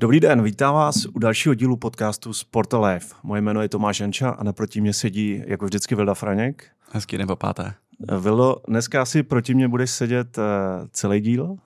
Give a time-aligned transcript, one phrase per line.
[0.00, 3.14] Dobrý den, vítám vás u dalšího dílu podcastu Sport Life.
[3.22, 6.66] Moje jméno je Tomáš Janča a naproti mě sedí jako vždycky Vilda Franěk.
[6.92, 7.74] Hezký nebo páté.
[8.20, 10.44] Vildo, dneska asi proti mě budeš sedět uh,
[10.92, 11.56] celý díl, uh,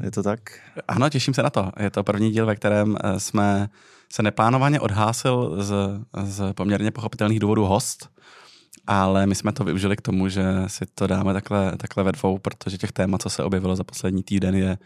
[0.00, 0.40] je to tak?
[0.88, 1.72] Ano, těším se na to.
[1.80, 3.68] Je to první díl, ve kterém eh, jsme
[4.12, 5.74] se neplánovaně odhásil z,
[6.22, 8.08] z poměrně pochopitelných důvodů host,
[8.86, 12.38] ale my jsme to využili k tomu, že si to dáme takhle, takhle ve dvou,
[12.38, 14.78] protože těch témat, co se objevilo za poslední týden, je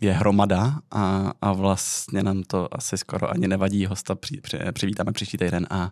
[0.00, 3.86] je hromada a, a vlastně nám to asi skoro ani nevadí.
[3.86, 5.90] Hosta při, při, přivítáme příští týden a,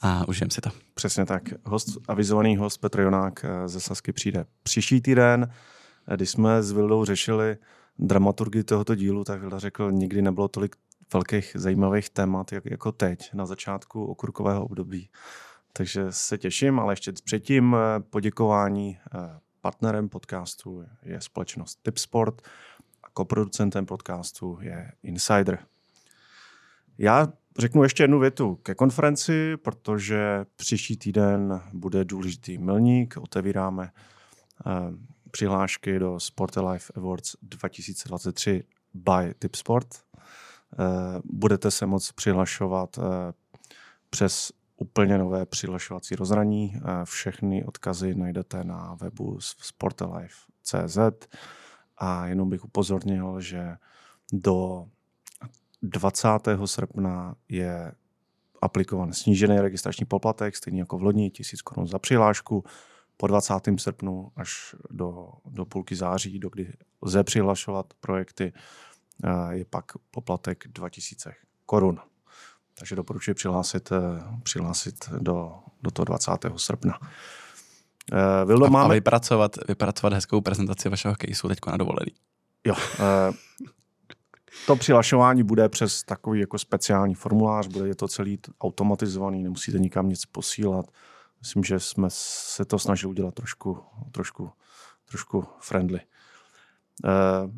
[0.00, 0.70] a užijeme si to.
[0.94, 1.42] Přesně tak.
[1.64, 5.50] Host, avizovaný host Petr Jonák eh, ze Sasky přijde příští týden.
[6.08, 7.56] Eh, když jsme s Vildou řešili
[7.98, 10.76] dramaturgii tohoto dílu, tak Vilda řekl, nikdy nebylo tolik
[11.12, 15.08] velkých zajímavých témat, jak, jako teď, na začátku okurkového období.
[15.72, 18.98] Takže se těším, ale ještě předtím eh, poděkování
[19.64, 22.42] partnerem podcastu je společnost Tipsport.
[23.14, 25.58] Koproducentem podcastu je Insider.
[26.98, 33.16] Já řeknu ještě jednu větu ke konferenci, protože příští týden bude důležitý milník.
[33.16, 33.90] Otevíráme
[34.66, 34.70] eh,
[35.30, 39.88] přihlášky do Sport Life Awards 2023 by Tipsport.
[39.94, 40.16] Eh,
[41.24, 43.02] budete se moct přihlašovat eh,
[44.10, 46.80] přes úplně nové přihlašovací rozhraní.
[47.04, 50.98] Všechny odkazy najdete na webu sportelife.cz.
[51.98, 53.76] A jenom bych upozornil, že
[54.32, 54.86] do
[55.82, 56.28] 20.
[56.64, 57.92] srpna je
[58.62, 62.64] aplikovan snížený registrační poplatek, stejně jako v loni, 1000 korun za přihlášku.
[63.16, 63.54] Po 20.
[63.76, 66.72] srpnu až do, do půlky září, do kdy
[67.02, 68.52] lze přihlašovat projekty,
[69.24, 71.34] eh, je pak poplatek 2000
[71.66, 72.00] korun.
[72.74, 73.98] Takže doporučuji přihlásit, eh,
[74.42, 76.58] přihlásit do, do toho 20.
[76.58, 76.98] srpna.
[78.12, 78.84] Uh, Vildo, a, máme...
[78.84, 82.12] a vypracovat, vypracovat hezkou prezentaci vašeho caseu teď na dovolený.
[82.66, 82.74] Jo.
[82.74, 83.34] Uh,
[84.66, 90.08] to přihlašování bude přes takový jako speciální formulář, bude je to celý automatizovaný, nemusíte nikam
[90.08, 90.86] nic posílat.
[91.40, 93.78] Myslím, že jsme se to snažili udělat trošku,
[94.12, 94.50] trošku,
[95.04, 96.00] trošku friendly.
[97.04, 97.50] Uh,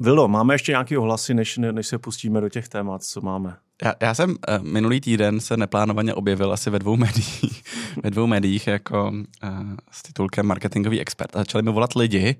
[0.00, 3.56] Vilo, máme ještě nějaké ohlasy, než, než se pustíme do těch témat, co máme?
[3.84, 7.62] Já, já jsem uh, minulý týden se neplánovaně objevil asi ve dvou médiích,
[8.02, 9.50] ve dvou médiích jako uh,
[9.90, 12.36] s titulkem marketingový expert a začali mi volat lidi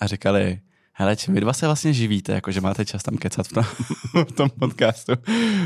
[0.00, 0.60] a říkali,
[0.92, 3.64] hele, čím vy dva se vlastně živíte, jako že máte čas tam kecat v tom,
[4.28, 5.12] v tom podcastu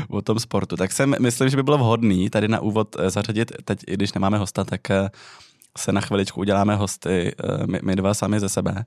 [0.09, 0.75] o tom sportu.
[0.75, 4.13] Tak jsem myslím, že by bylo vhodný tady na úvod uh, zařadit, teď i když
[4.13, 4.81] nemáme hosta, tak
[5.77, 7.35] se na chviličku uděláme hosty,
[7.65, 8.85] my, my dva sami ze sebe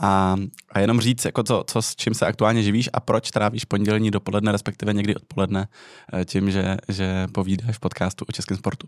[0.00, 0.36] a,
[0.72, 4.10] a jenom říct, jako co, co, s čím se aktuálně živíš a proč trávíš pondělní
[4.10, 5.68] dopoledne, respektive někdy odpoledne,
[6.12, 8.86] eh, tím, že, že povídáš v podcastu o českém sportu.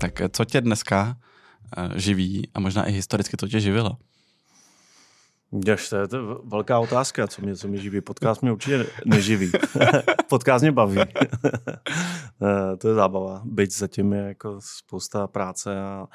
[0.00, 1.16] Tak eh, co tě dneska
[1.76, 3.90] eh, živí a možná i historicky to tě živilo?
[5.66, 8.00] Jež, to je to velká otázka, co mě, co mě živí.
[8.00, 9.52] Podcast mě určitě neživí.
[10.28, 10.96] Podcast mě baví.
[12.78, 13.42] to je zábava.
[13.44, 16.06] Byť zatím je jako spousta práce a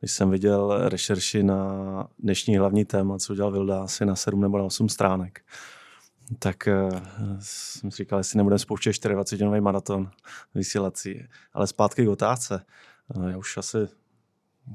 [0.00, 4.58] když jsem viděl rešerši na dnešní hlavní téma, co udělal Vilda, asi na 7 nebo
[4.58, 5.44] na 8 stránek,
[6.38, 6.98] tak uh,
[7.40, 10.10] jsem si říkal, jestli nebudeme spouštět 24-nový maraton
[10.54, 11.28] vysílací.
[11.52, 12.64] Ale zpátky k otázce.
[13.14, 13.78] Uh, já už asi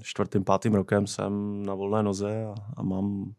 [0.02, 3.34] čtvrtým, pátým rokem jsem na volné noze a, a mám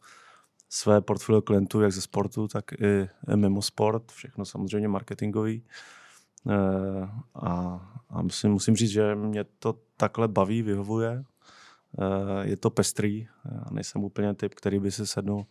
[0.69, 5.63] své portfolio klientů, jak ze sportu, tak i, mimo sport, všechno samozřejmě marketingový.
[6.45, 7.81] Uh, a,
[8.11, 11.25] a musím, musím říct, že mě to takhle baví, vyhovuje.
[11.99, 13.29] Eh, je to pestrý.
[13.45, 15.47] Já nejsem úplně typ, který by si sednul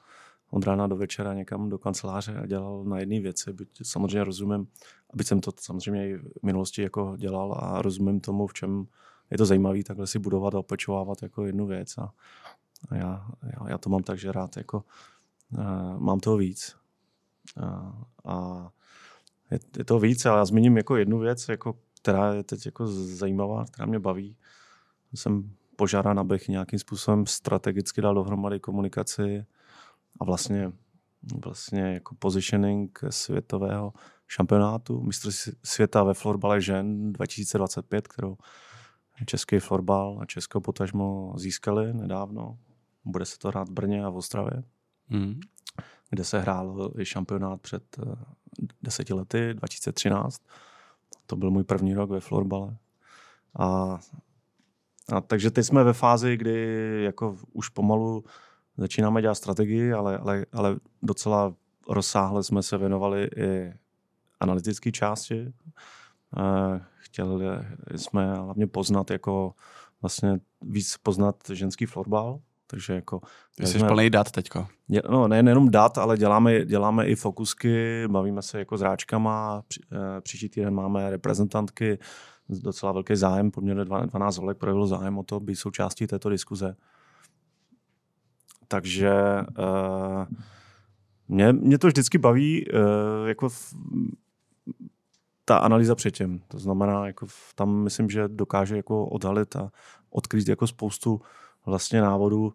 [0.50, 3.54] od rána do večera někam do kanceláře a dělal na jedné věci.
[3.54, 4.68] Byť samozřejmě rozumím,
[5.14, 8.88] aby jsem to samozřejmě i v minulosti jako dělal a rozumím tomu, v čem
[9.32, 11.98] je to zajímavé takhle si budovat a opečovávat jako jednu věc.
[11.98, 12.14] A,
[12.92, 14.84] já, já, já, to mám tak, že rád jako
[15.58, 16.76] uh, mám toho víc.
[17.58, 17.92] Uh,
[18.26, 18.70] a
[19.52, 22.88] je, je to víc, ale já zmíním jako jednu věc, jako, která je teď jako
[22.88, 24.38] zajímavá, která mě baví.
[25.14, 29.46] Jsem požádán, abych nějakým způsobem strategicky dal dohromady komunikaci
[30.20, 30.72] a vlastně,
[31.46, 33.94] vlastně jako positioning světového
[34.28, 35.30] šampionátu mistr
[35.64, 38.38] světa ve florbale žen 2025, kterou
[39.26, 42.58] český florbal a Česko potažmo získali nedávno.
[43.06, 44.64] Bude se to hrát v Brně a v Ostravě,
[45.10, 45.40] mm.
[46.10, 48.16] kde se hrál i šampionát před eh,
[48.82, 50.42] deseti lety, 2013.
[51.26, 52.78] To byl můj první rok ve florbale.
[53.60, 54.00] A
[55.12, 58.24] a takže teď jsme ve fázi, kdy jako už pomalu
[58.78, 61.54] začínáme dělat strategii, ale, ale, ale docela
[61.90, 63.74] rozsáhle jsme se věnovali i
[64.40, 65.54] analytické části.
[66.98, 67.46] Chtěli
[67.96, 69.54] jsme hlavně poznat, jako
[70.02, 73.22] vlastně víc poznat ženský florbal Takže jako...
[73.56, 74.68] Ty jsi jsme, plný dat teďko.
[75.10, 79.80] No, ne, nejenom dat, ale děláme, děláme i fokusky, bavíme se jako s ráčkama, při,
[80.18, 81.98] e, příští týden máme reprezentantky,
[82.50, 86.76] docela velký zájem, poměrně 12 holek projevilo zájem o to být součástí této diskuze.
[88.68, 89.14] Takže
[89.58, 90.26] uh,
[91.28, 93.74] mě, mě to vždycky baví, uh, jako v,
[95.46, 96.42] ta analýza předtím.
[96.48, 99.72] To znamená, jako tam myslím, že dokáže jako odhalit a
[100.10, 101.22] odkryt jako spoustu
[101.66, 102.54] vlastně návodů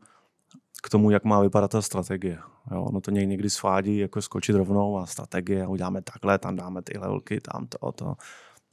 [0.82, 2.38] k tomu, jak má vypadat ta strategie.
[2.70, 6.98] Jo, ono to někdy svádí jako skočit rovnou a strategie uděláme takhle, tam dáme ty
[6.98, 8.14] levelky, tam to, to.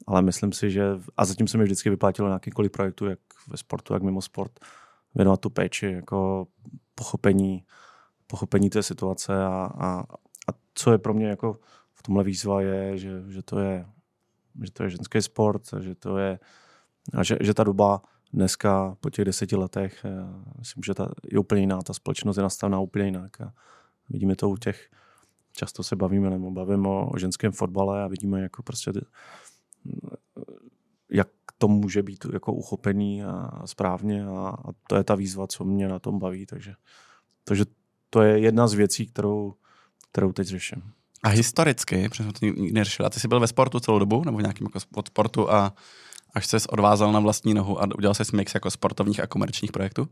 [0.08, 0.82] Ale myslím si, že
[1.16, 3.18] a zatím se mi vždycky vyplatilo nějakýkoliv projektu, jak
[3.48, 4.52] ve sportu, jak mimo sport,
[5.14, 6.46] věnovat tu péči, jako
[6.94, 7.64] pochopení,
[8.26, 10.00] pochopení té situace a, a,
[10.48, 11.60] a co je pro mě jako
[11.94, 13.86] v tomhle výzva je, že, že to je
[14.64, 16.38] že to je ženský sport, že to je,
[17.14, 18.02] a že, že ta doba
[18.32, 20.10] dneska po těch deseti letech, eh,
[20.58, 23.40] myslím, že ta je úplně jiná, ta společnost je nastavená úplně jinak.
[23.40, 23.52] A
[24.08, 24.88] vidíme to u těch,
[25.52, 28.92] často se bavíme nebo bavíme o, o ženském fotbale a vidíme jako prostě
[31.10, 35.64] jak to může být jako uchopený a správně a, a to je ta výzva, co
[35.64, 36.74] mě na tom baví, takže,
[37.44, 37.64] takže
[38.10, 39.54] to je jedna z věcí, kterou,
[40.12, 40.82] kterou teď řeším.
[41.22, 44.38] A historicky, protože to nikdy neřešil, a ty jsi byl ve sportu celou dobu, nebo
[44.38, 45.74] v nějakém jako od sportu a
[46.34, 50.08] až se odvázal na vlastní nohu a udělal jsi mix jako sportovních a komerčních projektů?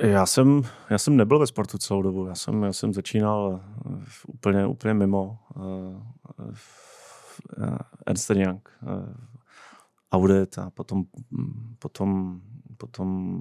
[0.00, 2.26] Já jsem, já jsem nebyl ve sportu celou dobu.
[2.26, 3.60] Já jsem, já jsem začínal
[4.26, 5.38] úplně, úplně mimo.
[5.56, 6.54] Uh,
[8.06, 9.14] Ernst Young, uh,
[10.12, 11.04] Audit a potom,
[11.78, 12.40] potom,
[12.76, 13.38] potom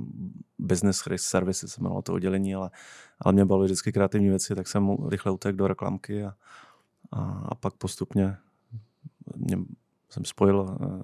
[0.59, 2.71] Business Services se jmenovalo to oddělení, ale,
[3.19, 6.33] ale mě bavily vždycky kreativní věci, tak jsem rychle utekl do reklamky a,
[7.11, 8.37] a, a pak postupně
[9.35, 9.57] mě,
[10.09, 11.03] jsem spojil eh,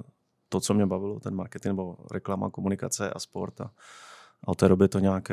[0.49, 3.61] to, co mě bavilo, ten marketing nebo reklama, komunikace a sport.
[3.61, 3.71] A,
[4.43, 5.31] a od té doby to nějak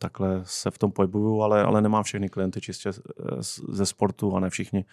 [0.00, 2.90] takhle se v tom pohybuju, ale, ale nemám všechny klienty čistě
[3.68, 4.84] ze sportu a ne všichni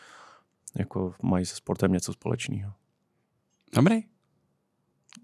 [0.75, 2.73] jako mají se sportem něco společného.
[3.75, 4.01] Dobrý.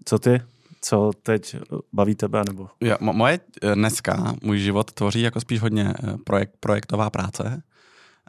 [0.04, 0.42] Co ty?
[0.80, 1.56] Co teď
[1.92, 2.42] baví tebe?
[2.48, 2.68] Nebo?
[2.80, 7.62] Ja, moje eh, dneska, můj život tvoří jako spíš hodně eh, projekt, projektová práce.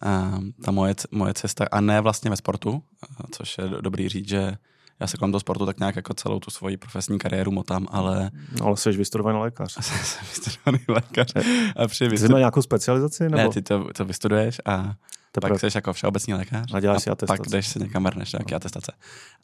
[0.02, 4.28] Ehm, ta moje, moje cesta, a ne vlastně ve sportu, eh, což je dobrý říct,
[4.28, 4.58] že
[5.00, 8.32] já se kolem toho sportu tak nějak jako celou tu svoji profesní kariéru motám, ale...
[8.60, 9.74] No, ale jsi vystudovaný lékař.
[9.82, 11.34] jsem vystudovaný lékař.
[11.76, 12.28] A při vystu...
[12.28, 13.24] Jsi nějakou specializaci?
[13.24, 13.38] Nebo?
[13.38, 14.94] Ne, ty to, to vystuduješ a
[15.32, 15.54] Teprve.
[15.54, 16.74] pak jsi jako všeobecný lékař.
[16.74, 17.38] A děláš si atestace.
[17.38, 18.92] Pak jdeš si někam vrneš nějaké atestace.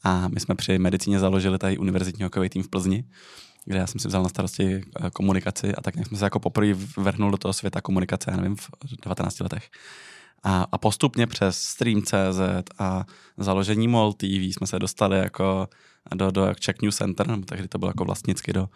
[0.03, 3.03] A my jsme při medicíně založili tady univerzitní hokejový tým v Plzni,
[3.65, 6.39] kde já jsem si vzal na starosti eh, komunikaci a tak nějak jsme se jako
[6.39, 8.69] poprvé vrhnul do toho světa komunikace, já nevím, v
[9.03, 9.69] 19 letech.
[10.43, 12.39] A, a postupně přes Stream.cz
[12.79, 13.05] a
[13.37, 15.67] založení MOL TV jsme se dostali jako
[16.15, 18.69] do, do Czech News Center, nebo tehdy to bylo jako vlastnicky do,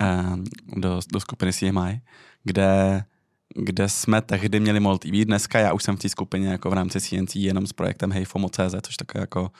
[0.00, 0.36] eh,
[0.76, 2.00] do, do skupiny CMI,
[2.44, 3.04] kde
[3.54, 5.10] kde jsme tehdy měli MOL TV.
[5.10, 8.74] Dneska já už jsem v té skupině jako v rámci CNC jenom s projektem HeyFomo.cz,
[8.82, 9.50] což také jako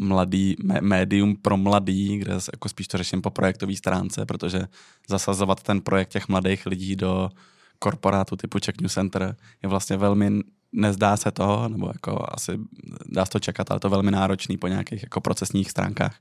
[0.00, 4.62] mladý médium pro mladý, kde jako spíš to řeším po projektové stránce, protože
[5.08, 7.30] zasazovat ten projekt těch mladých lidí do
[7.78, 10.30] korporátu typu Czech News Center je vlastně velmi
[10.72, 12.58] nezdá se to, nebo jako asi
[13.06, 16.16] dá se to čekat, ale to velmi náročný po nějakých jako procesních stránkách.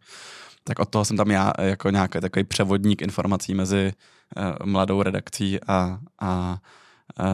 [0.63, 3.93] Tak od toho jsem tam já jako nějaký takový převodník informací mezi
[4.37, 6.57] uh, mladou redakcí a, a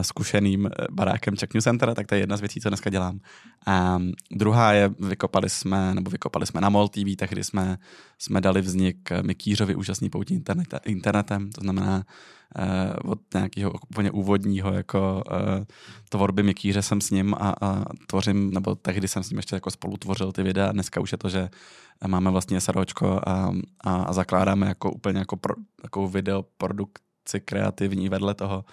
[0.01, 3.19] zkušeným eh, barákem Czech News Center, tak to je jedna z věcí, co dneska dělám.
[3.65, 3.99] A
[4.31, 7.77] druhá je, vykopali jsme, nebo vykopali jsme na MOL TV, tehdy jsme,
[8.19, 12.03] jsme dali vznik Mikýřovi úžasný poutí internet, internetem, to znamená
[13.03, 15.65] uh, od nějakého úplně úvodního jako uh,
[16.09, 19.71] tvorby Mikýře jsem s ním a, a tvořím, nebo tehdy jsem s ním ještě jako
[19.71, 21.49] spolu tvořil ty videa, dneska už je to, že
[22.07, 23.51] máme vlastně SROčko a,
[23.83, 28.65] a, a zakládáme jako úplně jako pro, takovou videoprodukci kreativní vedle toho,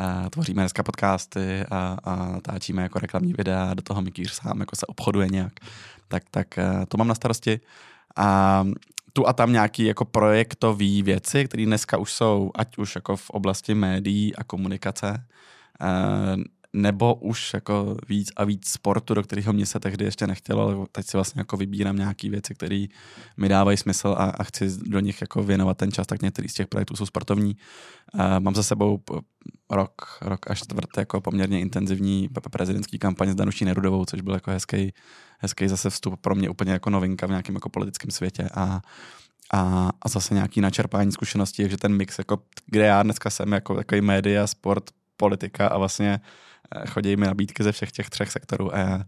[0.00, 4.76] a tvoříme dneska podcasty a, a táčíme jako reklamní videa, do toho Mikýř sám jako
[4.76, 5.52] se obchoduje nějak,
[6.08, 7.60] tak, tak eh, to mám na starosti.
[8.16, 8.64] A
[9.12, 13.30] tu a tam nějaký jako projektové věci, které dneska už jsou, ať už jako v
[13.30, 15.24] oblasti médií a komunikace,
[15.80, 16.36] eh,
[16.72, 20.86] nebo už jako víc a víc sportu, do kterého mě se tehdy ještě nechtělo, ale
[20.92, 22.86] teď si vlastně jako vybírám nějaké věci, které
[23.36, 26.54] mi dávají smysl a, a chci do nich jako věnovat ten čas, tak některý z
[26.54, 27.56] těch projektů jsou sportovní.
[28.14, 29.00] Uh, mám za sebou
[29.70, 34.50] rok, rok až čtvrt jako poměrně intenzivní prezidentský kampaň s Danuší Nerudovou, což byl jako
[34.50, 34.94] hezký,
[35.38, 38.80] hezký zase vstup pro mě úplně jako novinka v nějakém jako politickém světě a
[39.52, 43.74] a, a zase nějaký načerpání zkušeností, takže ten mix, jako, kde já dneska jsem jako
[43.74, 44.84] takový média, sport,
[45.16, 46.49] politika a vlastně eh,
[46.88, 49.04] chodí mi nabídky ze všech těch třech sektorů a já,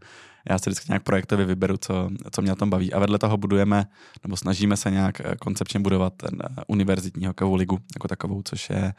[0.50, 2.92] já si vždycky nějak projektově vyberu, co, co mě na tom baví.
[2.92, 3.86] A vedle toho budujeme,
[4.22, 8.94] nebo snažíme se nějak eh, koncepčně budovat ten univerzitní hokejovou ligu jako takovou, což je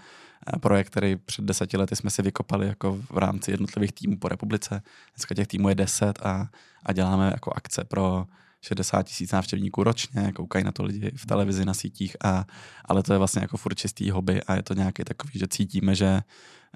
[0.60, 4.82] projekt, který před deseti lety jsme si vykopali jako v rámci jednotlivých týmů po republice.
[5.16, 6.48] Dneska těch týmů je deset a,
[6.84, 8.26] a děláme jako akce pro
[8.64, 12.46] 60 tisíc návštěvníků ročně, koukají na to lidi v televizi, na sítích, a,
[12.86, 15.96] ale to je vlastně jako furt čistý hobby a je to nějaký takový, že cítíme,
[15.96, 16.22] že,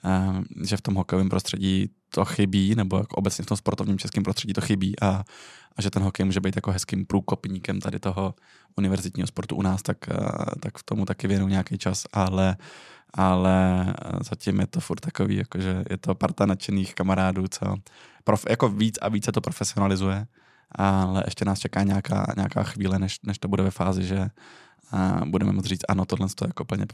[0.03, 4.23] a, že v tom hokejovém prostředí to chybí, nebo jako obecně v tom sportovním českém
[4.23, 5.23] prostředí to chybí a,
[5.75, 8.35] a že ten hokej může být jako hezkým průkopníkem tady toho
[8.77, 12.57] univerzitního sportu u nás, tak, a, tak v tomu taky věnu nějaký čas, ale
[13.13, 13.85] ale
[14.21, 17.75] zatím je to furt takový, jakože je to parta nadšených kamarádů, co
[18.23, 20.27] prof, jako víc a více to profesionalizuje
[20.71, 24.29] ale ještě nás čeká nějaká, nějaká chvíle, než, než to bude ve fázi, že
[24.91, 26.85] a budeme moct říct, ano, tohle je jako plně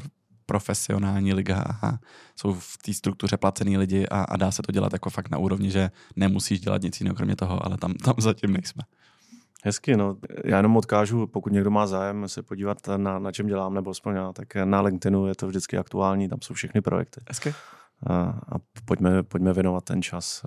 [0.45, 1.93] profesionální liga a
[2.35, 5.37] jsou v té struktuře placený lidi a, a dá se to dělat jako fakt na
[5.37, 8.83] úrovni, že nemusíš dělat nic jiného kromě toho, ale tam, tam zatím nejsme.
[9.63, 10.17] Hezky, no.
[10.45, 14.15] Já jenom odkážu, pokud někdo má zájem se podívat na, na čem dělám, nebo aspoň
[14.15, 17.21] já, tak na LinkedInu je to vždycky aktuální, tam jsou všechny projekty.
[17.27, 17.53] Hezky.
[18.07, 20.43] A, a pojďme, pojďme věnovat ten čas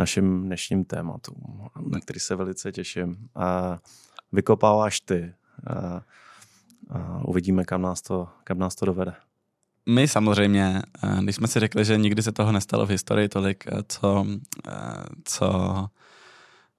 [0.00, 3.28] našim dnešním tématům, na který se velice těším.
[3.34, 3.78] A
[4.32, 5.34] vykopáváš ty.
[5.66, 6.02] A,
[6.90, 9.12] a uvidíme, kam nás, to, kam nás to dovede.
[9.88, 10.82] My samozřejmě,
[11.20, 14.26] když jsme si řekli, že nikdy se toho nestalo v historii tolik, co,
[15.24, 15.48] co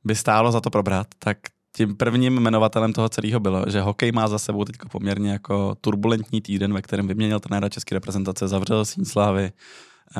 [0.03, 1.37] by stálo za to probrat, tak
[1.75, 6.41] tím prvním jmenovatelem toho celého bylo, že hokej má za sebou teď poměrně jako turbulentní
[6.41, 9.51] týden, ve kterém vyměnil trenéra české reprezentace, zavřel síň slávy,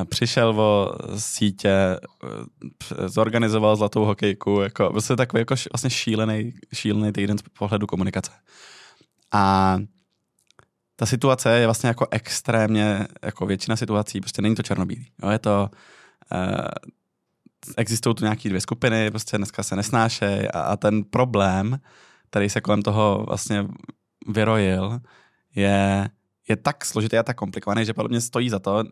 [0.10, 7.38] přišel o sítě, eh, zorganizoval zlatou hokejku, jako vlastně takový jako vlastně šílený, šílený týden
[7.38, 8.32] z pohledu komunikace.
[9.32, 9.78] A
[10.96, 15.08] ta situace je vlastně jako extrémně, jako většina situací, prostě není to černobílý.
[15.24, 15.70] Jo, je to,
[16.32, 16.92] uh,
[17.78, 21.80] existují tu nějaké dvě skupiny, prostě dneska se nesnášejí a, a ten problém,
[22.30, 23.68] který se kolem toho vlastně
[24.28, 25.00] vyrojil,
[25.56, 26.10] je,
[26.48, 28.84] je tak složitý a tak komplikovaný, že podle mě stojí za to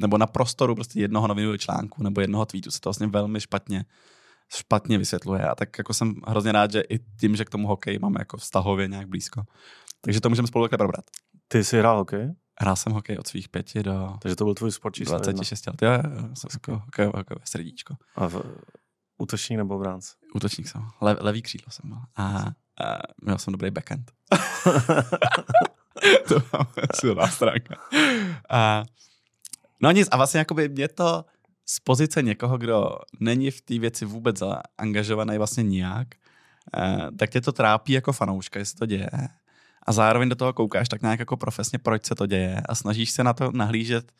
[0.00, 3.84] nebo na prostoru prostě jednoho novinového článku nebo jednoho tweetu se to vlastně velmi špatně
[4.54, 5.48] špatně vysvětluje.
[5.48, 8.36] A tak jako jsem hrozně rád, že i tím, že k tomu hokej máme jako
[8.36, 9.42] vztahově nějak blízko.
[10.00, 11.04] Takže to můžeme spolu takhle probrat.
[11.48, 12.34] Ty jsi hrál hokej?
[12.60, 14.16] Hrál jsem hokej od svých pěti do...
[14.22, 15.82] Takže to byl tvůj sport číslo 26 let.
[15.82, 16.74] Jo, jo, jo jsem okay.
[16.74, 17.94] jako hokej, hokej, srdíčko.
[18.16, 18.42] A v,
[19.18, 20.10] útočník nebo bránc?
[20.34, 20.88] Útočník jsem.
[21.00, 21.98] Le, levý křídlo jsem byl.
[22.16, 22.24] A,
[22.84, 24.10] a měl jsem dobrý backhand.
[26.28, 27.76] to mám silná stránka.
[28.50, 28.82] A,
[29.80, 31.24] No nic, a vlastně jakoby mě to
[31.66, 32.90] z pozice někoho, kdo
[33.20, 36.08] není v té věci vůbec zaangažovaný vlastně nijak,
[36.76, 39.10] eh, tak tě to trápí jako fanouška, jestli to děje.
[39.82, 43.10] A zároveň do toho koukáš tak nějak jako profesně, proč se to děje a snažíš
[43.10, 44.12] se na to nahlížet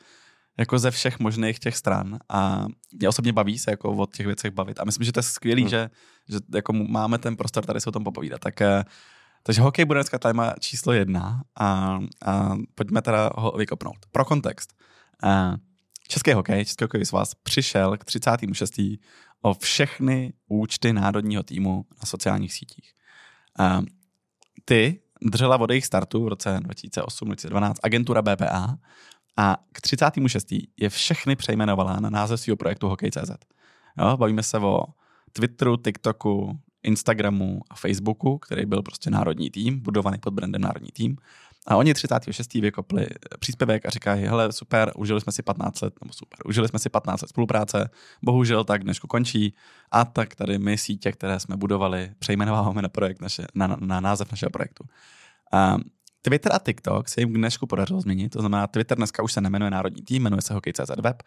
[0.58, 4.50] jako ze všech možných těch stran a mě osobně baví se jako o těch věcech
[4.50, 5.68] bavit a myslím, že to je skvělý, hmm.
[5.68, 5.90] že,
[6.28, 8.40] že jako máme ten prostor tady se o tom popovídat.
[8.40, 8.84] Tak, eh,
[9.42, 13.96] takže hokej bude dneska téma číslo jedna a, a pojďme teda ho vykopnout.
[14.12, 14.74] Pro kontext.
[16.08, 18.74] Český hokej, Český hokejový svaz přišel k 36.
[19.42, 22.92] o všechny účty národního týmu na sociálních sítích.
[24.64, 28.78] Ty držela od jejich startu v roce 2008-2012 agentura BPA
[29.36, 30.46] a k 36.
[30.76, 33.30] je všechny přejmenovala na název svého projektu Hokej.cz.
[33.98, 34.84] Jo, bavíme se o
[35.32, 41.16] Twitteru, TikToku, Instagramu a Facebooku, který byl prostě národní tým, budovaný pod brandem národní tým.
[41.66, 42.54] A oni 36.
[42.54, 43.06] vykopli
[43.38, 46.88] příspěvek a říkají, hele, super, užili jsme si 15 let, nebo super, užili jsme si
[46.88, 47.90] 15 let spolupráce,
[48.24, 49.54] bohužel tak dnešku končí
[49.90, 54.00] a tak tady my sítě, které jsme budovali, přejmenováváme na projekt naše, na, na, na
[54.00, 54.84] název našeho projektu.
[55.52, 55.76] A
[56.22, 59.40] Twitter a TikTok se jim k dnešku podařilo změnit, to znamená, Twitter dneska už se
[59.40, 61.22] nemenuje Národní tým, jmenuje se Hokej.cz Web,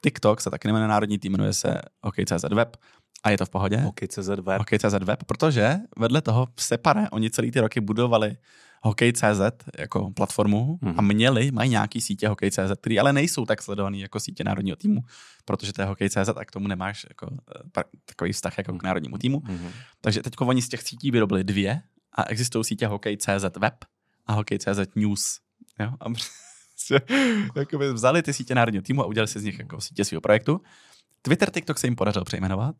[0.00, 2.76] TikTok se taky nemenuje Národní tým, jmenuje se Hokej.cz Web
[3.24, 3.76] a je to v pohodě.
[3.76, 4.58] Hokej.cz Web.
[4.58, 8.36] Hokej.cz Web, protože vedle toho separe, oni celý ty roky budovali
[8.84, 9.40] Hokej.cz
[9.78, 10.94] jako platformu hmm.
[10.98, 11.14] a mhm.
[11.14, 15.00] měli, mají nějaký sítě Hokej.cz, který ale nejsou tak sledovaný jako sítě národního týmu,
[15.44, 19.18] protože to je Hokej.cz a k tomu nemáš jako, uh, takový vztah jako k národnímu
[19.18, 19.42] týmu.
[19.44, 19.70] Hmm.
[20.00, 23.74] Takže teď oni z těch sítí vyrobili dvě a existují sítě Hokej.cz web
[24.26, 25.40] a Hokej.cz news.
[25.80, 25.92] Jo?
[26.00, 26.04] A
[26.88, 27.14] prostě,
[27.56, 30.60] jakoby vzali ty sítě národního týmu a udělali si z nich jako sítě svého projektu.
[31.22, 32.76] Twitter, TikTok se jim podařilo přejmenovat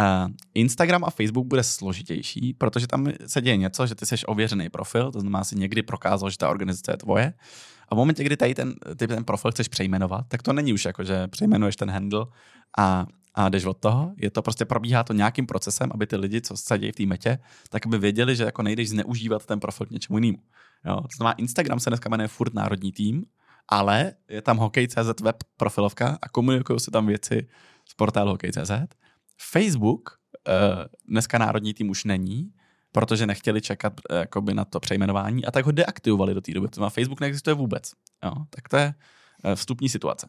[0.00, 4.68] Uh, Instagram a Facebook bude složitější, protože tam se děje něco, že ty jsi ověřený
[4.68, 7.34] profil, to znamená, si někdy prokázal, že ta organizace je tvoje.
[7.88, 10.84] A v momentě, kdy tady ten, ty ten profil chceš přejmenovat, tak to není už
[10.84, 12.26] jako, že přejmenuješ ten handle
[12.78, 14.12] a, a jdeš od toho.
[14.16, 17.06] Je to prostě probíhá to nějakým procesem, aby ty lidi, co se dějí v té
[17.06, 17.38] metě,
[17.70, 20.38] tak aby věděli, že jako nejdeš zneužívat ten profil k něčemu jinému.
[20.84, 21.00] Jo?
[21.00, 23.24] To znamená, Instagram se dneska jmenuje furt národní tým,
[23.68, 27.48] ale je tam hokej.cz web profilovka a komunikují se tam věci
[27.88, 28.70] z portálu hokej.cz.
[29.40, 32.52] Facebook uh, dneska národní tým už není,
[32.92, 36.68] protože nechtěli čekat uh, jakoby na to přejmenování a tak ho deaktivovali do té doby.
[36.68, 37.92] To znamená, Facebook neexistuje vůbec.
[38.24, 38.94] Jo, tak to je
[39.44, 40.28] uh, vstupní situace.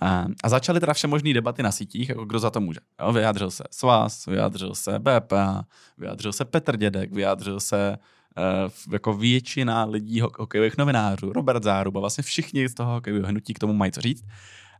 [0.00, 2.80] A, začaly teda vše možné debaty na sítích, jako kdo za to může.
[3.00, 5.64] Jo, vyjádřil se Svaz, vyjádřil se BPA,
[5.98, 7.98] vyjádřil se Petr Dědek, vyjádřil se
[8.92, 13.72] jako většina lidí hokejových novinářů, Robert Záruba, vlastně všichni z toho hokejového hnutí k tomu
[13.72, 14.24] mají co říct.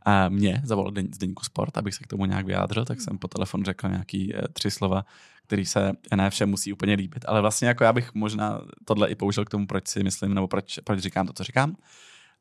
[0.05, 3.17] A mě zavolal den, z Deníku Sport, abych se k tomu nějak vyjádřil, tak jsem
[3.17, 5.05] po telefonu řekl nějaký uh, tři slova,
[5.43, 7.25] který se ne všem musí úplně líbit.
[7.27, 10.47] Ale vlastně jako já bych možná tohle i použil k tomu, proč si myslím, nebo
[10.47, 11.75] proč, proč říkám to, co říkám.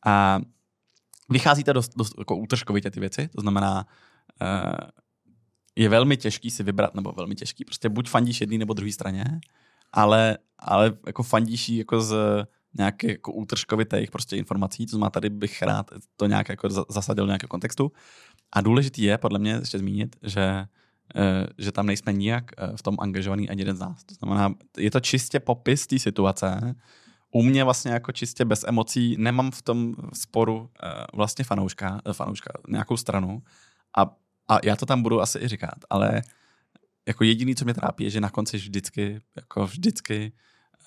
[0.06, 0.40] A
[1.28, 3.86] vycházíte dost, dost jako útržkovitě ty věci, to znamená,
[4.42, 4.88] uh,
[5.76, 9.24] je velmi těžký si vybrat, nebo velmi těžký, prostě buď fandíš jedný nebo druhý straně,
[9.92, 12.16] ale, ale jako fandíš jako z
[12.78, 17.28] nějaké jako útržkovitých prostě informací, to znamená, tady bych rád to nějak jako zasadil do
[17.28, 17.92] nějakého kontextu.
[18.52, 20.66] A důležitý je podle mě ještě zmínit, že
[21.14, 24.04] eh, že tam nejsme nijak eh, v tom angažovaný ani jeden z nás.
[24.04, 26.74] To znamená, je to čistě popis té situace,
[27.30, 30.68] u mě vlastně jako čistě bez emocí nemám v tom sporu uh,
[31.14, 33.42] vlastně fanouška, fanouška, nějakou stranu
[33.98, 34.02] a,
[34.48, 36.22] a já to tam budu asi i říkat, ale
[37.08, 40.32] jako jediný, co mě trápí, je, že na konci vždycky, jako vždycky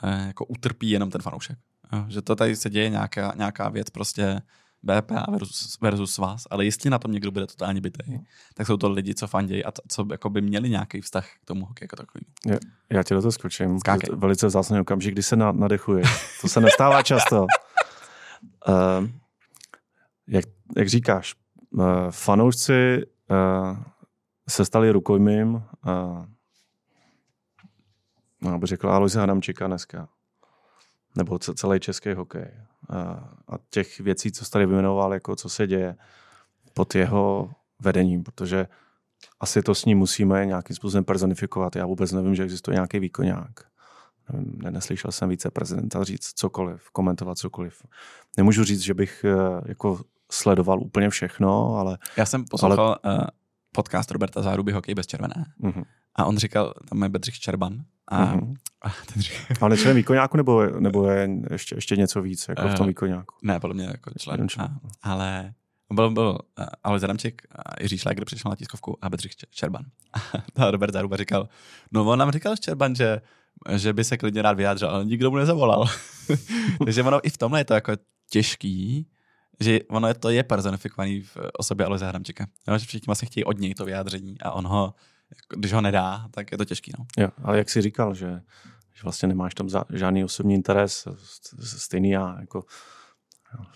[0.04, 1.60] jako utrpí jenom ten fanoušek.
[2.08, 4.42] Že to tady se děje nějaká, nějaká věc prostě
[4.84, 8.20] BPA versus, versus vás, ale jestli na tom někdo bude totálně bytý, no.
[8.54, 11.66] tak jsou to lidi, co fandějí a co jako by měli nějaký vztah k tomu
[11.66, 12.26] hokeji jako takový.
[12.46, 12.58] Já,
[12.90, 13.80] já tě do toho skočím.
[13.80, 14.16] Skákej.
[14.16, 16.04] Velice vzácný okamžik, kdy se na, nadechuje.
[16.42, 17.42] To se nestává často.
[17.42, 17.46] Uh,
[20.28, 20.46] jak,
[20.78, 21.36] jak říkáš,
[21.72, 23.78] uh, fanoušci uh,
[24.50, 26.26] se stali rukojmím uh,
[28.42, 30.10] no, bych řekl Alois Hadamčíka dneska
[31.18, 32.52] nebo celý český hokej.
[33.48, 35.96] A těch věcí, co jsi tady vyjmenoval, jako co se děje
[36.74, 38.68] pod jeho vedením, protože
[39.40, 41.76] asi to s ním musíme nějakým způsobem personifikovat.
[41.76, 43.52] Já vůbec nevím, že existuje nějaký výkonák.
[44.70, 47.84] Neslyšel jsem více prezidenta říct cokoliv, komentovat cokoliv.
[48.38, 51.98] Nemůžu říct, že bych eh, jako sledoval úplně všechno, ale...
[52.18, 53.18] Já jsem poslouchal ale...
[53.20, 53.28] Eh,
[53.72, 55.46] podcast Roberta Záruby Hokej bez červené.
[55.62, 55.84] Uh-huh.
[56.16, 57.84] A on říkal, tam je Bedřich Čerban.
[58.08, 58.56] A, uh-huh.
[58.82, 59.58] a ten říkal...
[59.62, 63.36] Ale člen výkonňáku nebo, nebo je ještě, ještě něco víc jako v tom eh, výkonňáku?
[63.44, 64.50] Ne, podle mě jako člen.
[64.50, 64.66] člen.
[64.66, 65.54] A, ale
[65.94, 69.86] byl, byl uh, Alois Adamček a Jiří Šláger přišel na tiskovku a Bedřich Čerban.
[70.56, 71.50] A Robert Záruba říkal,
[71.92, 73.22] no on nám říkal Čerban, že
[73.76, 75.86] že by se klidně rád vyjádřil, ale nikdo mu nezavolal.
[76.86, 77.92] Takže ono i v tomhle je to jako
[78.30, 79.08] těžký,
[79.60, 82.48] že ono je, to je personifikovaný v osobě Aloise Hramčeka.
[82.78, 84.94] že všichni vlastně chtějí od něj to vyjádření a on ho,
[85.58, 86.92] když ho nedá, tak je to těžký.
[87.00, 87.06] No.
[87.18, 88.42] Jo, ale jak jsi říkal, že,
[88.94, 91.08] že vlastně nemáš tam za, žádný osobní interes,
[91.64, 92.64] stejný já, jako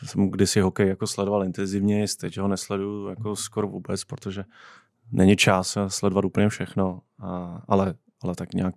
[0.06, 4.44] jsem kdysi hokej jako sledoval intenzivně, teď ho nesleduju jako skoro vůbec, protože
[5.12, 8.76] není čas sledovat úplně všechno, a, ale, ale tak nějak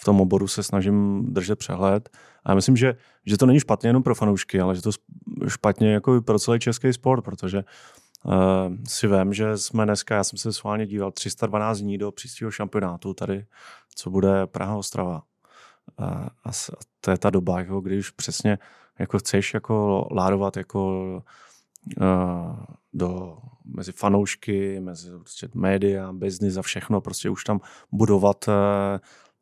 [0.00, 2.08] v tom oboru se snažím držet přehled.
[2.44, 4.90] A já myslím, že, že to není špatně jenom pro fanoušky, ale že to
[5.48, 7.64] špatně jako pro celý český sport, protože uh,
[8.88, 13.14] si vím, že jsme dneska, já jsem se sválně díval, 312 dní do příštího šampionátu
[13.14, 13.46] tady,
[13.94, 15.22] co bude Praha Ostrava.
[16.00, 16.06] Uh,
[16.44, 16.50] a
[17.00, 18.58] to je ta doba, jako, kdy už přesně
[18.98, 21.00] jako chceš jako ládovat jako
[22.00, 27.60] uh, do, mezi fanoušky, mezi prostě média, biznis a všechno, prostě už tam
[27.92, 28.54] budovat uh,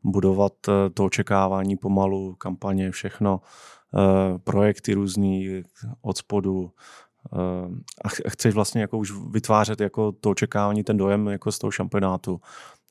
[0.02, 0.52] budovat
[0.94, 3.40] to očekávání pomalu, kampaně, všechno,
[4.44, 5.62] projekty různý
[6.00, 6.70] od spodu
[8.04, 12.40] a chceš vlastně jako už vytvářet jako to očekávání, ten dojem jako z toho šampionátu.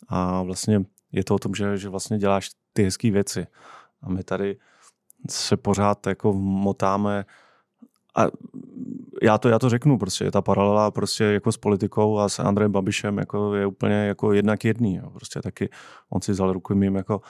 [0.07, 3.47] A vlastně je to o tom, že, že vlastně děláš ty hezké věci.
[4.01, 4.57] A my tady
[5.29, 7.25] se pořád jako motáme
[8.15, 8.27] a
[9.21, 12.71] já to, já to řeknu, prostě ta paralela prostě jako s politikou a s Andrejem
[12.71, 14.95] Babišem jako je úplně jako jednak jedný.
[14.95, 15.09] Jo.
[15.09, 15.69] Prostě taky
[16.09, 17.21] on si vzal rukojmím jako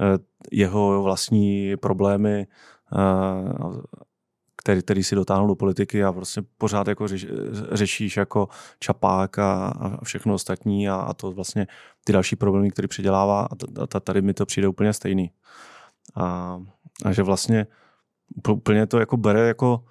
[0.00, 0.18] eh,
[0.50, 2.46] jeho vlastní problémy,
[2.92, 2.98] eh,
[4.64, 7.26] který, který si dotáhnul do politiky a prostě pořád jako řeš,
[7.72, 8.48] řešíš jako
[8.78, 11.66] čapák a, a všechno ostatní a, a to vlastně
[12.04, 13.48] ty další problémy, které přidělává a,
[13.96, 15.30] a tady mi to přijde úplně stejný.
[16.16, 16.58] A,
[17.04, 17.66] a že vlastně
[18.48, 19.84] úplně to jako bere jako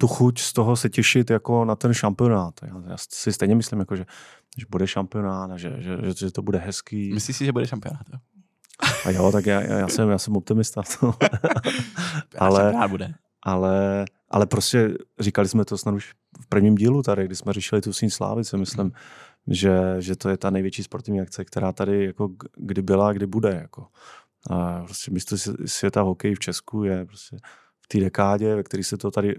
[0.00, 2.54] tu chuť z toho se těšit jako na ten šampionát.
[2.62, 4.06] Já, já si stejně myslím, jako, že,
[4.58, 7.12] že bude šampionát a že, že, že, že to bude hezký.
[7.12, 8.02] Myslíš si, že bude šampionát?
[8.12, 8.18] Jo?
[9.04, 10.82] A jo, tak já, já, jsem, já jsem optimista.
[12.38, 13.14] ale, bude.
[13.42, 17.80] Ale, ale prostě říkali jsme to snad už v prvním dílu tady, kdy jsme řešili
[17.80, 18.92] tu síň Slávice, myslím,
[19.46, 23.58] že, že to je ta největší sportovní akce, která tady jako kdy byla, kdy bude.
[23.62, 23.86] Jako.
[24.50, 25.36] A prostě místo
[25.66, 27.36] světa hokej v Česku je prostě
[27.80, 29.36] v té dekádě, ve které se to tady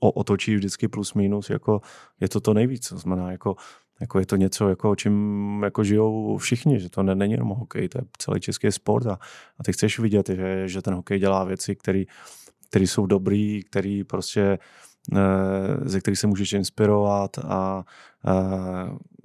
[0.00, 1.80] otočí vždycky plus minus, jako
[2.20, 2.88] je to to nejvíc.
[2.88, 3.56] To znamená, jako,
[4.00, 7.88] jako je to něco, jako, čím jako žijou všichni, že to ne, není jenom hokej,
[7.88, 9.18] to je celý český sport a,
[9.58, 12.04] a ty chceš vidět, že, že ten hokej dělá věci, které
[12.74, 14.58] jsou dobrý, který prostě
[15.12, 15.18] eh,
[15.84, 17.84] ze kterých se můžeš inspirovat a, a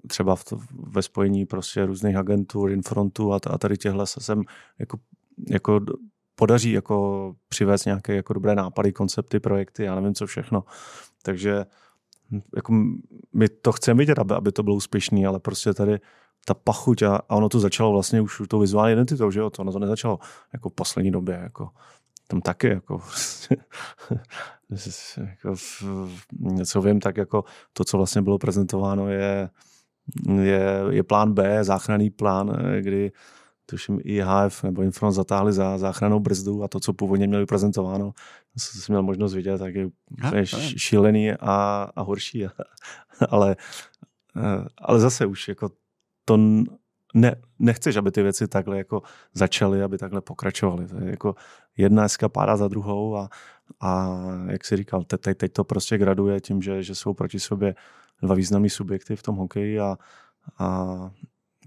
[0.07, 4.43] třeba v ve spojení prostě různých agentur, infrontů a, a tady těchhle se sem
[4.79, 4.99] jako,
[5.49, 5.79] jako
[6.35, 10.63] podaří jako přivést nějaké jako dobré nápady, koncepty, projekty, já nevím co všechno.
[11.23, 11.65] Takže
[12.55, 12.73] jako
[13.33, 15.99] my to chceme vidět, aby, aby to bylo úspěšný, ale prostě tady
[16.45, 19.61] ta pachuť a, a ono to začalo vlastně už to vizuální identitou, že jo, to
[19.61, 20.19] ono to nezačalo
[20.53, 21.69] jako v poslední době, jako
[22.29, 23.01] tam taky jako,
[25.17, 25.55] jako
[26.31, 29.49] něco vím, tak jako to, co vlastně bylo prezentováno je,
[30.41, 33.11] je, je plán B, záchranný plán, kdy
[33.65, 38.11] tuším IHF nebo Infront zatáhli za záchranou brzdu a to, co původně měli prezentováno,
[38.57, 39.89] co jsem měl možnost vidět, tak je
[40.35, 40.45] je
[40.77, 42.45] šílený a, a horší.
[43.29, 43.55] ale,
[44.37, 45.69] eh, ale zase už jako
[46.25, 46.37] to
[47.13, 49.01] ne, nechceš, aby ty věci takhle jako
[49.33, 50.87] začaly, aby takhle pokračovaly.
[50.87, 51.35] To je jako
[51.77, 53.29] jedna eskapáda za druhou a,
[53.81, 57.75] a jak si říkal, teď, teď to prostě graduje tím, že, že jsou proti sobě
[58.21, 59.97] dva významní subjekty v tom hokeji a,
[60.59, 60.87] a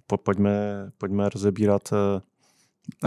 [0.07, 2.20] po, pojďme, pojďme rozebírat eh,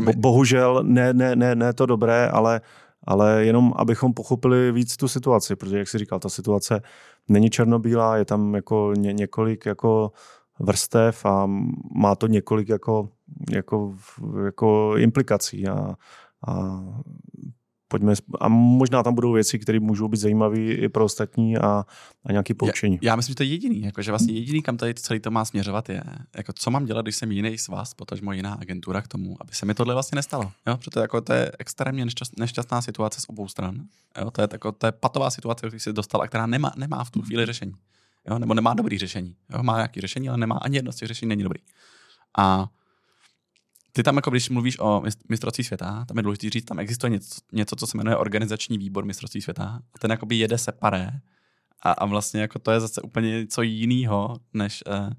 [0.02, 2.62] Bo, bohužel ne, ne, ne, ne to dobré, ale,
[3.04, 6.82] ale jenom abychom pochopili víc tu situaci, protože jak si říkal, ta situace
[7.28, 10.12] není černobílá, je tam jako ně, několik jako
[10.60, 11.46] vrstev a
[11.96, 13.10] má to několik jako,
[13.52, 13.96] jako,
[14.46, 15.96] jako implikací a,
[16.48, 16.84] a
[17.88, 21.86] pojďme, a možná tam budou věci, které můžou být zajímavé i pro ostatní a,
[22.26, 23.00] a nějaký poučení.
[23.02, 25.32] Já, já, myslím, že to je jediný, jako, že vlastně jediný, kam tady celý to
[25.32, 26.04] má směřovat, je,
[26.38, 29.54] jako, co mám dělat, když jsem jiný z vás, potažmo jiná agentura k tomu, aby
[29.54, 30.52] se mi tohle vlastně nestalo.
[30.68, 30.78] Jo?
[30.78, 32.06] Protože jako, to je extrémně
[32.40, 33.82] nešťastná situace z obou stran.
[34.22, 34.32] Jo?
[34.32, 37.12] To, je, jako, to je patová situace, který se dostal a která nemá, nemá v
[37.12, 37.74] tu chvíli řešení.
[38.30, 38.40] Jo?
[38.40, 39.36] Nebo nemá dobrý řešení.
[39.50, 39.64] Jo?
[39.64, 41.60] Má nějaký řešení, ale nemá ani jedno z těch řešení není dobrý.
[42.38, 42.68] A
[43.92, 47.42] ty tam, jako když mluvíš o mistrovství světa, tam je důležité říct, tam existuje něco,
[47.52, 49.80] něco, co se jmenuje organizační výbor mistrovství světa.
[49.94, 51.12] A ten jakoby jede separé.
[51.82, 55.10] A, a vlastně jako to je zase úplně něco jiného, než, uh,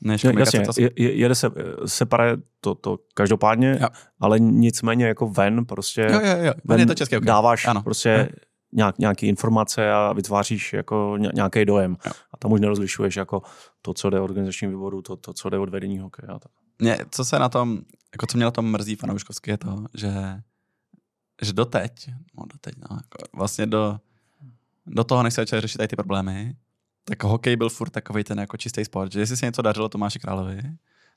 [0.00, 0.72] než Jasně, to...
[0.76, 1.50] je, jede se
[1.86, 3.88] separé to, to každopádně, jo.
[4.20, 6.52] ale nicméně jako ven prostě jo, jo, jo.
[6.64, 7.26] Ven je to český, okay.
[7.26, 7.82] dáváš ano.
[7.82, 8.36] prostě jo.
[8.76, 11.96] Nějak, nějaký informace a vytváříš jako nějaký dojem.
[12.06, 12.12] Jo.
[12.32, 13.42] A tam už nerozlišuješ jako
[13.82, 16.28] to, co jde od organizačního výboru, to, to co jde od vedení hokeje.
[16.28, 16.52] A tak.
[16.78, 17.78] Mě, co se na tom,
[18.12, 20.12] jako co mě na tom mrzí fanouškovsky je to, že,
[21.42, 23.98] že doteď, no doteď, no, jako vlastně do,
[24.86, 26.56] do toho, než se začali řešit tady ty problémy,
[27.04, 30.18] tak hokej byl furt takový ten jako čistý sport, že jestli se něco dařilo Tomáši
[30.18, 30.62] Královi,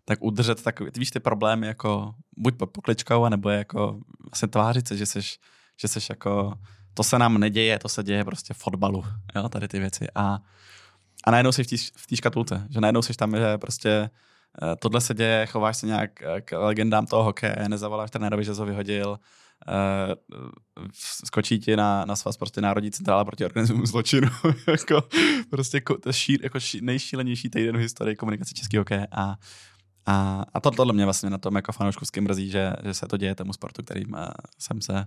[0.06, 4.88] tak udržet takový, ty víš ty problémy jako buď pod pokličkou, anebo jako vlastně tvářit
[4.88, 5.40] se, že seš,
[5.82, 6.54] že seš jako,
[6.94, 9.04] to se nám neděje, to se děje prostě v fotbalu,
[9.36, 10.40] jo, tady ty věci a,
[11.24, 11.64] a najednou jsi
[11.96, 14.10] v té škatulce, že najednou jsi tam, že prostě
[14.64, 18.54] Eh, tohle se děje, chováš se nějak eh, k legendám toho hokeje, nezavoláš trenérovi, že
[18.54, 19.20] to vyhodil,
[19.68, 20.16] uh,
[21.26, 24.28] skočí ti na, na svaz prostě Národní centrála proti organizmu zločinu.
[24.68, 25.04] jako,
[25.50, 29.36] prostě šír, jako ší, nejšílenější týden v historii komunikace českého hokeje a
[30.06, 33.18] a, a to, tohle mě vlastně na tom jako fanouškovským mrzí, že, že se to
[33.18, 34.16] děje tomu sportu, kterým
[34.60, 35.06] jsem se ho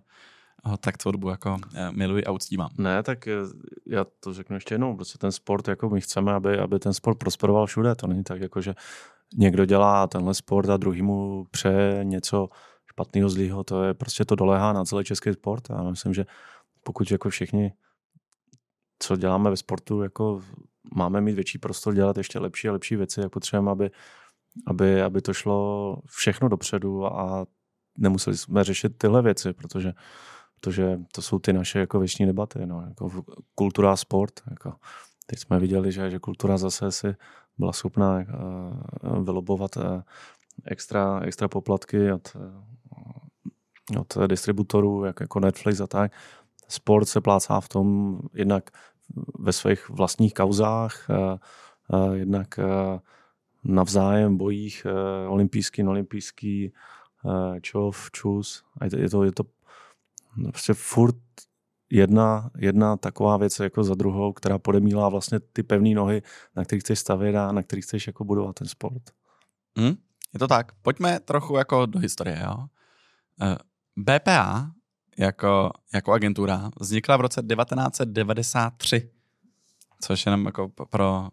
[0.80, 2.70] tak celou dobu jako uh, miluji a uctívám.
[2.78, 3.28] Ne, tak
[3.86, 7.18] já to řeknu ještě jednou, prostě ten sport, jako my chceme, aby, aby ten sport
[7.18, 8.74] prosperoval všude, to není tak jako, že
[9.36, 12.48] někdo dělá tenhle sport a druhý mu přeje něco
[12.90, 15.70] špatného, zlého, to je prostě to doléhá na celý český sport.
[15.70, 16.26] A myslím, že
[16.84, 17.72] pokud jako všichni,
[18.98, 20.40] co děláme ve sportu, jako
[20.94, 23.90] máme mít větší prostor dělat ještě lepší a lepší věci, jak potřebujeme, aby,
[24.66, 27.46] aby, aby to šlo všechno dopředu a
[27.98, 29.92] nemuseli jsme řešit tyhle věci, protože,
[30.62, 34.40] protože to jsou ty naše jako věční debaty, no, jako kultura a sport.
[34.50, 34.74] Jako.
[35.26, 37.14] Teď jsme viděli, že, že kultura zase si
[37.58, 38.26] byla schopná eh,
[39.22, 40.02] vylobovat eh,
[40.64, 42.36] extra, extra poplatky od,
[43.94, 46.12] eh, od distributorů, jak, jako Netflix a tak.
[46.68, 48.70] Sport se plácá v tom jednak
[49.38, 51.06] ve svých vlastních kauzách,
[52.12, 52.60] jednak
[53.64, 54.86] navzájem bojích
[55.28, 56.72] olympijský, neolympijský,
[57.60, 58.64] čov, čus.
[58.80, 59.44] A je to, je to
[60.50, 61.16] prostě furt
[61.90, 66.22] jedna, jedna taková věc jako za druhou, která podemílá vlastně ty pevné nohy,
[66.56, 69.02] na kterých chceš stavět a na kterých chceš jako budovat ten sport.
[69.78, 69.94] Hmm,
[70.32, 70.72] je to tak.
[70.82, 72.42] Pojďme trochu jako do historie.
[72.44, 72.66] Jo?
[73.42, 73.56] Eh,
[73.96, 74.70] BPA
[75.18, 79.10] jako, jako agentura vznikla v roce 1993,
[80.00, 81.28] což je jenom jako pro,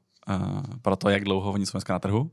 [0.82, 2.32] pro to, jak dlouho oni jsou dneska na trhu.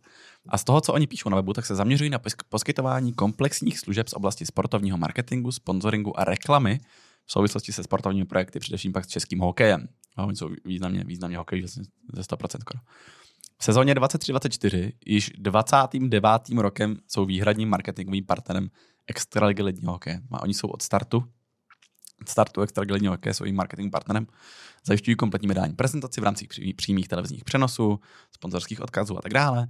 [0.49, 4.09] A z toho, co oni píšou na webu, tak se zaměřují na poskytování komplexních služeb
[4.09, 6.81] z oblasti sportovního marketingu, sponsoringu a reklamy
[7.27, 9.89] v souvislosti se sportovními projekty, především pak s českým hokejem.
[10.19, 12.81] No, oni jsou významně, významně hokej ze 100% skoro.
[13.59, 16.31] V sezóně 23-24 již 29.
[16.57, 18.71] rokem jsou výhradním marketingovým partnerem
[19.07, 20.21] Extraligy ledního hokeje.
[20.33, 21.25] A oni jsou od startu
[22.25, 24.27] startu ledního hokeje svým marketing partnerem.
[24.87, 28.01] Zajišťují kompletní mediální prezentaci v rámci přímých televizních přenosů,
[28.33, 29.67] sponzorských odkazů a tak dále.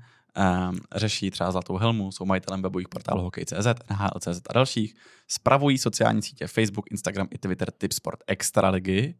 [0.68, 4.94] Um, řeší třeba Zlatou helmu, jsou majitelem webových portálů Hokej.cz, NHL.cz a dalších.
[5.28, 9.14] Spravují sociální sítě Facebook, Instagram i Twitter Tipsport Extraligy.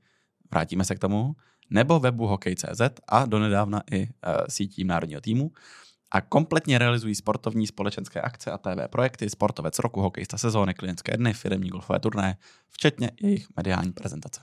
[0.50, 1.36] Vrátíme se k tomu
[1.70, 4.08] nebo webu Hokej.cz a donedávna i uh,
[4.48, 5.50] sítí národního týmu
[6.10, 11.32] a kompletně realizují sportovní společenské akce a TV projekty, sportovec roku, hokejista sezóny, klientské dny,
[11.32, 12.36] firmní golfové turné,
[12.70, 14.40] včetně jejich mediální prezentace.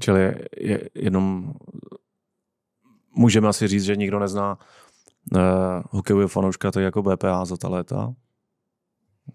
[0.00, 1.54] Čili je, je jenom
[3.14, 4.58] můžeme asi říct, že nikdo nezná
[5.32, 5.40] uh,
[5.90, 8.14] hokejového fanouška tak jako BPA za ta léta.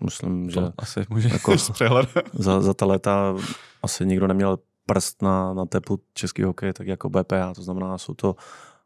[0.04, 1.56] Myslím, že to asi může jako
[2.34, 3.36] za, za ta léta
[3.84, 8.14] asi nikdo neměl prst na, na tepu český hokej, tak jako BPA, to znamená, jsou
[8.14, 8.36] to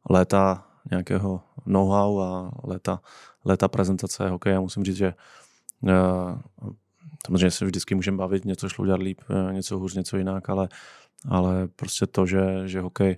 [0.10, 3.02] léta nějakého know-how a léta,
[3.46, 4.60] léta prezentace hokeje.
[4.60, 5.14] Musím říct, že
[5.82, 5.92] uh,
[7.26, 10.70] samozřejmě se vždycky můžeme bavit, něco šlo udělat líp, uh, něco hůř, něco jinak, ale,
[11.30, 13.18] ale prostě to, že, že hokej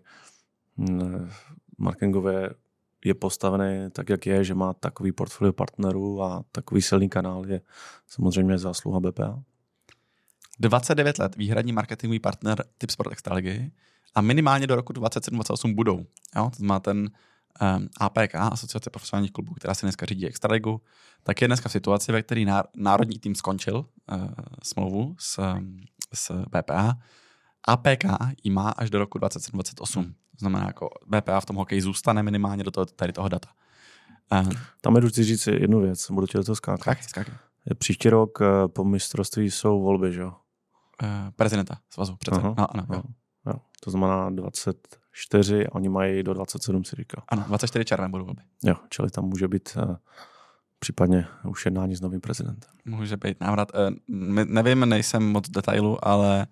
[0.75, 1.29] uh,
[1.77, 2.49] marketingově
[3.05, 7.61] je postavený tak, jak je, že má takový portfolio partnerů a takový silný kanál, je
[8.07, 9.43] samozřejmě zásluha BPA.
[10.59, 13.71] 29 let výhradní marketingový partner Tipsport Extraligy
[14.15, 16.05] a minimálně do roku 2027-2028 budou.
[16.35, 16.49] Jo?
[16.49, 17.09] To znamená ten
[17.99, 20.81] APK, Asociace profesionálních klubů, která si dneska řídí Extraligu,
[21.23, 24.27] tak je dneska v situaci, ve které národní tým skončil uh,
[24.63, 25.55] smlouvu s,
[26.13, 26.97] s BPA.
[27.67, 28.03] APK
[28.43, 30.03] ji má až do roku 2027-2028.
[30.03, 33.49] To znamená, jako BPA v tom hokeji zůstane minimálně do toho, tady toho data.
[34.31, 36.81] Uh, Tam je důležité říct jednu věc, budu ti do toho skákat.
[36.81, 37.33] Skákej, skákej.
[37.77, 40.33] Příští rok eh, po mistrovství jsou volby, že jo?
[41.03, 42.41] Uh, prezidenta svazu, přece.
[42.41, 42.55] Uh-huh.
[42.57, 42.85] No, ano.
[42.93, 43.01] Jo.
[43.83, 47.23] To znamená 24, oni mají do 27, si říká.
[47.27, 48.41] Ano, 24 červen budou volby.
[48.63, 49.95] Jo, čili tam může být uh,
[50.79, 52.71] případně už jednání s novým prezidentem.
[52.85, 53.71] Může být návrat.
[53.73, 53.95] Uh,
[54.45, 56.47] nevím, nejsem moc detailu, ale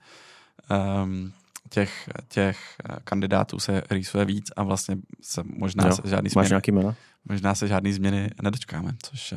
[1.04, 1.34] um,
[1.70, 2.60] těch, těch
[3.04, 6.96] kandidátů se rýsuje víc a vlastně se možná jo, se žádný změny, nějaký jména?
[7.30, 9.34] Možná se žádný změny nedočkáme, což,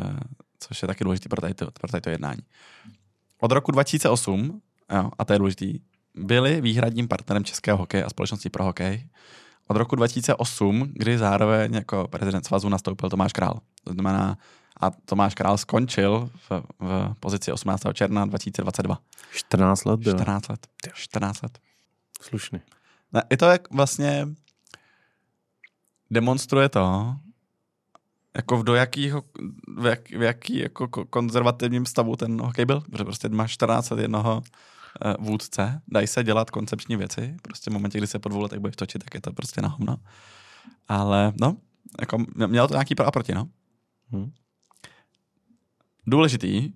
[0.59, 2.43] což je taky důležité pro tady to, pro tady to jednání.
[3.41, 4.63] Od roku 2008
[4.95, 5.79] jo, a to je důležitý,
[6.15, 9.09] byli výhradním partnerem Českého hokeje a společnosti pro hokej
[9.69, 13.61] od roku 2008, kdy zároveň jako prezident svazu nastoupil Tomáš Král.
[13.85, 14.39] To znamená,
[14.81, 17.83] a Tomáš Král skončil v, v pozici 18.
[17.93, 18.99] června 2022.
[19.33, 20.15] 14 let bylo.
[20.19, 20.67] 14 let.
[20.95, 21.59] 14 let.
[22.21, 22.61] Slušný.
[23.13, 24.29] Ne, I to jak vlastně
[26.11, 27.17] demonstruje to,
[28.37, 29.23] jako do jakýho,
[29.79, 34.01] v, jak, v jaký jako konzervativním stavu ten hokej byl, protože prostě máš 14 let
[34.01, 34.43] jednoho
[35.19, 38.77] vůdce, dají se dělat koncepční věci, prostě v momentě, kdy se po dvou letech budeš
[38.77, 39.97] točit, tak je to prostě na hovno.
[40.89, 41.57] Ale no,
[42.01, 43.49] jako mělo to nějaký pro a proti, no.
[44.11, 44.33] Hmm.
[46.07, 46.73] Důležitý,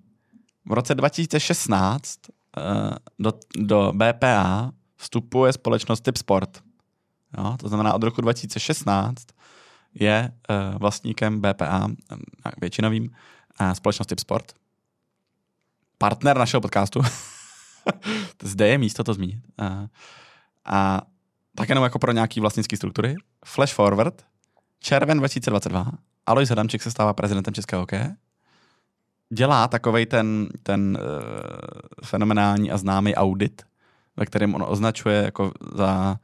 [0.65, 6.63] v roce 2016 uh, eh, do, do BPA vstupuje společnost Tip Sport.
[7.37, 9.27] Jo, to znamená od roku 2016
[9.93, 11.87] je uh, vlastníkem BPA,
[12.61, 13.09] většinovým,
[13.61, 14.53] uh, společnost Tip Sport.
[15.97, 17.01] Partner našeho podcastu.
[18.43, 19.39] Zde je místo to zmínit.
[19.61, 19.87] Uh,
[20.65, 21.01] a
[21.55, 23.15] tak jenom jako pro nějaký vlastnické struktury.
[23.45, 24.25] Flash forward,
[24.79, 25.91] červen 2022,
[26.25, 28.15] Alois Hadamček se stává prezidentem Českého hokeje.
[29.33, 33.61] Dělá takovej ten, ten uh, fenomenální a známý audit,
[34.17, 36.19] ve kterém on označuje jako za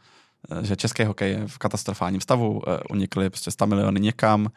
[0.52, 4.48] Eh, že český hokej je v katastrofálním stavu, eh, unikly prostě 100 miliony někam,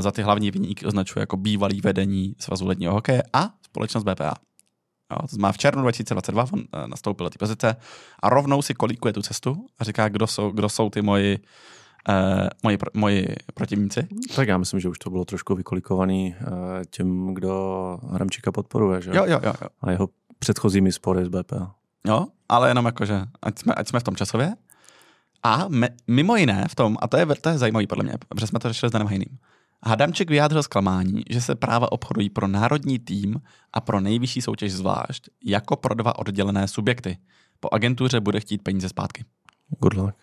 [0.00, 4.34] za ty hlavní vyníky označuje jako bývalý vedení Svazu ledního hokeje a společnost BPA.
[5.12, 7.76] Jo, to znamená v červnu 2022 on nastoupil do té pozice
[8.22, 11.38] a rovnou si kolíkuje tu cestu a říká, kdo jsou, kdo jsou ty moji,
[12.08, 14.08] uh, moji, moji protivníci.
[14.36, 16.48] Tak já myslím, že už to bylo trošku vykolikovaný uh,
[16.90, 19.10] tím, kdo Hramčíka podporuje, že?
[19.10, 19.68] Jo, jo, jo, jo.
[19.80, 21.74] A jeho předchozími spory s BPA.
[22.06, 24.52] Jo, ale jenom jakože, ať jsme, ať jsme v tom časově,
[25.42, 28.46] a me, mimo jiné v tom, a to je, to je zajímavý podle mě, protože
[28.46, 29.38] jsme to řešili s Danem Hajným,
[29.84, 33.40] Hadamček vyjádřil zklamání, že se práva obchodují pro národní tým
[33.72, 37.18] a pro nejvyšší soutěž zvlášť, jako pro dva oddělené subjekty.
[37.60, 39.24] Po agentuře bude chtít peníze zpátky.
[39.80, 40.14] Good luck.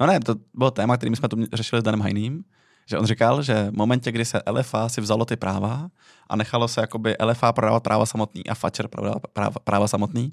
[0.00, 2.44] No ne, to bylo téma, který jsme tu řešili s Danem Hajným,
[2.86, 5.88] že on říkal, že v momentě, kdy se LFA si vzalo ty práva
[6.28, 10.32] a nechalo se jakoby LFA prodávat práva samotný a Fatcher prodávat práva, práva samotný,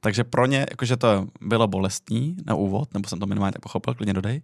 [0.00, 3.94] takže pro ně jakože to bylo bolestní na úvod, nebo jsem to minimálně tak pochopil,
[3.94, 4.42] klidně dodej,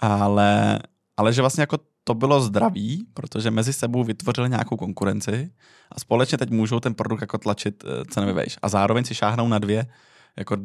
[0.00, 0.78] ale,
[1.16, 5.50] ale že vlastně jako to bylo zdravý, protože mezi sebou vytvořili nějakou konkurenci
[5.92, 8.58] a společně teď můžou ten produkt jako tlačit eh, cenově vejš.
[8.62, 9.86] A zároveň si šáhnou na dvě,
[10.36, 10.56] jako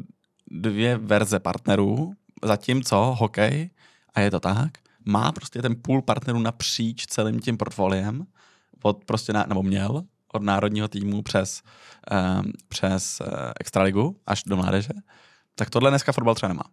[0.50, 2.12] dvě verze partnerů,
[2.44, 3.70] zatímco hokej,
[4.14, 4.70] a je to tak,
[5.04, 8.26] má prostě ten půl partnerů napříč celým tím portfoliem,
[8.82, 10.02] od prostě, na, nebo měl,
[10.32, 11.62] od národního týmu přes,
[12.42, 13.26] um, přes uh,
[13.60, 14.92] extraligu až do mládeže,
[15.54, 16.64] tak tohle dneska fotbal třeba nemá.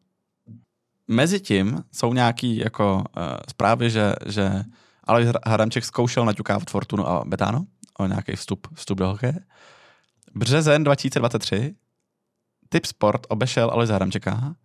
[1.12, 4.64] Mezitím jsou nějaký jako uh, zprávy, že, že
[5.04, 7.66] Alois Haramček zkoušel naťukávat Fortunu a Betano
[8.00, 9.40] o nějaký vstup, vstup do hokeje.
[10.36, 11.76] Březen 2023
[12.70, 14.56] Typ Sport obešel Alois Haramčeka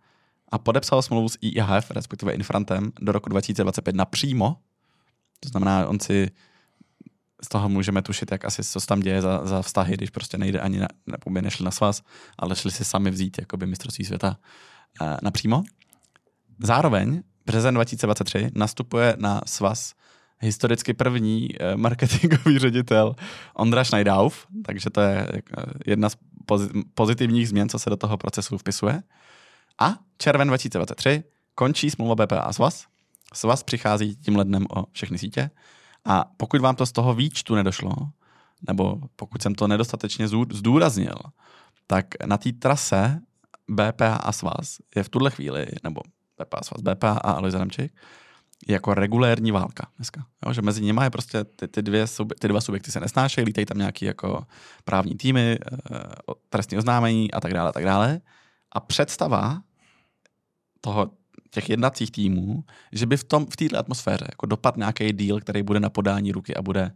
[0.51, 4.57] a podepsal smlouvu s IIHF, respektive Infrantem, do roku 2025 napřímo.
[5.39, 6.31] To znamená, on si
[7.43, 10.37] z toho můžeme tušit, jak asi co se tam děje za, za vztahy, když prostě
[10.37, 10.87] nejde ani na,
[11.41, 12.01] nešli na svaz,
[12.37, 14.37] ale šli si sami vzít jakoby mistrovství světa
[15.01, 15.63] uh, napřímo.
[16.59, 19.93] Zároveň březen 2023 nastupuje na svaz
[20.39, 23.15] historicky první uh, marketingový ředitel
[23.53, 26.17] Ondra Schneidauf, takže to je uh, jedna z
[26.93, 29.03] pozitivních změn, co se do toho procesu vpisuje.
[29.79, 31.23] A červen 2023
[31.55, 32.85] končí smlouva BPA a svaz.
[33.33, 35.49] Svaz přichází tím lednem o všechny sítě
[36.05, 37.95] a pokud vám to z toho výčtu nedošlo,
[38.67, 41.15] nebo pokud jsem to nedostatečně zdůraznil,
[41.87, 43.21] tak na té trase
[43.67, 46.01] BPA a svaz je v tuhle chvíli, nebo
[46.37, 47.93] BPA a svaz, BPA a Alois Adamčík,
[48.67, 50.25] jako regulérní válka dneska.
[50.45, 52.05] Jo, že mezi nimi je prostě ty, ty, dvě,
[52.39, 54.45] ty dva subjekty se nesnášejí, lítají tam nějaký jako
[54.83, 55.57] právní týmy, e,
[56.49, 58.21] trestní oznámení a tak dále, a tak dále.
[58.71, 59.61] A představa
[60.81, 61.11] toho,
[61.55, 65.63] těch jednacích týmů, že by v, tom, v této atmosféře jako dopad nějaký deal, který
[65.63, 66.91] bude na podání ruky a bude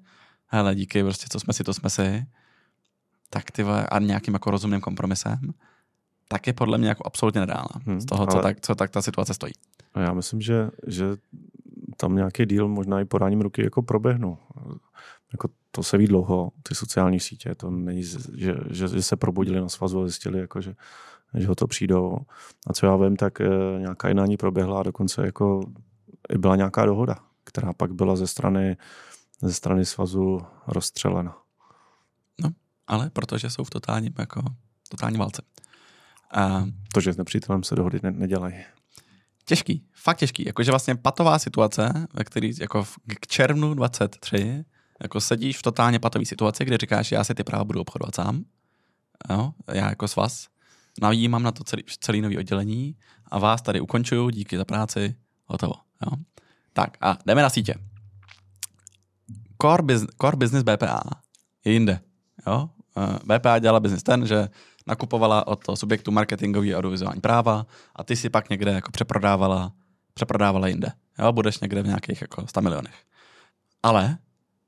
[0.48, 2.26] hele, díky, prostě co jsme si, to jsme si,
[3.30, 5.54] tak ty a nějakým jako rozumným kompromisem,
[6.32, 8.32] tak je podle mě jako absolutně nereálná hmm, z toho, ale...
[8.32, 9.54] co, tak, co tak ta situace stojí.
[9.94, 11.06] A já myslím, že, že
[11.98, 14.38] tam nějaký díl možná i podáním ruky jako proběhnu.
[15.32, 18.20] Jako to se ví dlouho, ty sociální sítě, to není, že,
[18.70, 20.76] že, že se probudili na svazu a zjistili, jako, že,
[21.34, 22.18] že ho to přijdou.
[22.68, 23.48] A co já vím, tak e,
[23.80, 25.62] nějaká jednání proběhla a dokonce jako
[26.30, 28.78] i byla nějaká dohoda, která pak byla ze strany,
[29.42, 31.38] ze strany svazu rozstřelena.
[32.42, 32.50] No,
[32.88, 34.42] ale protože jsou v totálním, jako,
[34.90, 35.42] totální válce.
[36.32, 36.66] A...
[36.94, 38.56] To, že s nepřítelem se dohody ne, nedělají.
[39.46, 40.44] Těžký, fakt těžký.
[40.46, 44.66] Jakože vlastně patová situace, ve který jako v, k červnu 23
[45.02, 48.44] jako sedíš v totálně patové situaci, kde říkáš, já si ty práva budu obchodovat sám,
[49.30, 50.48] jo, já jako s vás,
[51.02, 55.16] najímám na to celý, celý nový oddělení a vás tady ukončuju, díky za práci,
[55.46, 55.74] hotovo.
[56.06, 56.18] Jo.
[56.74, 57.76] Tak a jdeme na sítě.
[59.62, 61.02] Core, biz, core business BPA
[61.66, 62.00] je jinde.
[62.48, 62.70] Jo?
[62.98, 64.50] Eh, BPA dělala business ten, že
[64.90, 69.72] nakupovala od toho subjektu marketingový a audiovizuální práva a ty si pak někde jako přeprodávala,
[70.14, 70.92] přeprodávala jinde.
[71.20, 71.32] Jo?
[71.32, 72.96] Budeš někde v nějakých jako 100 milionech.
[73.84, 74.18] Ale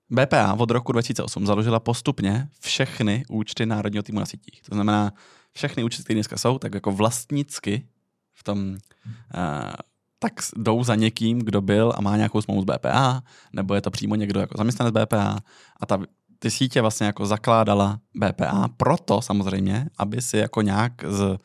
[0.10, 4.62] BPA od roku 2008 založila postupně všechny účty národního týmu na sítích.
[4.62, 5.12] To znamená,
[5.54, 7.88] všechny účty, které dneska jsou, tak jako vlastnicky
[8.34, 9.72] v tom uh,
[10.20, 13.92] tak jdou za někým, kdo byl a má nějakou smlouvu s BPA, nebo je to
[13.92, 15.40] přímo někdo jako zaměstnanec BPA
[15.80, 16.00] a ta
[16.42, 21.38] ty sítě vlastně jako zakládala BPA, proto samozřejmě, aby si jako nějak z,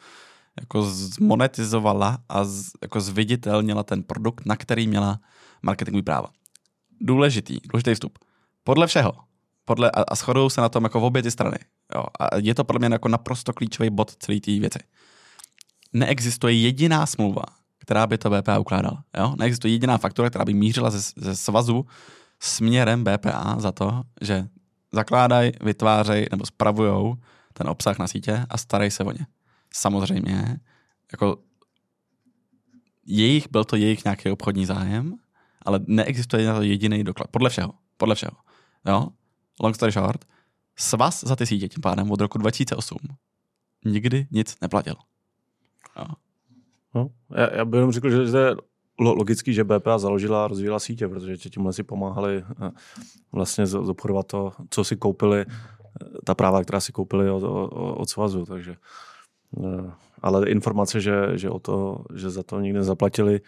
[0.60, 5.20] jako zmonetizovala a z, jako zviditelnila ten produkt, na který měla
[5.62, 6.28] marketingový práva.
[7.00, 8.18] Důležitý, důležitý vstup.
[8.64, 9.12] Podle všeho,
[9.64, 11.58] podle, a, a shodují se na tom jako v obě ty strany.
[11.94, 14.78] Jo, a je to podle mě jako naprosto klíčový bod celé té věci.
[15.92, 17.44] Neexistuje jediná smlouva,
[17.78, 19.04] která by to BPA ukládala.
[19.18, 19.34] Jo?
[19.38, 21.86] Neexistuje jediná faktura, která by mířila ze, ze svazu
[22.40, 24.48] směrem BPA za to, že
[24.96, 27.16] zakládají, vytvářejí nebo spravujou
[27.52, 29.26] ten obsah na sítě a starají se o ně.
[29.72, 30.60] Samozřejmě,
[31.12, 31.38] jako
[33.06, 35.16] jejich, byl to jejich nějaký obchodní zájem,
[35.62, 37.28] ale neexistuje na to jediný doklad.
[37.30, 37.72] Podle všeho.
[37.96, 38.36] Podle všeho.
[38.86, 39.08] Jo?
[39.60, 40.24] Long story short,
[40.76, 42.98] svaz za ty sítě tím pádem od roku 2008
[43.84, 44.94] nikdy nic neplatil.
[45.98, 46.06] Jo.
[46.94, 48.56] No, já, já bych jenom řekl, že je
[48.98, 52.70] logický, že BPA založila a rozvíjela sítě, protože tímhle si pomáhali eh,
[53.32, 58.44] vlastně zobchodovat to, co si koupili, eh, ta práva, která si koupili od, od, svazu,
[58.46, 58.76] takže
[59.64, 59.90] eh,
[60.22, 63.40] ale informace, že, že, o to, že za to nikdy nezaplatili,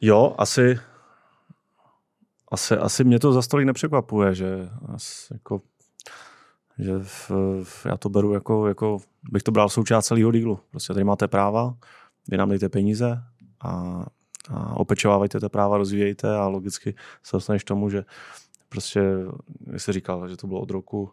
[0.00, 0.78] jo, asi
[2.50, 5.60] asi, asi mě to za stolik nepřekvapuje, že asi jako
[6.78, 7.30] že v,
[7.64, 8.98] v, já to beru jako, jako,
[9.30, 10.58] bych to bral součást celého dílu.
[10.70, 11.74] Prostě tady máte práva,
[12.28, 13.22] vy nám dejte peníze,
[13.66, 14.06] a,
[14.50, 18.04] a opečovávajte ty práva, rozvíjejte a logicky se dostaneš tomu, že
[18.68, 19.02] prostě,
[19.66, 21.10] jak jsi říkal, že to bylo od roku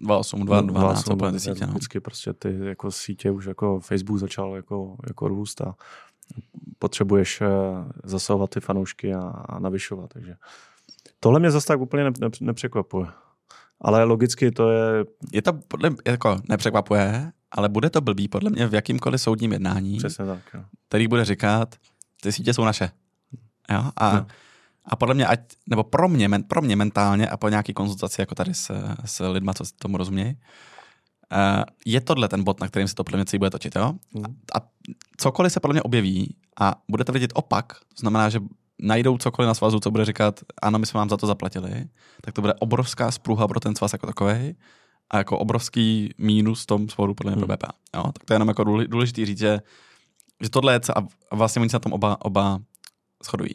[0.00, 1.66] 28, 12, úplně sítě.
[1.66, 1.72] No.
[1.72, 5.74] Vždycky prostě ty jako sítě už jako Facebook začal jako, jako růst a
[6.78, 7.46] potřebuješ eh,
[8.04, 10.36] zasahovat ty fanoušky a, a navyšovat, takže
[11.20, 13.06] tohle mě zase tak úplně ne, ne, nepřekvapuje.
[13.80, 15.04] Ale logicky to je...
[15.32, 19.52] Je to podle mě, jako nepřekvapuje, ale bude to blbý podle mě v jakýmkoliv soudním
[19.52, 20.38] jednání, Přesně tak.
[20.54, 20.60] Jo.
[20.88, 21.74] který bude říkat,
[22.22, 22.90] ty sítě jsou naše.
[23.70, 23.90] Jo?
[23.96, 24.26] A, No.
[24.84, 28.20] a podle mě, ať, nebo pro mě, men- pro mě mentálně a po nějaký konzultaci
[28.20, 28.70] jako tady s,
[29.04, 30.28] s lidma, co tomu rozumějí,
[31.32, 33.76] uh, je tohle ten bod, na kterým se to podle mě celý bude točit.
[33.76, 33.92] Jo?
[34.14, 34.24] Mm.
[34.54, 34.58] A
[35.16, 38.40] cokoliv se podle mě objeví a budete vidět opak, to znamená, že
[38.82, 41.84] najdou cokoliv na svazu, co bude říkat, ano, my jsme vám za to zaplatili,
[42.22, 44.56] tak to bude obrovská spruha pro ten svaz jako takový
[45.10, 47.56] a jako obrovský mínus v tom sporu podle mě pro Hmm.
[47.56, 47.72] BPA.
[47.94, 48.02] Jo?
[48.12, 49.60] Tak to je jenom jako důle- důležitý říct, že,
[50.42, 51.00] že tohle je, a
[51.36, 52.58] vlastně oni se na tom oba, oba
[53.24, 53.54] shodují.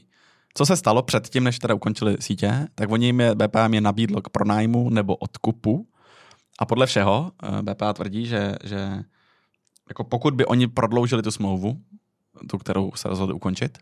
[0.54, 3.82] Co se stalo předtím, než teda ukončili sítě, tak oni jim je, BPA jim je
[3.82, 5.88] nabídlo k pronájmu nebo odkupu
[6.60, 9.04] a podle všeho eh, BPA tvrdí, že, že
[9.90, 11.78] jako pokud by oni prodloužili tu smlouvu,
[12.50, 13.78] tu, kterou se rozhodli ukončit,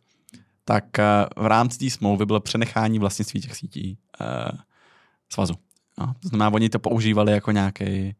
[0.65, 4.59] tak eh, v rámci té smlouvy bylo přenechání vlastnictví těch sítí uh,
[5.29, 5.53] svazu.
[5.99, 8.15] No, to znamená, oni to používali jako nějaký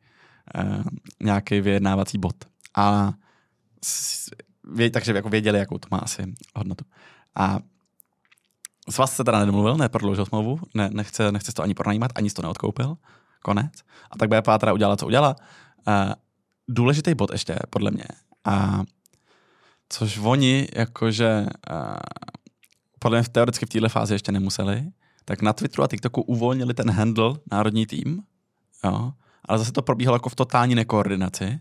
[0.63, 0.83] uh,
[1.23, 2.35] nějaký vyjednávací bod.
[2.75, 3.13] A
[3.83, 4.29] s,
[4.93, 6.85] takže jako věděli, jakou to má asi hodnotu.
[7.35, 7.59] A
[8.89, 12.97] svaz se teda nedomluvil, neprodloužil smlouvu, ne, nechce, nechce to ani pronajímat, ani to neodkoupil.
[13.41, 13.73] Konec.
[14.11, 15.35] A tak BPA teda udělala, co udělala.
[15.87, 16.13] Uh,
[16.67, 18.05] důležitý bod ještě, podle mě.
[18.45, 18.81] A
[19.91, 21.95] což oni, jakože uh,
[22.99, 24.83] podle mě teoreticky v téhle fázi ještě nemuseli,
[25.25, 28.23] tak na Twitteru a TikToku uvolnili ten handle národní tým,
[28.83, 29.13] jo,
[29.45, 31.59] ale zase to probíhalo jako v totální nekoordinaci.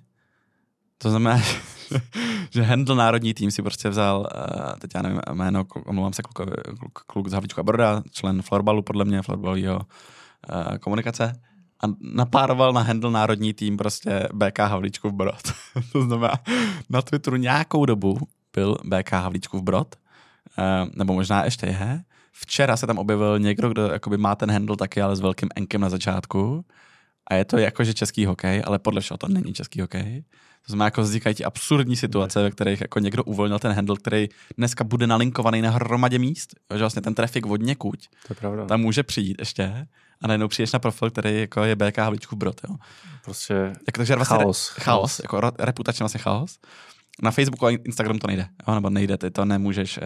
[0.98, 1.42] To znamená,
[2.50, 6.52] že, handle národní tým si prostě vzal, uh, teď já nevím jméno, omlouvám se klukovi,
[6.78, 11.40] kluk, kluk z Havlíčka Broda, člen florbalu podle mě, florbalového uh, komunikace,
[11.84, 15.42] a napároval na handle národní tým prostě BK Havlíčkův Brod.
[15.92, 16.34] to znamená,
[16.90, 18.18] na Twitteru nějakou dobu
[18.54, 19.94] byl BK Havlíčkův Brod,
[20.58, 22.02] eh, nebo možná ještě je.
[22.32, 25.80] Včera se tam objevil někdo, kdo jakoby má ten handle taky, ale s velkým enkem
[25.80, 26.64] na začátku.
[27.26, 30.24] A je to jakože český hokej, ale podle všeho to není český hokej.
[30.66, 34.28] To znamená, jako vznikají ti absurdní situace, ve kterých jako někdo uvolnil ten handle, který
[34.58, 36.54] dneska bude nalinkovaný na hromadě míst.
[36.74, 38.66] Že vlastně ten trafik od někud To je pravda.
[38.66, 39.86] tam může přijít ještě
[40.22, 42.60] a najednou přijdeš na profil, který jako je BK Havlíčkův Brod.
[42.68, 42.76] Jo.
[43.24, 44.68] Prostě Jako, takže vlastně chaos.
[44.68, 46.58] chaos, jako ro- reputačně vlastně chaos.
[47.22, 48.74] Na Facebooku a Instagram to nejde, jo?
[48.74, 50.04] nebo nejde, ty to nemůžeš, uh,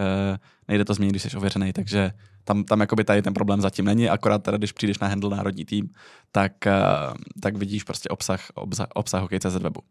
[0.67, 2.11] nejde to změnit, když jsi ověřený, takže
[2.43, 5.65] tam, tam jakoby tady ten problém zatím není, akorát teda, když přijdeš na handle národní
[5.65, 5.89] tým,
[6.31, 9.81] tak, uh, tak vidíš prostě obsah, obsah, obsah hokej.cz webu.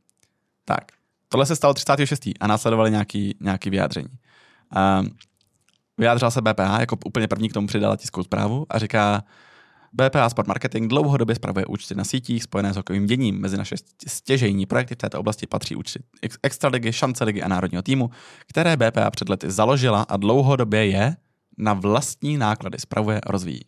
[0.65, 0.85] Tak,
[1.29, 2.23] tohle se stalo 36.
[2.41, 4.09] a následovaly nějaký, nějaký vyjádření.
[5.01, 5.09] Um,
[5.99, 9.25] vyjádřila se BPH, jako úplně první k tomu přidala tiskovou zprávu a říká,
[9.95, 13.41] BPA Sport Marketing dlouhodobě spravuje účty na sítích spojené s hokejovým děním.
[13.41, 13.77] Mezi naše
[14.07, 18.11] stěžejní projekty v této oblasti patří účty ex- Extraligy, Šance ligy a národního týmu,
[18.47, 21.17] které BPA před lety založila a dlouhodobě je
[21.59, 23.61] na vlastní náklady spravuje a rozvíjí.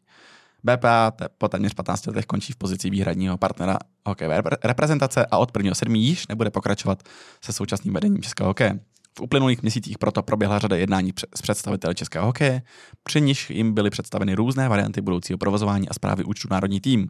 [0.65, 5.53] BPA po téměř 15 letech končí v pozici výhradního partnera hokejové repre- reprezentace a od
[5.53, 5.95] 1.7.
[5.95, 7.03] již nebude pokračovat
[7.45, 8.81] se současným vedením českého hokeje.
[9.19, 12.63] V uplynulých měsících proto proběhla řada jednání s představiteli českého hokeje,
[13.03, 17.09] při níž jim byly představeny různé varianty budoucího provozování a zprávy účtu národní tým.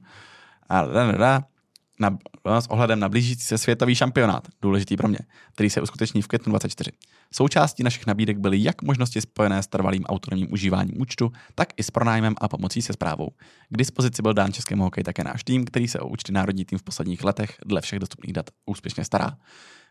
[0.69, 1.43] A da, da, da,
[2.01, 2.19] na,
[2.61, 5.19] s ohledem na blížící se světový šampionát, důležitý pro mě,
[5.53, 6.91] který se uskuteční v květnu 24.
[7.35, 11.91] Součástí našich nabídek byly jak možnosti spojené s trvalým autonomním užíváním účtu, tak i s
[11.91, 13.31] pronájmem a pomocí se zprávou.
[13.69, 16.79] K dispozici byl dán českému hokeji také náš tým, který se o účty národní tým
[16.79, 19.37] v posledních letech dle všech dostupných dat úspěšně stará.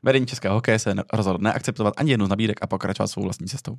[0.04, 3.78] Vedení českého hokeje se rozhodl neakceptovat ani jednu z nabídek a pokračovat svou vlastní cestou.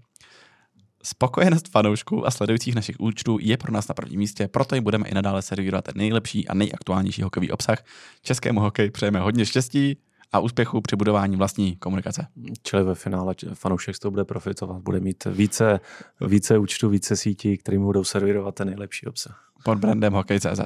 [1.03, 5.09] Spokojenost fanoušků a sledujících našich účtů je pro nás na prvním místě, proto jim budeme
[5.09, 7.79] i nadále servírovat ten nejlepší a nejaktuálnější hokejový obsah.
[8.23, 9.99] Českému hokeji přejeme hodně štěstí
[10.33, 12.27] a úspěchu při budování vlastní komunikace.
[12.63, 14.83] Čili ve finále fanoušek z toho bude profitovat.
[14.83, 15.81] Bude mít více,
[16.21, 19.51] více účtů, více sítí, kterým budou servírovat ten nejlepší obsah.
[19.65, 20.61] Pod brandem hokej.cz.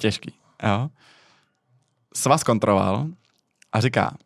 [0.00, 0.34] Těžký.
[0.62, 0.88] Jo?
[2.14, 3.06] Svaz kontroloval
[3.72, 4.16] a říká,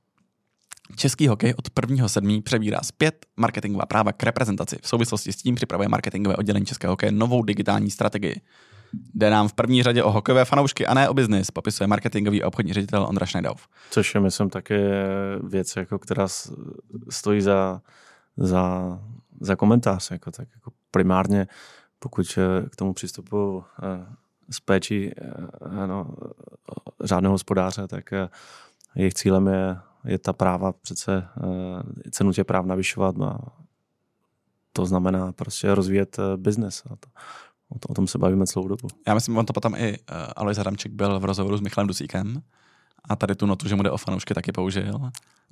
[0.96, 2.42] Český hokej od 1.7.
[2.42, 4.76] přebírá zpět marketingová práva k reprezentaci.
[4.82, 8.40] V souvislosti s tím připravuje marketingové oddělení Českého hokeje novou digitální strategii.
[9.14, 12.72] Jde nám v první řadě o hokejové fanoušky a ne o biznis, popisuje marketingový obchodní
[12.72, 13.68] ředitel Ondra Šnejdov.
[13.90, 14.80] Což je, myslím, také
[15.42, 16.26] věc, jako, která
[17.10, 17.82] stojí za,
[18.36, 18.98] za,
[19.40, 20.10] za komentář.
[20.10, 21.46] Jako, tak jako primárně,
[21.98, 24.06] pokud eh, k tomu přistupu eh,
[24.50, 26.14] s péčí eh, no,
[27.04, 28.12] řádného hospodáře, tak
[28.94, 31.28] jejich cílem je, je ta práva přece
[32.06, 33.38] eh, cenu těch práv navyšovat a
[34.72, 36.82] to znamená prostě rozvíjet eh, biznes.
[36.86, 37.08] A to,
[37.68, 38.88] o, to, o tom se bavíme celou dobu.
[39.08, 42.42] Já myslím, on to potom i uh, Alois Adamček byl v rozhovoru s Michalem Dusíkem
[43.08, 45.00] a tady tu notu, že mu jde o fanoušky, taky použil.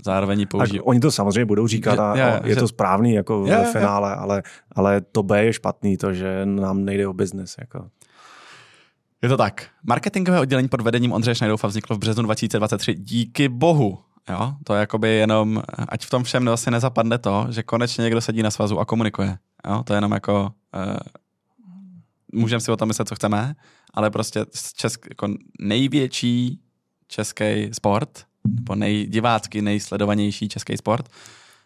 [0.04, 0.82] Zároveň ji Tak použil.
[0.84, 3.52] oni to samozřejmě budou říkat Že- a, je, a je že- to správný jako Je,
[3.52, 7.56] je, ve finále, ale, ale to B je špatný, to, že nám nejde o biznis.
[7.60, 7.88] Jako.
[9.22, 9.68] Je to tak.
[9.82, 13.98] Marketingové oddělení pod vedením Ondřeje Šnajdoufa vzniklo v březnu 2023 díky bohu.
[14.28, 18.20] Jo, to je jakoby jenom, ať v tom všem vlastně nezapadne to, že konečně někdo
[18.20, 19.38] sedí na svazu a komunikuje.
[19.68, 20.96] Jo, to je jenom jako, uh,
[22.32, 23.54] můžeme si o tom myslet, co chceme,
[23.94, 24.46] ale prostě
[24.76, 25.28] česk, jako
[25.60, 26.60] největší
[27.08, 31.08] český sport, nebo nejdivácky nejsledovanější český sport,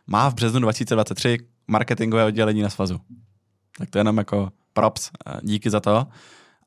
[0.07, 1.39] má v březnu 2023
[1.69, 3.01] marketingové oddělení na svazu.
[3.79, 5.11] Tak to je jenom jako props,
[5.43, 6.07] díky za to.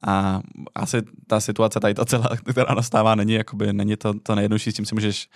[0.08, 0.42] A
[0.76, 4.76] asi ta situace tady to celá, která nastává, není, jakoby, není to, to nejjednodušší, s
[4.76, 5.30] tím si můžeš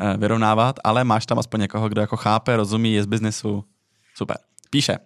[0.00, 3.64] eh, vyrovnávat, ale máš tam aspoň někoho, kdo jako chápe, rozumí, je z biznesu.
[4.14, 4.36] Super.
[4.70, 4.98] Píše,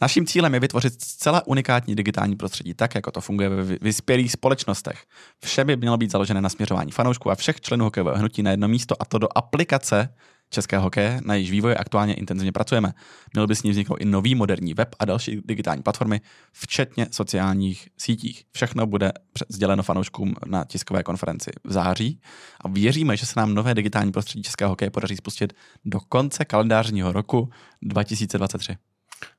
[0.00, 5.04] Naším cílem je vytvořit zcela unikátní digitální prostředí, tak jako to funguje ve vyspělých společnostech.
[5.44, 8.68] Vše by mělo být založené na směřování fanoušků a všech členů hokejového hnutí na jedno
[8.68, 10.14] místo a to do aplikace
[10.54, 12.92] českého hokeje, na jejíž vývoji aktuálně intenzivně pracujeme.
[13.32, 16.20] Měl by s ní vzniknout i nový moderní web a další digitální platformy,
[16.52, 18.44] včetně sociálních sítích.
[18.52, 19.12] Všechno bude
[19.48, 22.20] sděleno fanouškům na tiskové konferenci v září
[22.60, 25.52] a věříme, že se nám nové digitální prostředí českého hokeje podaří spustit
[25.84, 27.50] do konce kalendářního roku
[27.82, 28.76] 2023.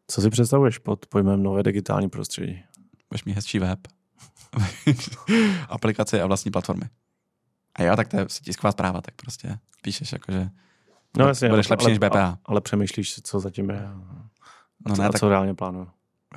[0.07, 2.63] Co si představuješ pod pojmem nové digitální prostředí?
[3.09, 3.79] Budeš mít hezčí web,
[5.69, 6.85] aplikace a vlastní platformy.
[7.75, 10.49] A jo, tak to je tisková zpráva, tak prostě píšeš jakože
[11.17, 12.25] No jasně, budeš lepší ale, než BPA.
[12.25, 13.93] Ale, ale přemýšlíš, co zatím je a,
[14.87, 15.87] no co, ne, a co reálně plánuju.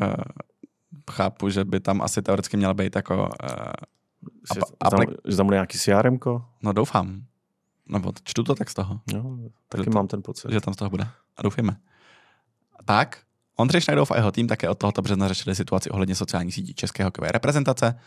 [0.00, 0.14] Uh,
[1.10, 3.16] chápu, že by tam asi teoreticky měla být jako...
[3.16, 3.28] Uh,
[4.54, 6.18] že, ap- tam, že tam bude nějaký CRM?
[6.62, 7.22] No doufám.
[7.88, 9.00] Nebo čtu to tak z toho.
[9.14, 10.52] No, taky že mám ten pocit.
[10.52, 11.08] Že tam z toho bude.
[11.36, 11.76] A doufíme.
[12.84, 13.18] Tak,
[13.56, 17.04] Ondřej Šnajdov a jeho tým také od tohoto března řešili situaci ohledně sociálních sítí české
[17.04, 18.00] hokejové reprezentace.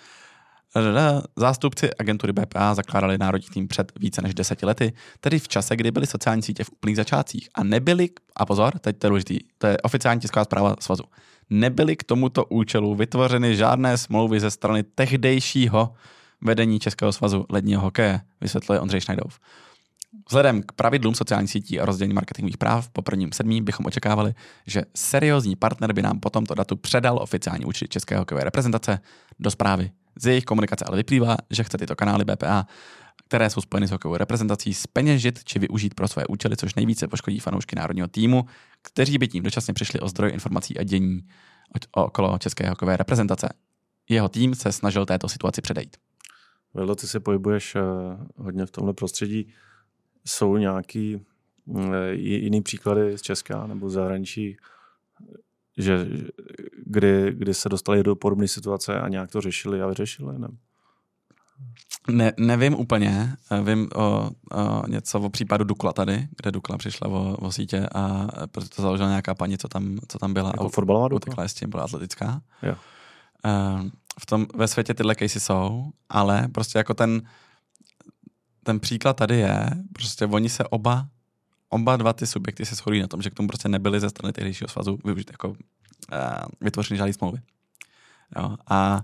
[1.35, 5.91] Zástupci agentury BPA zakládali národní tým před více než deseti lety, tedy v čase, kdy
[5.91, 9.67] byly sociální sítě v úplných začátcích a nebyly, a pozor, teď to je důležitý, to
[9.67, 11.03] je oficiální tisková zpráva svazu,
[11.49, 15.93] nebyly k tomuto účelu vytvořeny žádné smlouvy ze strany tehdejšího
[16.41, 19.39] vedení Českého svazu ledního hokeje, vysvětluje Ondřej Šnajdov.
[20.27, 24.33] Vzhledem k pravidlům sociálních sítí a rozdělení marketingových práv po prvním sedmí bychom očekávali,
[24.67, 28.99] že seriózní partner by nám po tomto datu předal oficiální účet České hokejové reprezentace
[29.39, 29.91] do zprávy.
[30.21, 32.65] Z jejich komunikace ale vyplývá, že chce tyto kanály BPA,
[33.27, 37.39] které jsou spojeny s hokejovou reprezentací, speněžit či využít pro své účely, což nejvíce poškodí
[37.39, 38.45] fanoušky národního týmu,
[38.81, 41.21] kteří by tím dočasně přišli o zdroj informací a dění
[41.91, 43.49] okolo české hokejové reprezentace.
[44.09, 45.97] Jeho tým se snažil této situaci předejít.
[46.73, 47.81] Veldo, ty se pohybuješ uh,
[48.45, 49.53] hodně v tomhle prostředí
[50.25, 51.25] jsou nějaký
[51.65, 54.57] mm, jiný příklady z Česka nebo zahraničí,
[55.77, 56.07] že,
[56.91, 60.39] kdy, kdy se dostali do podobné situace a nějak to řešili a vyřešili?
[60.39, 60.47] Ne?
[62.09, 63.35] Ne, nevím úplně.
[63.63, 68.27] Vím o, o něco o případu Dukla tady, kde Dukla přišla o, o sítě a
[68.51, 70.49] proto to založila nějaká paní, co tam, co tam byla.
[70.49, 71.47] Jako fotbalová Dukla?
[71.47, 72.41] s tím, byla atletická.
[72.63, 72.75] Jo.
[74.19, 77.21] V tom, ve světě tyhle casey jsou, ale prostě jako ten,
[78.63, 81.07] ten příklad tady je, prostě oni se oba,
[81.69, 84.33] oba dva ty subjekty se shodují na tom, že k tomu prostě nebyly ze strany
[84.33, 85.55] tehdejšího svazu využít jako
[86.11, 87.41] uh, vytvořený žádný smlouvy.
[88.37, 89.01] Jo, a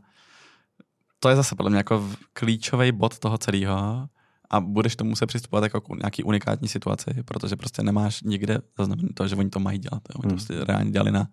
[1.19, 4.09] to je zase podle mě jako klíčový bod toho celého
[4.49, 9.11] a budeš tomu se přistupovat jako k nějaký unikátní situaci, protože prostě nemáš nikde zaznamenat
[9.13, 10.01] to, že oni to mají dělat.
[10.09, 10.15] Jo.
[10.15, 10.29] Oni hmm.
[10.29, 11.27] to prostě reálně dělali na,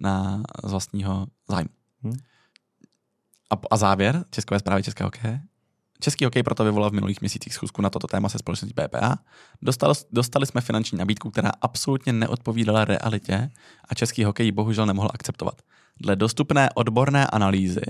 [0.00, 1.70] na z vlastního zájmu.
[2.02, 2.16] Hmm.
[3.50, 5.40] A, a závěr Českové zprávy Českého hokeje
[6.04, 9.18] Český hokej proto vyvolal v minulých měsících schůzku na toto téma se společností BPA.
[9.62, 13.50] Dostali, dostali jsme finanční nabídku, která absolutně neodpovídala realitě
[13.88, 15.62] a český hokej bohužel nemohl akceptovat.
[16.00, 17.80] Dle dostupné odborné analýzy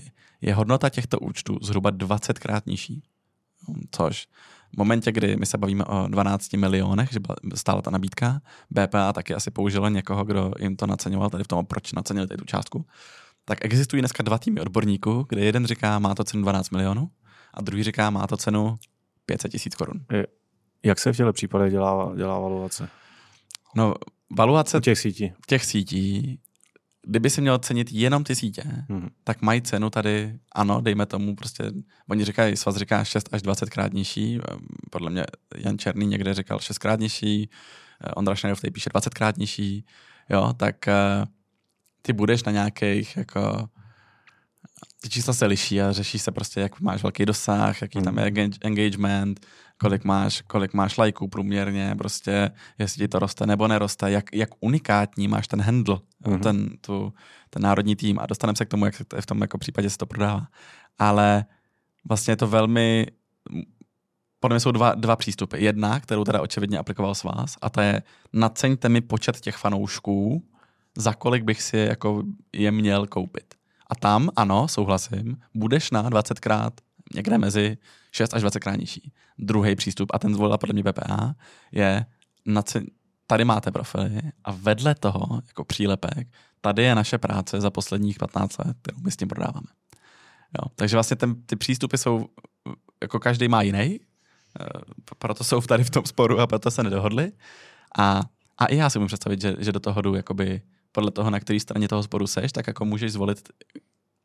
[0.41, 3.03] je hodnota těchto účtů zhruba 20 krát nižší.
[3.91, 4.27] Což
[4.75, 7.21] v momentě, kdy my se bavíme o 12 milionech, že
[7.55, 8.41] stála ta nabídka,
[8.71, 12.45] BPA taky asi použilo někoho, kdo jim to naceňoval, tady v tom, proč nacenili tu
[12.45, 12.87] částku,
[13.45, 17.11] tak existují dneska dva týmy odborníků, kde jeden říká, má to cenu 12 milionů
[17.55, 18.77] a druhý říká, má to cenu
[19.27, 20.05] 500 tisíc korun.
[20.83, 22.89] Jak se v těchto případech dělá, dělá valuace?
[23.77, 23.95] No,
[24.31, 25.33] valuace U těch sítí.
[25.47, 26.41] těch sítí,
[27.07, 29.09] kdyby si měl cenit jenom ty sítě, hmm.
[29.25, 31.73] tak mají cenu tady, ano, dejme tomu prostě,
[32.11, 34.41] oni říkají, svaz říká 6 až 20 krát nižší,
[34.91, 35.25] podle mě
[35.57, 37.51] Jan Černý někde říkal 6 krát nižší,
[38.17, 39.87] Ondra Šnajdov tady píše 20 krát nižší,
[40.31, 41.25] jo, tak eh,
[42.03, 43.69] ty budeš na nějakých jako
[45.05, 48.33] ty čísla se liší a řeší se prostě, jak máš velký dosah, jaký tam je
[48.61, 49.47] engagement,
[49.79, 54.49] kolik máš, kolik máš lajků průměrně, prostě, jestli ti to roste nebo neroste, jak, jak
[54.61, 56.41] unikátní máš ten handle, mm-hmm.
[56.41, 57.13] ten, tu,
[57.51, 59.99] ten národní tým a dostaneme se k tomu, jak se v tom jako případě se
[59.99, 60.47] to prodává.
[60.99, 61.45] Ale
[62.09, 63.07] vlastně je to velmi,
[64.41, 65.65] podle mě jsou dva, dva přístupy.
[65.65, 68.03] Jedna, kterou teda očividně aplikoval s vás, a to je
[68.33, 70.45] naceňte mi počet těch fanoušků,
[70.97, 73.55] za kolik bych si jako je měl koupit.
[73.95, 76.71] A tam, ano, souhlasím, budeš na 20krát
[77.15, 77.79] někde mezi
[78.13, 79.13] 6 až 20 krát nižší.
[79.39, 81.35] Druhý přístup, a ten zvolila podle mě BPA,
[81.73, 82.07] je
[82.47, 82.63] na
[83.27, 86.29] tady máte profily a vedle toho, jako přílepek,
[86.61, 89.67] tady je naše práce za posledních 15 let, kterou my s tím prodáváme.
[90.59, 90.69] Jo.
[90.77, 92.27] Takže vlastně ten, ty přístupy jsou,
[93.03, 94.01] jako každý má jiný,
[94.61, 94.67] eh,
[95.19, 97.33] proto jsou tady v tom sporu a proto se nedohodli.
[97.99, 98.21] A,
[98.59, 100.63] a i já si můžu představit, že, že do toho jdu jakoby
[100.95, 103.49] podle toho, na které straně toho sporu seš, tak jako můžeš zvolit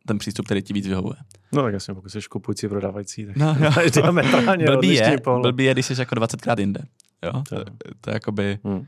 [0.07, 1.15] ten přístup, který ti víc vyhovuje.
[1.51, 3.71] No tak jasně, pokud jsi kupující, prodávající, tak No, jo.
[3.75, 5.41] máš diametrálně Blbý je, pohled.
[5.41, 6.81] blbý je, když jsi jako 20krát jinde.
[7.25, 7.31] Jo?
[7.49, 7.55] To,
[8.01, 8.85] To- je jakoby, Hm.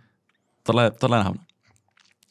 [0.64, 1.44] tohle, tohle je nahovno.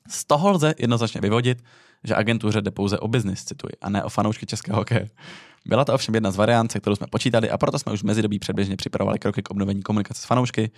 [0.08, 1.62] Z toho lze jednoznačně vyvodit,
[2.04, 5.08] že agentuře jde pouze o biznis, cituji, a ne o fanoušky českého hokeje.
[5.66, 8.04] Byla to ovšem jedna z variant, se kterou jsme počítali a proto jsme už v
[8.06, 10.70] mezidobí předběžně připravovali kroky k obnovení komunikace s fanoušky.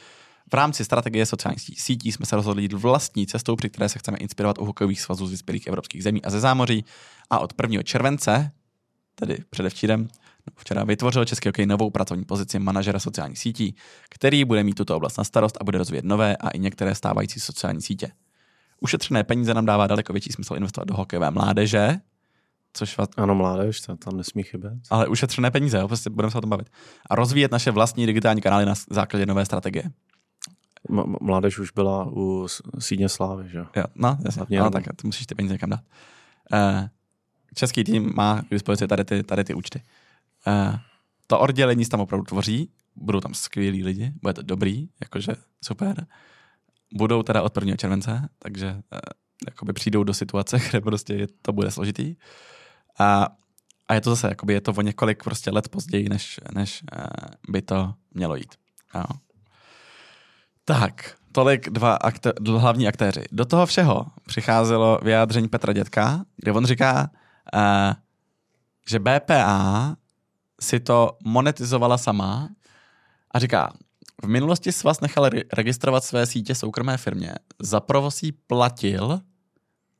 [0.52, 4.16] V rámci strategie sociálních sítí jsme se rozhodli jít vlastní cestou, při které se chceme
[4.18, 6.84] inspirovat u hokejových svazů z vyspělých evropských zemí a ze zámoří.
[7.30, 7.82] A od 1.
[7.82, 8.50] července,
[9.14, 10.02] tedy předevčírem,
[10.46, 13.76] no, včera vytvořil Český hokej novou pracovní pozici manažera sociálních sítí,
[14.10, 17.40] který bude mít tuto oblast na starost a bude rozvíjet nové a i některé stávající
[17.40, 18.12] sociální sítě.
[18.80, 22.00] Ušetřené peníze nám dává daleko větší smysl investovat do hokejové mládeže,
[22.72, 24.72] což vás Ano, mládež, to tam nesmí chybět.
[24.90, 26.70] ale ušetřené peníze, jo, prostě budeme se o tom bavit.
[27.10, 29.84] A rozvíjet naše vlastní digitální kanály na základě nové strategie.
[31.20, 32.46] Mládež už byla u
[32.78, 33.66] sídně slávy, že jo?
[33.94, 34.60] No, jasně.
[34.60, 35.80] No, tak ty musíš ty peníze někam dát.
[36.52, 36.88] Uh,
[37.54, 39.82] český tým má k dispozici tady ty, tady ty účty.
[40.46, 40.76] Uh,
[41.26, 45.32] to oddělení se tam opravdu tvoří, budou tam skvělí lidi, bude to dobrý, jakože
[45.64, 46.06] super.
[46.94, 47.76] Budou teda od 1.
[47.76, 48.98] července, takže uh,
[49.46, 52.16] jakoby přijdou do situace, kde prostě to bude složitý.
[52.98, 53.28] A,
[53.88, 57.04] a je to zase, jakoby je to o několik prostě let později, než, než uh,
[57.48, 58.54] by to mělo jít.
[58.94, 59.04] Jo.
[60.64, 63.24] Tak, tolik dva akte- dl- hlavní aktéři.
[63.32, 67.10] Do toho všeho přicházelo vyjádření Petra Dětka, kde on říká,
[67.54, 67.92] uh,
[68.88, 69.96] že BPA
[70.60, 72.48] si to monetizovala sama
[73.30, 73.72] a říká,
[74.22, 79.20] v minulosti svaz nechal re- registrovat své sítě soukromé firmě, za provoz jí platil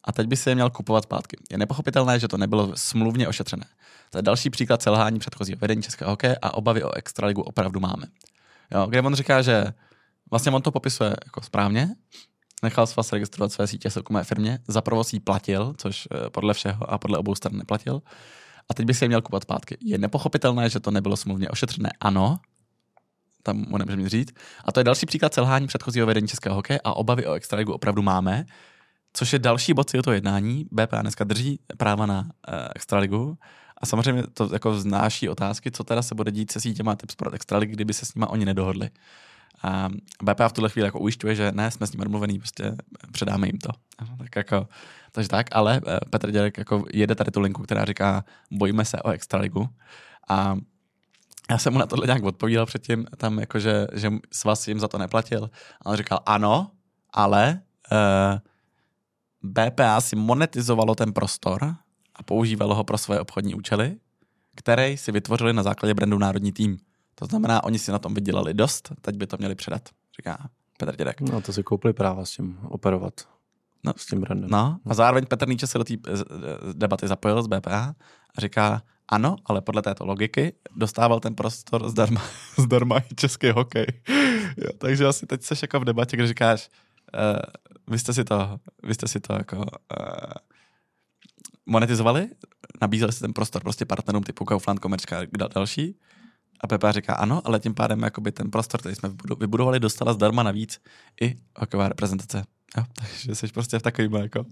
[0.04, 1.36] a teď by si je měl kupovat zpátky.
[1.50, 3.64] Je nepochopitelné, že to nebylo smluvně ošetřené.
[4.10, 8.06] To je další příklad selhání předchozího vedení českého hokeje a obavy o extraligu opravdu máme.
[8.74, 9.64] Jo, kde on říká, že
[10.32, 11.88] vlastně on to popisuje jako správně,
[12.62, 16.92] nechal svaz registrovat své sítě soukromé firmě, za provoz jí platil, což eh, podle všeho
[16.92, 18.02] a podle obou stran neplatil,
[18.68, 19.78] a teď by si je měl kupovat zpátky.
[19.80, 21.90] Je nepochopitelné, že to nebylo smluvně ošetřené.
[22.00, 22.38] Ano,
[23.42, 24.32] tam mu nemůžeme říct.
[24.64, 28.02] A to je další příklad selhání předchozího vedení českého hokeje a obavy o extraligu opravdu
[28.02, 28.44] máme,
[29.12, 30.66] což je další bod toho jednání.
[30.70, 33.38] BPA dneska drží práva na uh, extraligu
[33.76, 37.34] a samozřejmě to jako vznáší otázky, co teda se bude dít se sítěma typ Sport
[37.34, 38.90] Extraligy, kdyby se s nima oni nedohodli.
[39.62, 39.88] A
[40.22, 42.76] BPA v tuhle chvíli jako ujišťuje, že ne, jsme s nimi domluvený, prostě
[43.12, 43.70] předáme jim to.
[44.18, 44.68] Tak jako,
[45.12, 49.02] takže tak, ale eh, Petr Dělek jako jede tady tu linku, která říká, bojíme se
[49.02, 49.68] o extraligu.
[50.28, 50.56] A
[51.50, 54.88] já jsem mu na tohle nějak odpovídal předtím, tam jako, že, že svaz jim za
[54.88, 55.50] to neplatil.
[55.82, 56.70] A on říkal, ano,
[57.10, 57.60] ale
[57.92, 58.38] uh,
[59.42, 61.74] BPA si monetizovalo ten prostor
[62.14, 63.96] a používalo ho pro své obchodní účely,
[64.54, 66.78] který si vytvořili na základě brandu Národní tým.
[67.14, 70.48] To znamená, oni si na tom vydělali dost, teď by to měli předat, říká
[70.78, 71.20] Petr Dědek.
[71.20, 73.14] No to si koupili práva s tím operovat.
[73.84, 73.92] No.
[73.96, 74.50] S tím brandem.
[74.50, 75.94] No a zároveň Petr Níče se do té
[76.72, 77.94] debaty zapojil z BPA
[78.36, 82.22] a říká, ano, ale podle této logiky dostával ten prostor zdarma,
[82.58, 83.86] zdarma i český hokej.
[84.56, 86.68] Jo, takže asi teď seš jako v debatě, kde říkáš,
[87.14, 87.40] uh,
[87.88, 89.64] vy jste si to, vy jste si to jako uh,
[91.66, 92.28] monetizovali,
[92.80, 95.98] nabízeli jste ten prostor prostě partnerům typu Kaufland, Komerčka a dal- další.
[96.62, 100.12] A Pepa říká ano, ale tím pádem jakoby ten prostor, který jsme vybudo- vybudovali, dostala
[100.12, 100.80] zdarma navíc
[101.20, 102.44] i hokejová reprezentace.
[102.76, 104.44] Jo, takže jsi prostě v takovým jako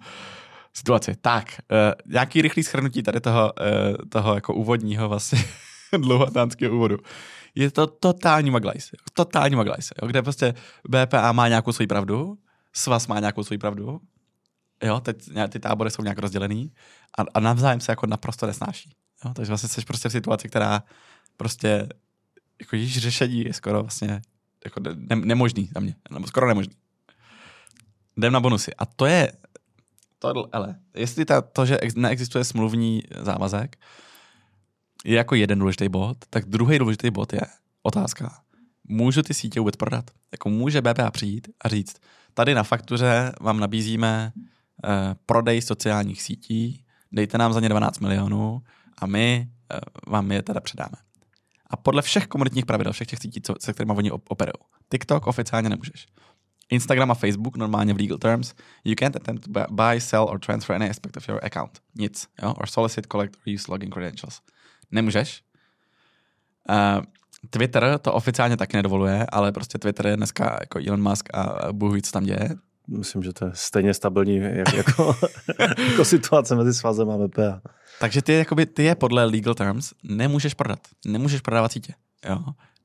[0.74, 1.16] situaci.
[1.20, 5.44] Tak, uh, nějaký rychlý schrnutí tady toho, uh, toho jako úvodního vlastně
[5.98, 6.96] dlouhatánského úvodu.
[7.54, 8.90] Je to totální maglajs.
[9.12, 10.54] Totální maglajs, jo, kde prostě
[10.88, 12.38] BPA má nějakou svoji pravdu,
[12.72, 14.00] Svaz má nějakou svoji pravdu,
[14.82, 16.72] jo, teď ty tábory jsou nějak rozdělený
[17.18, 18.94] a, a navzájem se jako naprosto nesnáší.
[19.24, 20.82] Jo, takže vlastně jsi prostě v situaci, která
[21.41, 21.88] prostě
[22.61, 24.22] jako již řešení je skoro vlastně
[24.64, 26.74] jako ne, nemožný za mě, nebo skoro nemožný.
[28.16, 28.74] Jdem na bonusy.
[28.74, 29.32] A to je,
[30.18, 33.76] to, ale, jestli ta, to, že ex, neexistuje smluvní závazek,
[35.05, 37.41] je jako jeden důležitý bod, tak druhý důležitý bod je
[37.82, 38.41] otázka.
[38.84, 40.11] Můžu ty sítě vůbec prodat?
[40.32, 41.97] Jako může BPA přijít a říct,
[42.34, 44.32] tady na faktuře vám nabízíme
[44.84, 44.88] eh,
[45.26, 48.62] prodej sociálních sítí, dejte nám za ně 12 milionů
[48.99, 51.09] a my eh, vám je teda předáme.
[51.70, 54.54] A podle všech komunitních pravidel, všech těch sítí, co, se kterými oni op- operují.
[54.90, 56.06] TikTok oficiálně nemůžeš.
[56.70, 58.54] Instagram a Facebook normálně v legal terms.
[58.84, 61.80] You can't attempt to buy, sell or transfer any aspect of your account.
[61.94, 62.26] Nic.
[62.42, 62.54] Jo?
[62.58, 64.40] Or solicit, collect or use login credentials.
[64.90, 65.42] Nemůžeš.
[66.70, 67.04] Uh,
[67.50, 71.94] Twitter to oficiálně taky nedovoluje, ale prostě Twitter je dneska jako Elon Musk a Bůh
[71.94, 72.48] ví, co tam děje.
[72.88, 75.16] Myslím, že to je stejně stabilní jak, jako,
[75.90, 77.60] jako situace mezi svazem a VPA.
[78.01, 80.78] Takže ty, jakoby, ty je podle legal terms nemůžeš prodat.
[81.07, 81.94] Nemůžeš prodávat sítě.
[82.28, 82.38] Jo?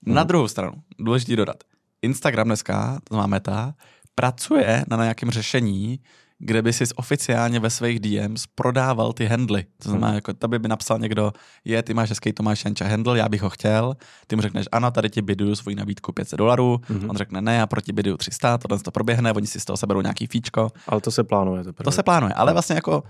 [0.05, 0.28] Na hmm.
[0.28, 1.63] druhou stranu, důležitý dodat.
[2.01, 3.74] Instagram dneska, to má meta,
[4.16, 5.99] pracuje na nějakém řešení,
[6.39, 9.66] kde by si oficiálně ve svých DMs prodával ty handly.
[9.84, 10.16] To znamená, hmm.
[10.16, 11.34] jako tebe by napsal někdo,
[11.66, 13.95] je, ty máš hezký Tomáš Janča handle, já bych ho chtěl.
[14.28, 16.82] Ty mu řekneš, ano, tady ti biduju svoji nabídku 500 dolarů.
[16.88, 17.09] Hmm.
[17.09, 20.01] On řekne, ne, já proti biduju 300, tohle to proběhne, oni si z toho seberou
[20.01, 20.70] nějaký fíčko.
[20.88, 21.63] Ale to se plánuje.
[21.63, 21.84] Teprve.
[21.84, 23.03] To se plánuje, ale vlastně jako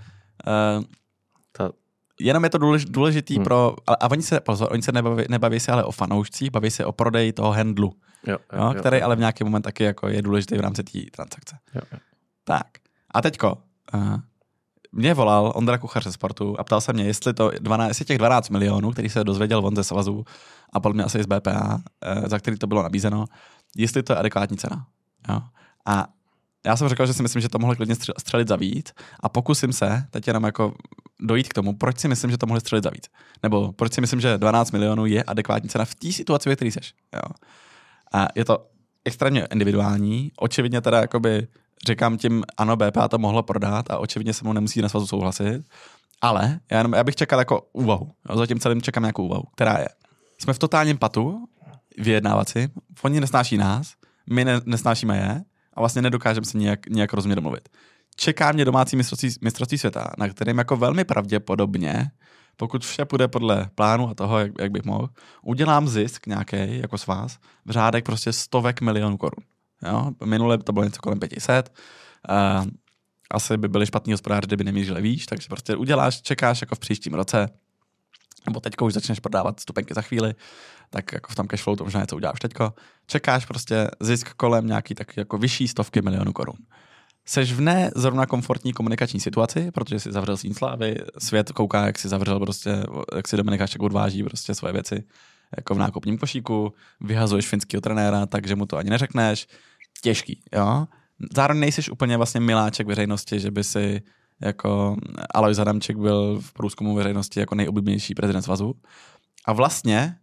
[0.47, 0.83] uh,
[1.57, 1.71] Ta...
[2.19, 3.43] jenom je to důlež, důležitý hmm.
[3.43, 6.71] pro, a, a oni se, pozor, oni se nebaví, nebaví se ale o fanoušcích, baví
[6.71, 7.93] se o prodeji toho handlu,
[8.27, 9.05] jo, jo, jo, který jo.
[9.05, 11.57] ale v nějaký moment taky jako je důležitý v rámci té transakce.
[11.75, 11.99] Jo, jo.
[12.43, 12.67] Tak.
[13.11, 13.57] A teďko,
[13.93, 14.17] uh,
[14.91, 18.17] mě volal Ondra Kuchař ze sportu a ptal se mě, jestli, to 12, jestli těch
[18.17, 20.25] 12 milionů, který se dozvěděl on ze svazu
[20.73, 23.25] a podle mě asi z BPA, uh, za který to bylo nabízeno,
[23.77, 24.85] jestli to je adekvátní cena.
[25.29, 25.41] Jo?
[25.85, 26.07] A
[26.65, 29.73] já jsem řekl, že si myslím, že to mohli klidně střelit za víc a pokusím
[29.73, 30.73] se teď jenom jako
[31.19, 33.07] dojít k tomu, proč si myslím, že to mohli střelit za víc.
[33.43, 36.71] Nebo proč si myslím, že 12 milionů je adekvátní cena v té situaci, ve které
[36.71, 36.79] jsi.
[37.13, 37.21] Jo.
[38.13, 38.67] A je to
[39.05, 40.31] extrémně individuální.
[40.37, 41.47] Očividně teda jakoby
[41.87, 45.63] říkám tím, ano, BPA to mohlo prodat a očividně se mu nemusí na svazu souhlasit,
[46.21, 48.11] ale já, jenom, já bych čekal jako úvahu.
[48.29, 49.87] Jo, zatím celým čekám nějakou úvahu, která je.
[50.37, 51.45] Jsme v totálním patu,
[51.97, 52.67] vyjednávací,
[53.01, 53.93] oni nesnáší nás,
[54.29, 55.43] my ne, nesnášíme je
[55.73, 57.69] a vlastně nedokážeme se nějak, nějak rozumně domluvit.
[58.15, 62.11] Čeká mě domácí mistrovství, mistrovství světa, na kterém jako velmi pravděpodobně,
[62.57, 65.09] pokud vše půjde podle plánu a toho, jak, jak bych mohl,
[65.41, 69.45] udělám zisk nějaký, jako s vás, v řádek prostě stovek milionů korun.
[69.87, 70.11] Jo?
[70.25, 71.73] Minule to bylo něco kolem 500.
[72.29, 72.65] Uh,
[73.31, 77.13] asi by byli špatný hospodáři, kdyby nemířili výš, takže prostě uděláš, čekáš jako v příštím
[77.13, 77.49] roce,
[78.45, 80.35] nebo teďko už začneš prodávat stupenky za chvíli,
[80.89, 82.73] tak jako v tom cashflow to možná něco uděláš teďko.
[83.07, 86.55] Čekáš prostě zisk kolem nějaký tak jako vyšší stovky milionů korun.
[87.25, 91.99] Seš v ne zrovna komfortní komunikační situaci, protože si zavřel sín slávy, svět kouká, jak
[91.99, 92.83] si zavřel prostě,
[93.15, 95.03] jak si Dominikáček odváží prostě svoje věci
[95.57, 99.47] jako v nákupním košíku, vyhazuješ finského trenéra, takže mu to ani neřekneš,
[100.01, 100.87] těžký, jo.
[101.35, 104.01] Zároveň nejsiš úplně vlastně miláček veřejnosti, že by si
[104.41, 104.95] jako
[105.33, 108.73] Alois Adamček byl v průzkumu veřejnosti jako nejoblíbenější prezident svazu.
[109.45, 110.15] A vlastně,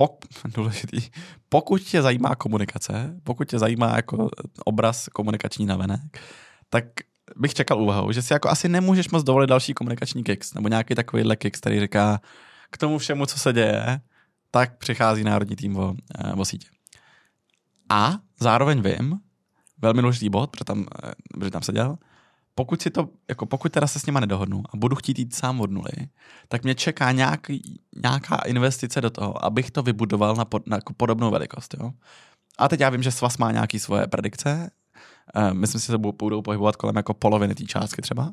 [0.00, 0.24] pok,
[0.54, 1.00] důležitý,
[1.48, 4.28] pokud tě zajímá komunikace, pokud tě zajímá jako
[4.64, 6.20] obraz komunikační navenek,
[6.70, 6.84] tak
[7.36, 10.94] bych čekal úvahu, že si jako asi nemůžeš moc dovolit další komunikační kicks, nebo nějaký
[10.94, 12.20] takovýhle kicks, který říká
[12.70, 14.00] k tomu všemu, co se děje,
[14.50, 16.68] tak přichází národní tým o, eh, o sítě.
[17.88, 19.20] A zároveň vím,
[19.82, 21.98] velmi důležitý bod, protože tam, eh, protože tam seděl,
[22.54, 25.60] pokud si to, jako pokud teda se s nima nedohodnu a budu chtít jít sám
[25.60, 26.08] od nuly,
[26.48, 30.92] tak mě čeká nějaký, nějaká investice do toho, abych to vybudoval na, pod, na jako
[30.94, 31.74] podobnou velikost.
[31.80, 31.90] Jo?
[32.58, 34.70] A teď já vím, že Svaz má nějaké svoje predikce,
[35.36, 38.32] uh, myslím si, že se budou pohybovat kolem jako poloviny té částky třeba.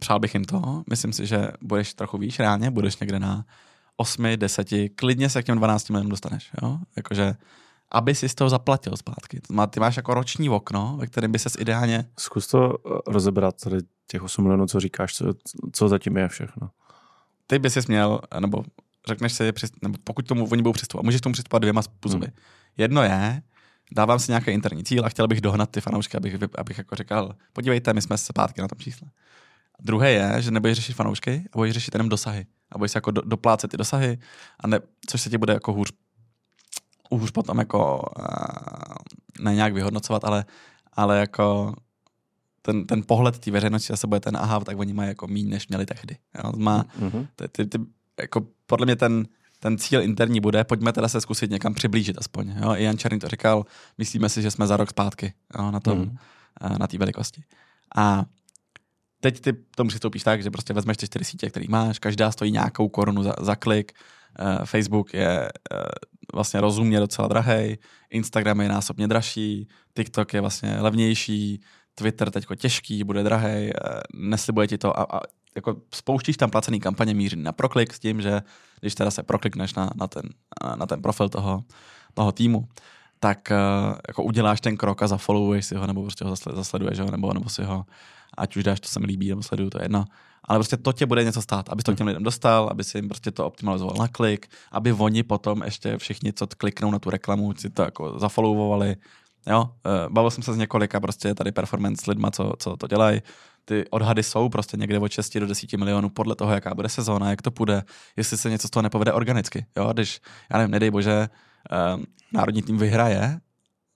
[0.00, 3.44] Přál bych jim to, myslím si, že budeš trochu výš reálně, budeš někde na
[3.96, 6.50] 8, 10, klidně se k těm 12 milionům dostaneš.
[6.62, 6.78] Jo?
[6.96, 7.34] Jakože
[7.94, 9.40] aby si z toho zaplatil zpátky.
[9.70, 12.04] Ty máš jako roční okno, ve kterém by ses ideálně...
[12.18, 13.76] Zkus to eh, rozebrat, tady
[14.06, 15.24] těch 8 milionů, co říkáš, co,
[15.72, 16.70] co zatím je všechno.
[17.46, 18.64] Ty bys si měl, nebo
[19.08, 22.26] řekneš si, nebo pokud tomu oni budou přistupovat, můžeš tomu přistupovat dvěma způsoby.
[22.26, 22.34] Hmm.
[22.76, 23.42] Jedno je,
[23.92, 27.34] dávám si nějaký interní cíl a chtěl bych dohnat ty fanoušky, abych, abych jako říkal,
[27.52, 29.08] podívejte, my jsme zpátky na tom čísle.
[29.82, 32.46] Druhé je, že nebudeš řešit fanoušky a budeš řešit jenom dosahy.
[32.72, 34.18] A budeš jako do, doplácet ty dosahy,
[34.60, 35.92] a ne, což se ti bude jako hůř
[37.10, 40.44] už potom jako uh, ne nějak vyhodnocovat, ale,
[40.92, 41.74] ale jako
[42.62, 45.68] ten, ten pohled té veřejnosti zase bude ten, aha, tak oni mají jako míň, než
[45.68, 46.16] měli tehdy.
[46.44, 46.52] Jo?
[46.56, 47.26] Má, mm-hmm.
[47.36, 47.78] ty, ty, ty,
[48.20, 49.26] jako podle mě ten,
[49.58, 52.54] ten cíl interní bude, pojďme teda se zkusit někam přiblížit aspoň.
[52.62, 52.70] Jo?
[52.76, 53.64] I Jan Černý to říkal,
[53.98, 55.70] myslíme si, že jsme za rok zpátky jo?
[55.70, 56.16] na tom, mm.
[56.78, 57.42] na té velikosti.
[57.96, 58.24] A
[59.20, 62.52] teď ty tomu přistoupíš tak, že prostě vezmeš ty čtyři sítě, které máš, každá stojí
[62.52, 63.92] nějakou korunu za, za klik,
[64.64, 65.78] Facebook je uh,
[66.34, 67.78] vlastně rozumně docela drahý,
[68.10, 71.60] Instagram je násobně dražší, TikTok je vlastně levnější,
[71.94, 73.70] Twitter teďko těžký, bude drahý, uh,
[74.14, 75.20] neslibuje ti to a, a
[75.56, 78.42] jako spouštíš tam placený kampaně míří na proklik s tím, že
[78.80, 80.22] když teda se proklikneš na, na, ten,
[80.76, 81.64] na ten profil toho,
[82.14, 82.68] toho týmu,
[83.20, 87.34] tak uh, jako uděláš ten krok a zafollowuješ si ho, nebo prostě ho zasleduješ nebo,
[87.34, 87.86] nebo si ho
[88.38, 90.04] ať už dáš, to se mi líbí, nebo sleduju, to je jedno.
[90.48, 92.98] Ale prostě to tě bude něco stát, aby to k těm lidem dostal, aby si
[92.98, 97.10] jim prostě to optimalizoval na klik, aby oni potom ještě všichni, co kliknou na tu
[97.10, 98.96] reklamu, si to jako zafollowovali
[99.46, 103.22] Jo, eh, bavil jsem se s několika prostě tady performance lidma, co, co to dělají.
[103.64, 107.30] Ty odhady jsou prostě někde od 6 do 10 milionů podle toho, jaká bude sezóna,
[107.30, 107.82] jak to půjde,
[108.16, 109.66] jestli se něco z toho nepovede organicky.
[109.76, 110.20] Jo, když,
[110.52, 111.28] já nevím, nedej bože,
[111.96, 113.40] um, národní tým vyhraje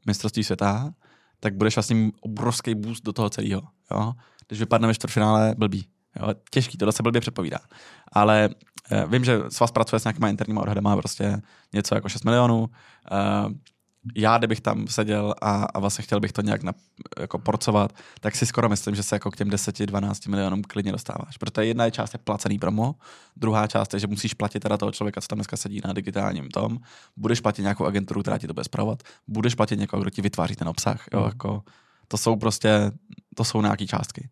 [0.06, 0.94] mistrovství světa,
[1.40, 3.62] tak budeš vlastně obrovský boost do toho celého.
[3.90, 4.12] Jo?
[4.48, 5.86] Když vypadne ve čtvrtfinále, blbý.
[6.16, 6.34] Jo?
[6.50, 7.58] Těžký, to se blbě předpovídá.
[8.12, 8.48] Ale
[8.92, 11.42] uh, vím, že svaz pracuje s nějakýma interníma odhadama, prostě
[11.72, 12.60] něco jako 6 milionů.
[12.60, 13.52] Uh,
[14.16, 16.72] já, kdybych tam seděl a, a vlastně chtěl bych to nějak na,
[17.20, 21.36] jako porcovat, tak si skoro myslím, že se jako k těm 10-12 milionům klidně dostáváš.
[21.36, 22.94] Protože jedna část je placený promo,
[23.36, 26.48] druhá část je, že musíš platit teda toho člověka, co tam dneska sedí na digitálním
[26.48, 26.78] tom,
[27.16, 30.56] budeš platit nějakou agenturu, která ti to bude zpravovat, budeš platit někoho, kdo ti vytváří
[30.56, 31.04] ten obsah.
[31.12, 31.26] Jo, mm.
[31.26, 31.62] jako,
[32.08, 32.92] to jsou prostě,
[33.34, 34.28] to jsou nějaké částky.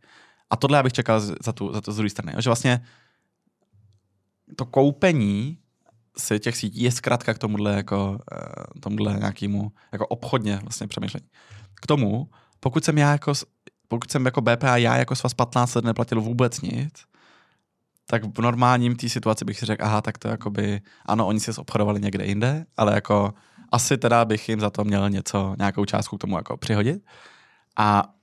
[0.51, 2.33] A tohle já bych čekal za tu, za tu z druhé strany.
[2.39, 2.81] Že vlastně
[4.57, 5.59] to koupení
[6.19, 11.27] si těch sítí je zkrátka k tomuhle, jako, uh, tomuhle nějakému jako obchodně vlastně přemýšlení.
[11.75, 12.31] K tomu,
[12.61, 13.33] pokud jsem já jako,
[13.89, 17.05] pokud jsem jako BPA já jako svaz 15 let neplatil vůbec nic,
[18.07, 21.51] tak v normálním té situaci bych si řekl, aha, tak to jakoby, ano, oni si
[21.51, 23.35] obchodovali někde jinde, ale jako
[23.73, 27.05] asi teda bych jim za to měl něco, nějakou částku k tomu jako přihodit.
[27.77, 28.16] A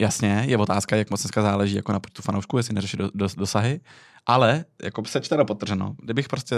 [0.00, 3.26] jasně, je otázka, jak moc dneska záleží jako na tu fanoušku, jestli neřeší do, do,
[3.36, 3.80] dosahy,
[4.26, 6.56] ale jako sečteno potrženo, kdybych prostě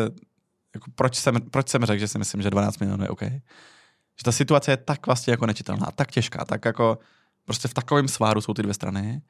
[0.74, 3.22] jako proč, jsem, proč jsem řekl, že si myslím, že 12 milionů je OK?
[3.22, 6.98] Že ta situace je tak vlastně jako nečitelná, tak těžká, tak jako
[7.44, 9.22] prostě v takovém sváru jsou ty dvě strany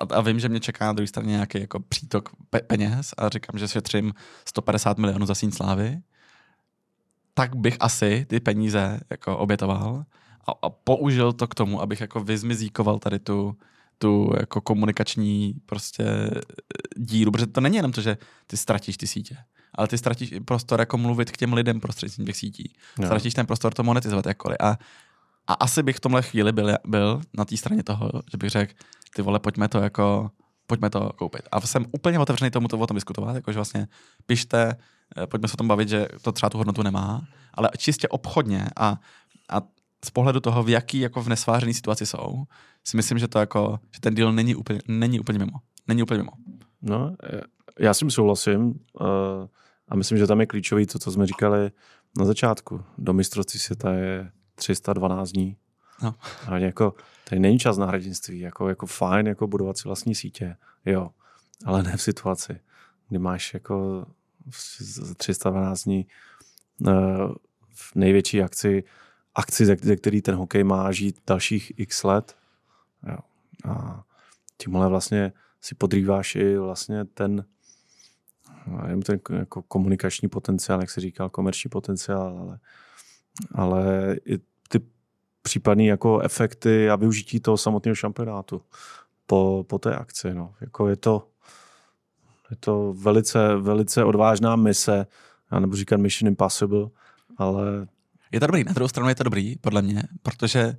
[0.00, 3.28] a, a vím, že mě čeká na druhé straně nějaký jako přítok pe- peněz a
[3.28, 4.14] říkám, že šetřím
[4.48, 6.00] 150 milionů za síň slávy,
[7.34, 10.04] tak bych asi ty peníze jako obětoval
[10.48, 13.56] a, a použil to k tomu, abych jako vyzmizíkoval tady tu,
[13.98, 16.30] tu jako komunikační prostě
[16.96, 19.36] díru, protože to není jenom to, že ty ztratíš ty sítě
[19.74, 22.76] ale ty ztratíš prostor jako mluvit k těm lidem prostřednictvím těch sítí.
[22.98, 23.06] No.
[23.06, 24.56] Ztratíš ten prostor to monetizovat jakkoliv.
[24.60, 24.78] A,
[25.46, 28.72] a asi bych v tomhle chvíli byl, byl na té straně toho, že bych řekl,
[29.16, 30.30] ty vole, pojďme to jako,
[30.66, 31.42] pojďme to koupit.
[31.52, 33.88] A jsem úplně otevřený tomu to o tom diskutovat, jakože vlastně
[34.26, 34.76] pište,
[35.16, 37.22] eh, pojďme se o tom bavit, že to třeba tu hodnotu nemá,
[37.54, 39.00] ale čistě obchodně a,
[39.48, 39.60] a
[40.04, 42.44] z pohledu toho, v jaký jako v nesvářené situaci jsou,
[42.84, 45.58] si myslím, že to jako, že ten deal není úplně, není úplně mimo.
[45.88, 46.32] Není úplně mimo.
[46.82, 47.16] No,
[47.78, 49.06] já s tím souhlasím uh,
[49.88, 51.70] a myslím, že tam je klíčový to, co jsme říkali
[52.18, 52.84] na začátku.
[52.98, 55.56] Do mistrovství světa je 312 dní.
[56.02, 56.14] No.
[56.46, 56.94] A jako,
[57.28, 61.10] tady není čas na hradinství, jako, jako fajn, jako budovat si vlastní sítě, jo,
[61.64, 62.60] ale ne v situaci,
[63.08, 64.06] kdy máš jako
[65.16, 66.06] 312 dní
[66.80, 66.92] uh,
[67.74, 68.84] v největší akci,
[69.34, 72.36] akci, ze, který ten hokej má žít dalších x let.
[73.08, 73.18] Jo.
[73.64, 74.04] A
[74.56, 77.44] tímhle vlastně si podrýváš i vlastně ten
[78.82, 82.58] nevím, ten jako komunikační potenciál, jak se říkal, komerční potenciál, ale,
[83.54, 84.80] ale i ty
[85.42, 88.62] případné jako efekty a využití toho samotného šampionátu
[89.26, 90.34] po, po té akci.
[90.34, 90.54] No.
[90.60, 91.28] Jako je to,
[92.50, 95.06] je to velice, velice odvážná mise,
[95.52, 96.88] já nebudu říkat Mission Impossible,
[97.36, 97.86] ale...
[98.32, 100.76] Je to dobrý, na druhou stranu je to dobrý, podle mě, protože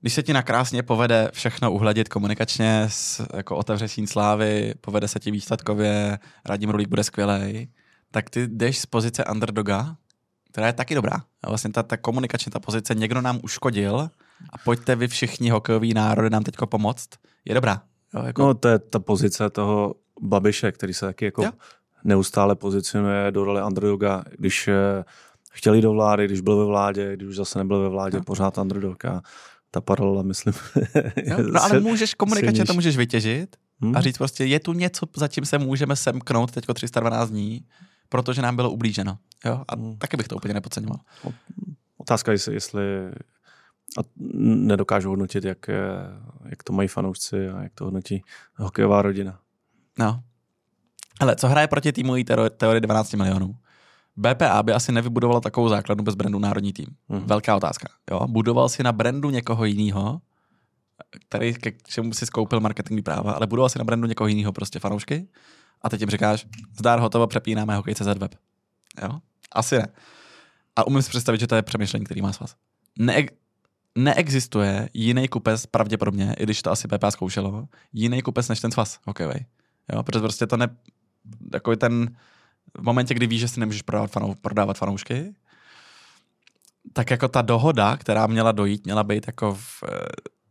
[0.00, 5.20] když se ti nakrásně povede všechno uhladit komunikačně, s, jako otevře sín slávy, povede se
[5.20, 7.68] ti výsledkově, Radim Rulík bude skvělý,
[8.10, 9.96] tak ty jdeš z pozice underdoga,
[10.52, 11.22] která je taky dobrá.
[11.42, 14.10] A vlastně ta, ta komunikačně ta pozice, někdo nám uškodil
[14.52, 17.08] a pojďte vy všichni hokejoví národy nám teďko pomoct,
[17.44, 17.82] je dobrá.
[18.14, 18.42] Jo, jako...
[18.42, 21.50] No to je ta pozice toho Babiše, který se taky jako jo.
[22.04, 25.04] neustále pozicionuje do role underdoga, když eh,
[25.54, 28.24] chtěli do vlády, když byl ve vládě, když už zase nebyl ve vládě, no.
[28.24, 29.04] pořád underdog.
[29.04, 29.22] A
[29.70, 30.54] ta paralela, myslím.
[31.24, 33.96] Jo, no ale můžeš komunikačně to můžeš vytěžit hmm.
[33.96, 37.66] a říct prostě, je tu něco, za čím se můžeme semknout teďko 312 dní,
[38.08, 39.18] protože nám bylo ublíženo.
[39.44, 39.64] Jo?
[39.68, 39.96] A hmm.
[39.96, 40.98] taky bych to úplně nepodceňoval.
[41.98, 42.82] Otázka je, jestli
[43.98, 44.02] a
[44.44, 45.58] nedokážu hodnotit, jak,
[46.44, 48.22] jak to mají fanoušci a jak to hodnotí
[48.54, 49.38] hokejová rodina.
[49.98, 50.22] No.
[51.20, 52.14] Ale co hraje proti týmu
[52.56, 53.56] teorie 12 milionů?
[54.16, 56.86] BPA by asi nevybudovala takovou základnu bez brandu národní tým.
[57.08, 57.20] Mm.
[57.20, 57.88] Velká otázka.
[58.10, 58.26] Jo?
[58.28, 60.20] Budoval si na brandu někoho jiného,
[61.28, 64.78] který ke čemu si skoupil marketingový práva, ale budoval si na brandu někoho jiného prostě
[64.78, 65.28] fanoušky
[65.82, 66.46] a teď jim říkáš,
[66.78, 68.34] zdár hotovo, přepínáme hokej.cz web.
[69.02, 69.20] Jo?
[69.52, 69.88] Asi ne.
[70.76, 72.54] A umím si představit, že to je přemýšlení, který má s vás.
[72.98, 73.26] Ne-
[73.98, 78.98] neexistuje jiný kupes, pravděpodobně, i když to asi BPA zkoušelo, jiný kupes než ten svaz
[79.06, 79.46] hokejový.
[79.92, 80.68] Jo, protože prostě to ne,
[81.50, 82.16] takový ten,
[82.78, 85.34] v momentě, kdy víš, že si nemůžeš prodávat, fanou, prodávat fanoušky,
[86.92, 89.84] tak jako ta dohoda, která měla dojít, měla být jako v,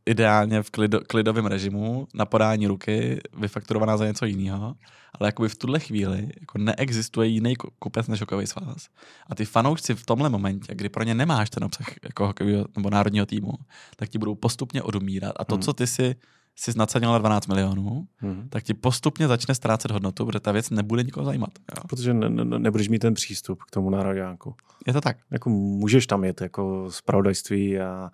[0.06, 4.76] ideálně v klido, klidovém režimu, na podání ruky, vyfakturovaná za něco jiného,
[5.20, 8.88] ale jakoby v tuhle chvíli jako neexistuje jiný kupec než hokejový svaz.
[9.30, 12.90] A ty fanoušci v tomhle momentě, kdy pro ně nemáš ten obsah jako hokejového nebo
[12.90, 13.52] národního týmu,
[13.96, 15.34] tak ti budou postupně odumírat.
[15.40, 15.62] A to, hmm.
[15.62, 16.16] co ty si
[16.56, 18.50] si nacenil na 12 milionů, hmm.
[18.50, 21.50] tak ti postupně začne ztrácet hodnotu, protože ta věc nebude nikoho zajímat.
[21.78, 21.84] Jo.
[21.90, 24.56] Protože ne, ne, nebudeš mít ten přístup k tomu národňáku.
[24.88, 25.18] Je to tak.
[25.32, 28.10] Jako můžeš tam jet jako zpravodajství a,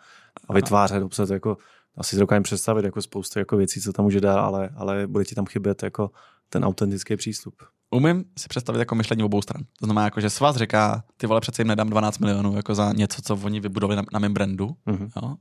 [0.48, 1.58] a vytvářet obsah, jako
[1.98, 5.26] asi si dokážeme představit jako spoustu jako věcí, co tam může dát, ale, ale bude
[5.26, 6.12] ti tam chybět jako
[6.50, 7.56] ten autentický přístup.
[7.92, 9.64] Umím si představit jako myšlení obou stran.
[9.80, 12.94] To znamená, jako, že svaz říká, ty vole, přece jim nedám 12 milionů jako za
[12.94, 14.76] něco, co oni vybudovali na, na mém brandu.
[14.88, 15.10] Mm-hmm.
[15.24, 15.36] Jo?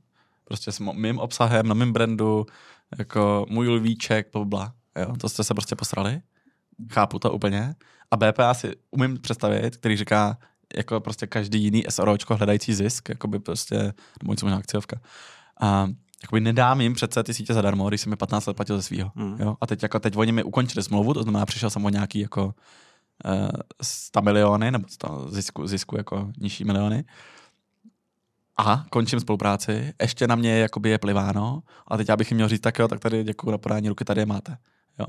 [0.45, 2.45] Prostě s mým obsahem, na mém brandu,
[2.97, 5.13] jako můj lvíček, bla, jo?
[5.17, 6.21] To jste se prostě posrali.
[6.91, 7.75] Chápu to úplně.
[8.11, 10.37] A BPA si umím představit, který říká,
[10.77, 14.99] jako prostě každý jiný SROčko hledající zisk, jako by prostě, nebo něco možná akciovka.
[15.61, 15.87] A
[16.23, 19.11] jakoby nedám jim přece ty sítě zadarmo, když jsem mi 15 let platil ze svého.
[19.15, 19.37] Mm.
[19.39, 19.55] Jo?
[19.61, 22.45] A teď, jako teď oni mi ukončili smlouvu, to znamená, přišel jsem o nějaký jako
[22.45, 23.49] uh,
[23.81, 27.03] 100 miliony, nebo 100 zisku, zisku jako nižší miliony.
[28.59, 32.47] A končím spolupráci, ještě na mě jakoby je pliváno, a teď já bych jim měl
[32.47, 34.57] říct, tak jo, tak tady děkuji na podání ruky, tady je máte.
[34.99, 35.05] Jo?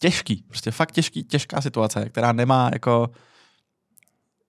[0.00, 3.10] Těžký, prostě fakt těžký, těžká situace, která nemá jako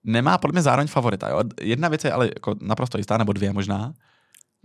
[0.04, 1.28] nemá podle mě zároveň favorita.
[1.28, 1.40] Jo?
[1.60, 3.92] Jedna věc je ale jako naprosto jistá, nebo dvě možná,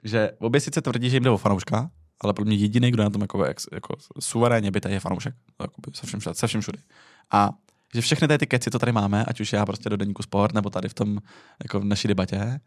[0.04, 1.90] že obě sice tvrdí, že jim jde o fanouška,
[2.22, 5.36] ale pro mě jediný, kdo na tom jako, jako suverénně byte, je fanoušek.
[5.94, 6.80] Se všem, se všem všudy.
[7.32, 7.50] A
[7.94, 10.70] že všechny ty keci, co tady máme, ať už já prostě do deníku sport, nebo
[10.70, 11.18] tady v tom,
[11.64, 12.60] jako v naší debatě,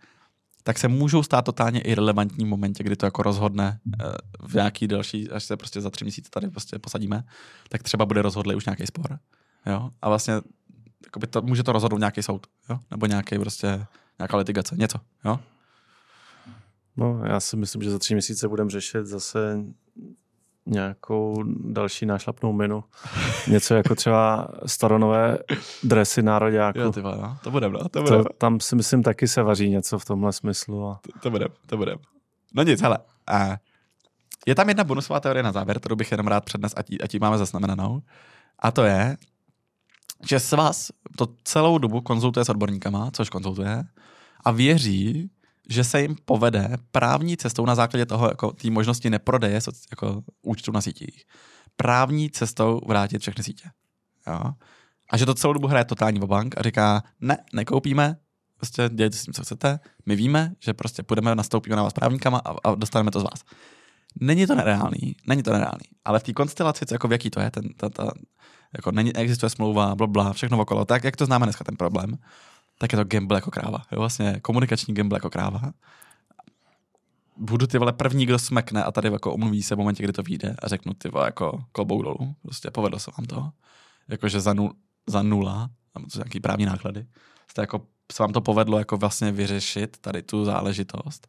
[0.67, 4.05] tak se můžou stát totálně irrelevantní momentě, kdy to jako rozhodne eh,
[4.41, 7.25] v nějaký další, až se prostě za tři měsíce tady prostě posadíme,
[7.69, 9.19] tak třeba bude rozhodlý už nějaký spor.
[9.67, 9.91] Jo?
[10.03, 10.35] A vlastně
[11.31, 12.79] to, může to rozhodnout nějaký soud, jo?
[12.91, 13.87] nebo nějaký prostě,
[14.19, 14.99] nějaká litigace, něco.
[15.25, 15.39] Jo?
[16.97, 19.59] No, já si myslím, že za tři měsíce budeme řešit zase
[20.67, 22.85] nějakou další nášlapnou minu.
[23.49, 25.39] Něco jako třeba staronové
[25.83, 26.79] dresy nároďáku.
[26.79, 27.39] Jo, ty no.
[27.43, 28.17] to bude, no, to bude.
[28.17, 30.89] To, tam si myslím taky se vaří něco v tomhle smyslu.
[30.89, 31.01] A...
[31.03, 31.97] To, to bude, to bude.
[32.55, 32.99] No nic, hele.
[33.27, 33.57] A
[34.47, 37.21] je tam jedna bonusová teorie na závěr, kterou bych jenom rád přednes, ať, ať ji
[37.21, 38.03] máme zaznamenanou.
[38.59, 39.17] A to je,
[40.29, 43.85] že svaz to celou dobu konzultuje s odborníkama, což konzultuje,
[44.45, 45.31] a věří,
[45.69, 49.61] že se jim povede právní cestou na základě toho, jako té možnosti neprodeje
[49.91, 51.25] jako účtu na sítích,
[51.77, 53.71] právní cestou vrátit všechny sítě.
[54.27, 54.41] Jo?
[55.11, 58.17] A že to celou dobu hraje totální bank a říká, ne, nekoupíme,
[58.57, 62.39] prostě dělejte s tím, co chcete, my víme, že prostě půjdeme, nastoupíme na vás právníkama
[62.39, 63.45] a, a dostaneme to z vás.
[64.21, 67.51] Není to nereálný, není to nereálný, ale v té konstelaci, jako v jaký to je,
[67.51, 68.11] ten, ta, ta,
[68.77, 72.19] jako není, existuje smlouva, bla, bla, všechno okolo, tak jak to známe dneska ten problém,
[72.79, 73.79] tak je to gamble jako kráva.
[73.93, 73.99] Jo?
[73.99, 75.61] Vlastně komunikační gamble jako kráva.
[77.37, 80.23] Budu ty vole první, kdo smekne a tady jako omluví se v momentě, kdy to
[80.23, 82.35] vyjde a řeknu ty vole jako klobou dolů.
[82.43, 83.51] Prostě povedlo se vám to.
[84.09, 84.73] Jakože za, nul,
[85.07, 87.07] za nula, nebo to nějaký právní náklady,
[87.51, 91.29] jste jako, se vám to povedlo jako vlastně vyřešit tady tu záležitost.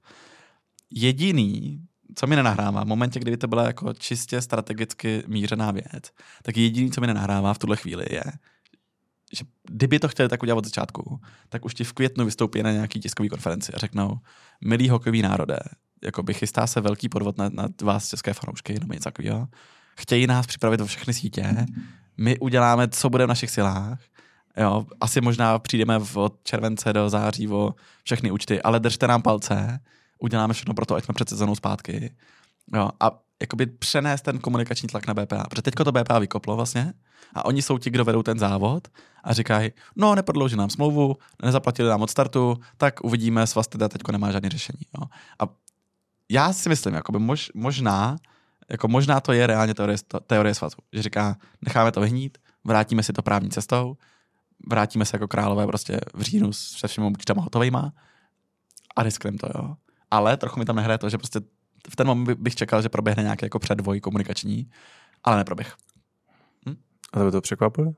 [0.90, 1.82] Jediný,
[2.16, 6.12] co mi nenahrává, v momentě, kdyby to byla jako čistě strategicky mířená věc,
[6.44, 8.24] tak jediný, co mi nenahrává v tuhle chvíli je,
[9.34, 12.72] že kdyby to chtěli tak udělat od začátku, tak už ti v květnu vystoupí na
[12.72, 14.20] nějaký tiskový konferenci a řeknou,
[14.62, 15.58] milý hokejový národe,
[16.04, 19.48] jako by chystá se velký podvod na, na vás české fanoušky, nebo něco takového.
[20.00, 21.66] Chtějí nás připravit o všechny sítě,
[22.18, 24.00] my uděláme, co bude v našich silách,
[24.58, 29.80] jo, asi možná přijdeme od července do září o všechny účty, ale držte nám palce,
[30.20, 32.16] uděláme všechno pro to, ať jsme před sezónou zpátky.
[32.74, 36.94] Jo, a jakoby přenést ten komunikační tlak na BPA, protože teďko to BPA vykoplo vlastně
[37.34, 38.88] a oni jsou ti, kdo vedou ten závod
[39.24, 43.90] a říkají, no neprodlouží nám smlouvu, nezaplatili nám od startu, tak uvidíme, s vás teda
[43.90, 44.82] teďko nemá žádné řešení.
[44.98, 45.08] Jo.
[45.40, 45.48] A
[46.30, 48.18] já si myslím, jakoby mož, možná,
[48.70, 53.14] jako možná to je reálně teorie, teorie svazu, že říká, necháme to vyhnít, vrátíme si
[53.14, 53.98] to právní cestou,
[54.70, 57.48] vrátíme se jako králové prostě v říjnu se všemi účtama
[58.96, 59.76] a riskneme to, jo.
[60.12, 61.40] Ale trochu mi tam nehraje to, že prostě
[61.90, 64.72] v ten moment bych čekal, že proběhne nějaký jako předvoj komunikační,
[65.24, 65.76] ale neproběh.
[66.70, 66.76] Hm?
[67.14, 67.94] A to by to překvapuje?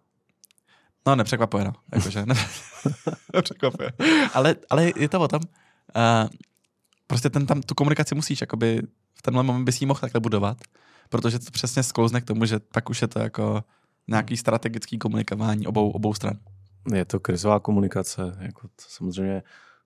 [1.08, 1.74] No, nepřekvapuje, no.
[1.94, 2.36] Jakože, ne,
[3.34, 3.92] nepřekvapuje.
[4.34, 5.40] Ale, ale je to o tom,
[5.96, 6.30] uh,
[7.08, 8.82] prostě ten tam, tu komunikaci musíš, jakoby
[9.14, 10.58] v tenhle moment bys ji mohl takhle budovat,
[11.10, 13.64] protože to přesně sklouzne k tomu, že pak už je to jako
[14.08, 16.38] nějaký strategický komunikování obou, obou stran.
[16.94, 19.44] Je to krizová komunikace, jako to samozřejmě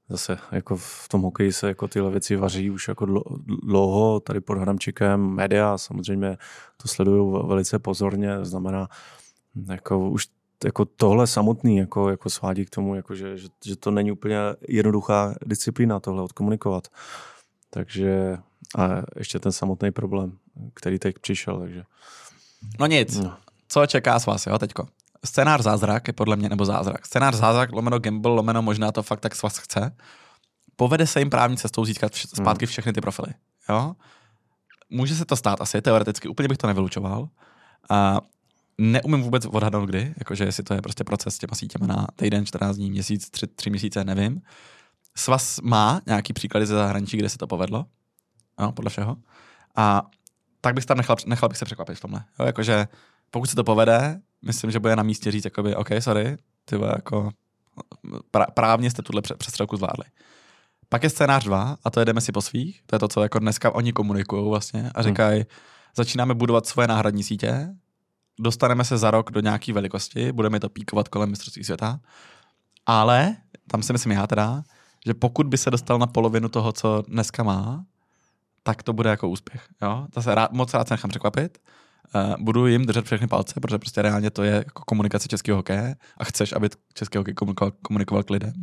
[0.09, 3.05] zase jako v tom hokeji se jako tyhle věci vaří už jako
[3.63, 6.37] dlouho, tady pod Hramčikem média samozřejmě
[6.81, 8.87] to sledují velice pozorně, znamená
[9.69, 10.27] jako už
[10.63, 14.37] jako tohle samotný jako, jako svádí k tomu, jako že, že, že, to není úplně
[14.67, 16.87] jednoduchá disciplína tohle odkomunikovat.
[17.69, 18.37] Takže
[18.77, 20.37] A ještě ten samotný problém,
[20.73, 21.83] který teď přišel, takže...
[22.79, 23.37] No nic, no.
[23.67, 24.87] co čeká z vás, jo, teďko?
[25.25, 27.05] Scénář zázrak je podle mě, nebo zázrak.
[27.05, 29.95] Scénář zázrak, lomeno gamble, lomeno možná to fakt tak s vás chce.
[30.75, 33.33] Povede se jim právní cestou získat vš- zpátky všechny ty profily,
[33.69, 33.95] jo?
[34.89, 37.29] Může se to stát asi, teoreticky, úplně bych to nevylučoval.
[37.89, 38.21] A
[38.77, 42.45] neumím vůbec odhadnout kdy, jakože jestli to je prostě proces s těma sítěma na týden,
[42.45, 44.41] 14 dní, měsíc, tři, tři měsíce, nevím.
[45.15, 47.85] Svaz má nějaký příklady ze zahraničí, kde se to povedlo,
[48.59, 49.15] no, podle všeho.
[49.75, 50.03] A
[50.61, 52.23] tak bych tam nechal, nechal bych se překvapit v tomhle.
[52.39, 52.87] Jo, jakože
[53.31, 57.31] pokud se to povede, myslím, že bude na místě říct, jakoby, OK, sorry, ty jako
[58.31, 60.05] pra, právně jste tuhle přestřelku zvládli.
[60.89, 62.81] Pak je scénář 2 a to jedeme si po svých.
[62.85, 65.47] To je to, co jako dneska oni komunikují vlastně a říkají, hmm.
[65.97, 67.75] začínáme budovat svoje náhradní sítě,
[68.39, 71.99] dostaneme se za rok do nějaké velikosti, budeme to píkovat kolem mistrovství světa,
[72.85, 73.35] ale
[73.67, 74.63] tam si myslím já teda,
[75.05, 77.85] že pokud by se dostal na polovinu toho, co dneska má,
[78.63, 79.67] tak to bude jako úspěch.
[79.81, 80.07] Jo?
[80.13, 81.57] To se rád, moc rád se nechám překvapit.
[82.15, 85.95] Uh, budu jim držet všechny palce, protože prostě reálně to je jako komunikace českého hokeje
[86.17, 88.53] a chceš, aby český hokej komunikoval, komunikoval k lidem.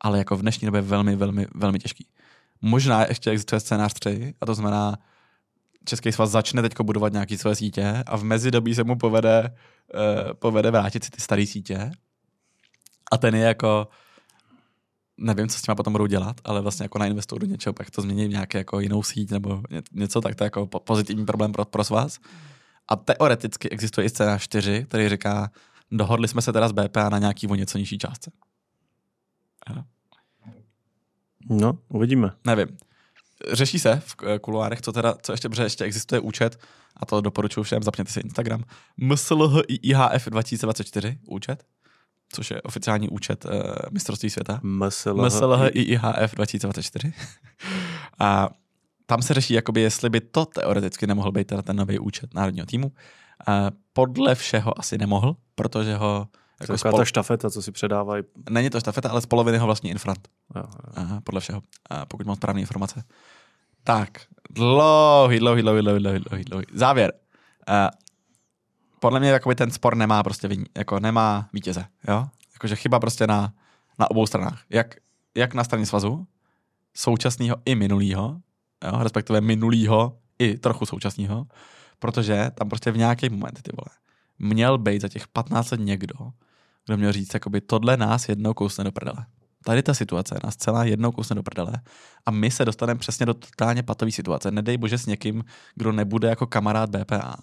[0.00, 2.06] Ale jako v dnešní době je velmi, velmi, velmi těžký.
[2.62, 4.98] Možná ještě existuje scénář 3, a to znamená,
[5.84, 9.54] Český svaz začne teď budovat nějaké své sítě a v mezidobí se mu povede,
[9.94, 11.90] uh, povede vrátit si ty staré sítě.
[13.12, 13.88] A ten je jako,
[15.18, 18.02] nevím, co s tím potom budou dělat, ale vlastně jako nainvestují do něčeho, pak to
[18.02, 19.62] změní v nějaké jako jinou síť nebo
[19.92, 22.18] něco, tak to je jako pozitivní problém pro, pro svaz.
[22.88, 25.50] A teoreticky existuje i scéna 4, který říká,
[25.90, 28.30] dohodli jsme se teda s BPA na nějaký o něco nižší částce.
[31.50, 32.30] No, uvidíme.
[32.46, 32.76] Nevím.
[33.52, 36.58] Řeší se v kuloárech, co teda, co ještě, protože ještě existuje účet,
[36.96, 38.64] a to doporučuji všem, zapněte si Instagram,
[38.96, 41.64] MSLHIHF 2024 účet,
[42.32, 43.50] což je oficiální účet uh,
[43.90, 44.60] mistrovství světa.
[44.62, 47.12] MSLHIHF 2024.
[48.18, 48.48] a
[49.06, 52.66] tam se řeší, jakoby, jestli by to teoreticky nemohl být teda ten nový účet národního
[52.66, 52.92] týmu.
[53.92, 56.28] Podle všeho asi nemohl, protože ho
[56.60, 56.98] jako spol...
[56.98, 58.22] ta štafeta, co si předávají.
[58.50, 60.28] Není to štafeta, ale z poloviny ho vlastní Infront.
[60.56, 60.92] Jo, jo.
[60.94, 63.04] Aha, podle všeho, a pokud mám správné informace.
[63.84, 64.08] Tak,
[64.50, 66.64] dlouhý, dlouhý, dlouhý, dlouhý, dlouhý, dlouhý, dlouhý.
[66.72, 67.12] Závěr.
[67.68, 67.74] Uh,
[69.00, 72.26] podle mě jakoby ten spor nemá prostě vin, jako nemá vítěze, jo?
[72.52, 73.52] Jakože chyba prostě na,
[73.98, 74.62] na obou stranách.
[74.70, 74.94] Jak,
[75.34, 76.26] jak na straně svazu,
[76.94, 78.40] současného i minulého,
[78.84, 79.02] jo?
[79.02, 81.46] respektive minulého i trochu současného,
[81.98, 83.98] protože tam prostě v nějaký moment, ty vole,
[84.38, 86.14] měl být za těch 15 let někdo,
[86.86, 89.26] kdo měl říct, jakoby tohle nás jednou kousne do prdele.
[89.64, 91.72] Tady ta situace nás celá jednou kousne do prdele
[92.26, 94.50] a my se dostaneme přesně do totálně patové situace.
[94.50, 97.36] Nedej bože s někým, kdo nebude jako kamarád BPA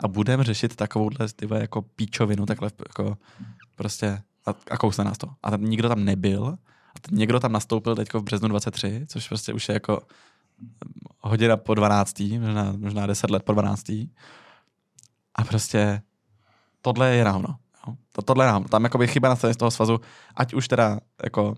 [0.00, 3.16] a budeme řešit takovouhle tyhle jako píčovinu, takhle jako
[3.76, 5.28] prostě a, a kousne nás to.
[5.42, 6.46] A tam nikdo tam nebyl
[6.96, 10.02] a ten někdo tam nastoupil teď v březnu 23, což prostě už je jako
[11.20, 13.88] hodina po 12, možná, možná 10 let po 12.
[15.34, 16.02] A prostě
[16.82, 17.56] tohle je ráno.
[18.12, 18.64] To, tohle je ráno.
[18.68, 20.00] Tam jakoby chyba na straně z toho svazu,
[20.36, 21.54] ať už teda jako uh,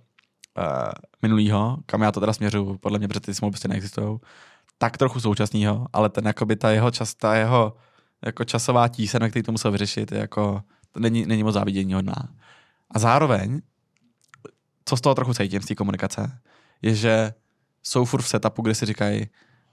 [1.22, 4.18] minulýho, kam já to teda směřu, podle mě, protože ty smlouvy prostě neexistují,
[4.78, 7.76] tak trochu současného, ale ten jakoby ta jeho čas, ta jeho
[8.24, 12.28] jako časová tíseň, který to musel vyřešit, je jako, to není, není moc závidění hodná.
[12.90, 13.60] A zároveň,
[14.84, 16.40] co z toho trochu cítím, z té komunikace,
[16.82, 17.34] je, že
[17.88, 19.26] jsou furt v setupu, kde si říkají,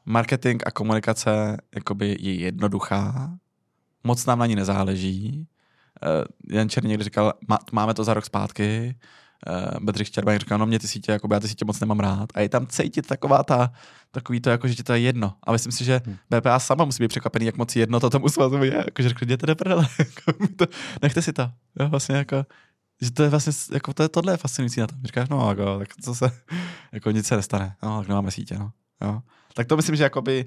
[0.05, 3.31] marketing a komunikace jakoby je jednoduchá,
[4.03, 5.47] moc nám na ní nezáleží.
[6.47, 8.95] Uh, Jan Černý někdy říkal, má, máme to za rok zpátky,
[9.47, 12.29] uh, Bedřich Červený říkal, no mě ty sítě, jako já ty sítě moc nemám rád.
[12.33, 13.71] A je tam cítit taková ta,
[14.11, 15.33] takový to, jako, že ti to je jedno.
[15.43, 16.17] A myslím si, že hmm.
[16.29, 18.75] BPA sama musí být překvapený, jak moc jedno to tomu svazu je.
[18.75, 20.65] Jako, že řekl, jděte do prdele, jako,
[21.01, 21.51] nechte si to.
[21.79, 22.45] Jo, vlastně jako,
[23.01, 24.99] že to je vlastně, jako to je, tohle je fascinující na tom.
[25.03, 26.31] Říkáš, no, jako, tak co se,
[26.91, 28.71] jako nic se nestane, no, tak nemáme sítě, no.
[29.01, 29.21] Jo.
[29.53, 30.45] Tak to myslím, že jakoby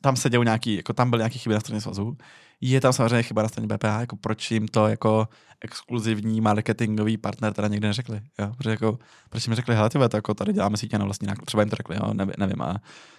[0.00, 2.16] tam se dělou nějaký, jako tam byl nějaký chyby na straně svazu.
[2.60, 5.28] Je tam samozřejmě chyba na straně BPA, jako proč jim to jako
[5.60, 8.52] exkluzivní marketingový partner teda někde neřekli, jo?
[8.56, 8.98] Protože jako,
[9.30, 11.70] proč jim řekli, hele, tyhle, to jako tady děláme sítě na vlastní náklad, třeba jim
[11.70, 12.14] to řekli, jo?
[12.14, 12.76] Nevím, nevím, a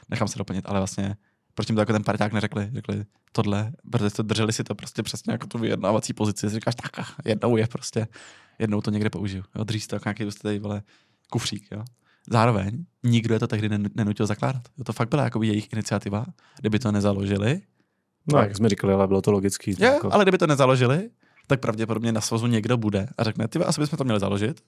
[0.10, 1.16] nechám se doplnit, ale vlastně
[1.58, 5.04] proč jim to jako ten parťák neřekli, řekli tohle, protože to drželi si to prostě
[5.04, 8.08] přesně jako tu vyjednávací pozici, říkáš, tak jednou je prostě,
[8.60, 9.64] jednou to někde použiju, jo?
[9.64, 10.82] Dřív to jako nějaký prostě vole,
[11.30, 11.84] kufřík, jo?
[12.30, 14.62] Zároveň nikdo je to tehdy nenutil zakládat.
[14.86, 16.26] To fakt byla jako jejich iniciativa.
[16.60, 17.62] Kdyby to nezaložili,
[18.34, 19.76] No, jak jsme říkali, ale bylo to logický.
[19.80, 20.14] Je, jako...
[20.14, 21.10] ale kdyby to nezaložili,
[21.48, 24.62] tak pravděpodobně na svazu někdo bude a řekne, ty asi bychom to měli založit.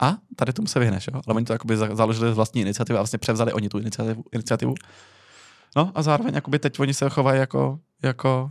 [0.00, 1.20] A tady tomu se vyhneš, jo?
[1.26, 4.24] Ale oni to jakoby založili z vlastní iniciativy a vlastně převzali oni tu iniciativu.
[4.32, 4.74] iniciativu.
[5.76, 8.50] No a zároveň jakoby teď oni se chovají jako, jako,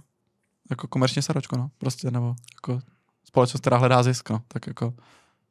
[0.69, 1.71] jako komerčně saročko, no.
[1.77, 2.79] Prostě, nebo jako
[3.23, 4.41] společnost, která hledá zisk, no.
[4.47, 4.93] Tak jako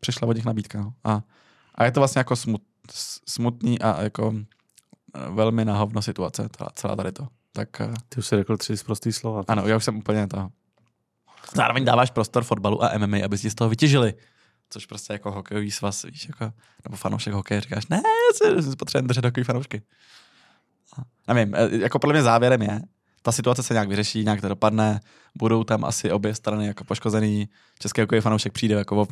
[0.01, 0.93] přišla od nich nabídka, no.
[1.05, 1.23] A,
[1.75, 2.63] a je to vlastně jako smut,
[3.29, 4.35] smutný a jako
[5.31, 7.29] velmi na hovno situace, celá, celá tady to.
[7.53, 9.43] Tak eh, Ty už jsi řekl tři prostý slova.
[9.49, 10.49] ano, já už jsem úplně to.
[11.55, 14.15] Zároveň dáváš prostor fotbalu a MMA, aby si z toho vytěžili.
[14.71, 16.53] Což prostě jako hokejový svaz, víš, jako,
[16.85, 18.03] nebo fanoušek hokeje, říkáš, ne,
[18.57, 19.83] já si potřebujeme držet takový fanoušky.
[21.29, 22.81] Nevím, eh, jako podle mě závěrem je,
[23.23, 25.01] ta situace se nějak vyřeší, nějak to dopadne,
[25.39, 27.49] budou tam asi obě strany jako poškozený,
[27.79, 29.07] český hokejový fanoušek přijde jako o,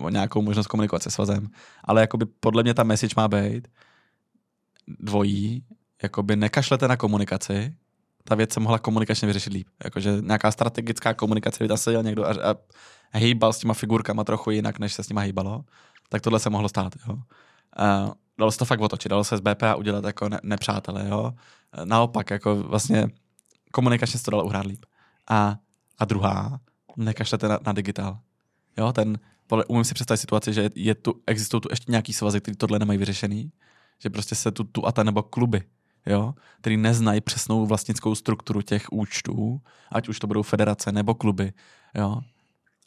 [0.00, 1.46] o, nějakou možnost komunikovat se svazem,
[1.84, 3.68] ale jakoby podle mě ta message má být
[4.88, 5.64] dvojí,
[6.02, 7.74] jakoby nekašlete na komunikaci,
[8.24, 9.66] ta věc se mohla komunikačně vyřešit líp.
[9.84, 12.54] Jakože nějaká strategická komunikace, kdyby tam někdo a, a
[13.18, 15.64] hejbal s těma figurkama trochu jinak, než se s nima hejbalo,
[16.08, 16.92] tak tohle se mohlo stát.
[17.08, 17.16] Jo.
[17.76, 21.08] A dalo se to fakt otočit, dalo se z BPA udělat jako ne, nepřátelé.
[21.08, 21.34] Jo.
[21.84, 23.08] Naopak, jako vlastně
[23.72, 24.84] komunikačně se to dalo uhrát líp.
[25.28, 25.56] A,
[25.98, 26.60] a druhá,
[26.96, 28.18] nekašlete na, na digitál.
[28.78, 32.40] Jo, ten, podle, umím si představit situaci, že je tu, existují tu ještě nějaký svazy,
[32.40, 33.52] který tohle nemají vyřešený,
[34.02, 35.62] že prostě se tu, tu a ta nebo kluby,
[36.06, 39.60] jo, který neznají přesnou vlastnickou strukturu těch účtů,
[39.92, 41.52] ať už to budou federace nebo kluby,
[41.94, 42.20] jo.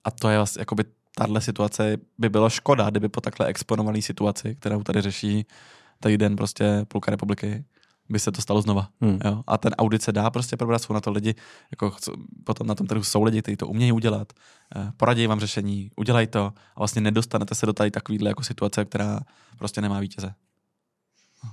[0.04, 0.84] A to je vlastně, jakoby
[1.16, 5.46] tahle situace by bylo škoda, kdyby po takhle exponované situaci, kterou tady řeší
[6.00, 7.66] týden prostě půlka republiky,
[8.10, 8.90] by se to stalo znova.
[9.02, 9.20] Hmm.
[9.26, 9.44] Jo?
[9.48, 11.36] A ten audit se dá prostě probrat, jsou na to lidi,
[11.72, 11.96] jako
[12.44, 14.34] potom na tom trhu jsou lidi, kteří to umějí udělat,
[14.76, 18.86] eh, poradí vám řešení, udělají to a vlastně nedostanete se do tady takovýhle jako situace,
[18.86, 19.20] která
[19.58, 20.34] prostě nemá vítěze.
[21.44, 21.50] No.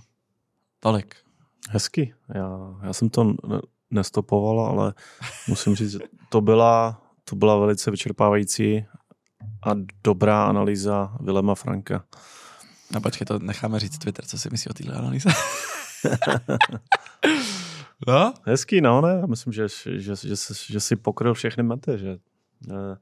[0.81, 1.17] Tolik.
[1.69, 2.15] Hezky.
[2.35, 3.61] Já, já jsem to ne-
[3.91, 4.95] nestopoval, ale
[5.49, 8.85] musím říct, že to byla, to byla velice vyčerpávající
[9.63, 9.71] a
[10.05, 12.05] dobrá analýza Vilema Franka.
[12.95, 15.29] No počkej, to necháme říct Twitter, co si myslí o téhle analýze.
[18.07, 18.35] no?
[18.45, 19.19] Hezký, no ne?
[19.21, 20.35] Já myslím, že, že, že, že,
[20.67, 22.19] že si pokryl všechny mety, že,
[22.71, 22.97] eh,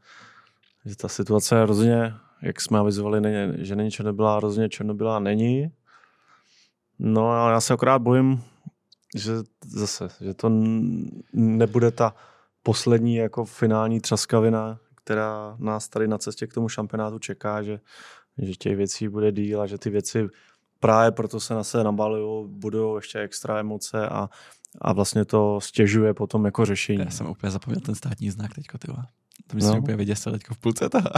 [0.85, 5.73] že ta situace hrozně, jak jsme avizovali, není, že není černobylá, hrozně černobylá není.
[6.99, 8.45] No a já se akorát bojím,
[9.17, 9.33] že
[9.67, 10.51] zase, že to
[11.33, 12.15] nebude ta
[12.63, 14.79] poslední jako finální třaskavina,
[15.09, 17.81] která nás tady na cestě k tomu šampionátu čeká, že,
[18.39, 20.29] že těch věcí bude díl a že ty věci
[20.81, 24.29] právě proto se na se nabalují, budou ještě extra emoce a,
[24.81, 27.01] a vlastně to stěžuje potom jako řešení.
[27.01, 29.05] Já jsem úplně zapomněl ten státní znak teďko, ty vole.
[29.47, 29.79] To mi No.
[29.79, 31.09] úplně vyděsil teďko v půlce toho.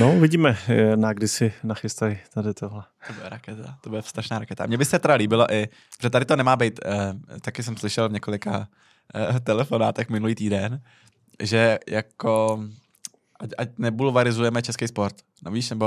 [0.00, 2.82] No, uvidíme, eh, na kdy si nachystají tady tohle.
[3.06, 4.66] To bude raketa, to bude strašná raketa.
[4.66, 5.68] Mně by se teda líbilo i,
[6.02, 8.68] že tady to nemá být, eh, taky jsem slyšel v několika
[9.14, 10.80] eh, telefonátech minulý týden,
[11.42, 12.64] že jako,
[13.40, 15.86] ať, ať nebulvarizujeme český sport, no víš, nebo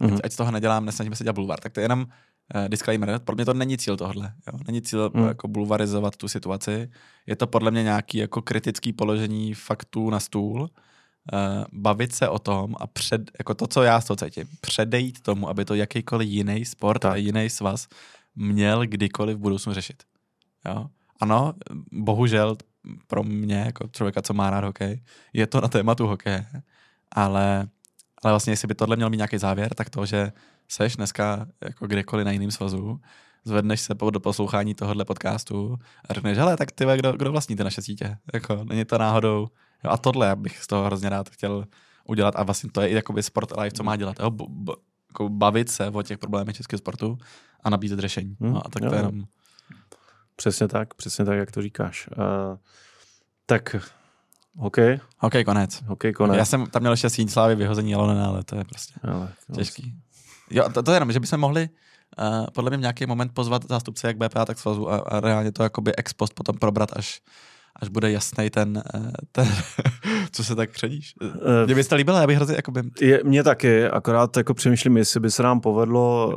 [0.00, 0.18] ať, Mhm.
[0.24, 2.06] ať z toho nedělám, nesnažíme se dělat bulvar, tak to je jenom
[2.54, 4.58] eh, disclaimer, pro mě to není cíl tohle, jo?
[4.66, 5.24] není cíl Mhm.
[5.28, 6.90] jako bulvarizovat tu situaci,
[7.26, 10.68] je to podle mě nějaký jako kritický položení faktů na stůl, uh,
[11.72, 15.48] bavit se o tom a před, jako to, co já z toho cítím, předejít tomu,
[15.48, 17.12] aby to jakýkoliv jiný sport tak.
[17.12, 17.88] a jiný svaz
[18.36, 20.02] měl kdykoliv v budoucnu řešit.
[20.68, 20.86] Jo?
[21.20, 21.52] Ano,
[21.92, 22.56] bohužel
[23.06, 25.02] pro mě, jako člověka, co má rád hokej,
[25.32, 26.46] je to na tématu hokeje,
[27.12, 27.68] ale,
[28.22, 30.32] ale vlastně, jestli by tohle měl mít nějaký závěr, tak to, že
[30.68, 33.00] seš dneska jako kdekoliv na jiném svazu,
[33.44, 35.76] zvedneš se po do poslouchání tohohle podcastu
[36.08, 38.16] a řekneš, hele, tak ty, kdo, kdo vlastní ty naše sítě?
[38.34, 39.48] Jako, není to náhodou.
[39.84, 41.64] Jo, a tohle já bych z toho hrozně rád chtěl
[42.08, 44.16] udělat a vlastně to je i jakoby sport live, co má dělat.
[44.20, 44.30] Jo?
[44.30, 44.72] B- b-
[45.08, 47.18] jako bavit se o těch problémech českého sportu
[47.64, 48.36] a nabízet řešení.
[48.40, 49.06] Hmm, No, a tak jo, to je jo.
[49.08, 49.24] jenom...
[50.42, 52.08] Přesně tak, přesně tak, jak to říkáš.
[52.18, 52.56] Uh,
[53.46, 53.76] tak,
[54.56, 55.82] hokej, OK, konec.
[55.82, 56.36] hokej konec.
[56.36, 59.94] Já jsem tam měl ještě síň slávy vyhození Jalonena, ale to je prostě Ale, těžký.
[60.50, 61.68] Jo, to, to je jenom, že bychom mohli
[62.18, 65.62] uh, podle mě nějaký moment pozvat zástupce jak BPA, tak svazu a, a reálně to
[65.62, 67.20] jakoby ex post potom probrat, až,
[67.76, 69.48] až bude jasný ten, uh, ten
[70.32, 71.14] co se tak kředíš.
[71.22, 74.54] Eh, Mně by se to líbilo, já bych hrozně, jakoby, Je, mně taky, akorát jako
[74.54, 76.32] přemýšlím, jestli by se nám povedlo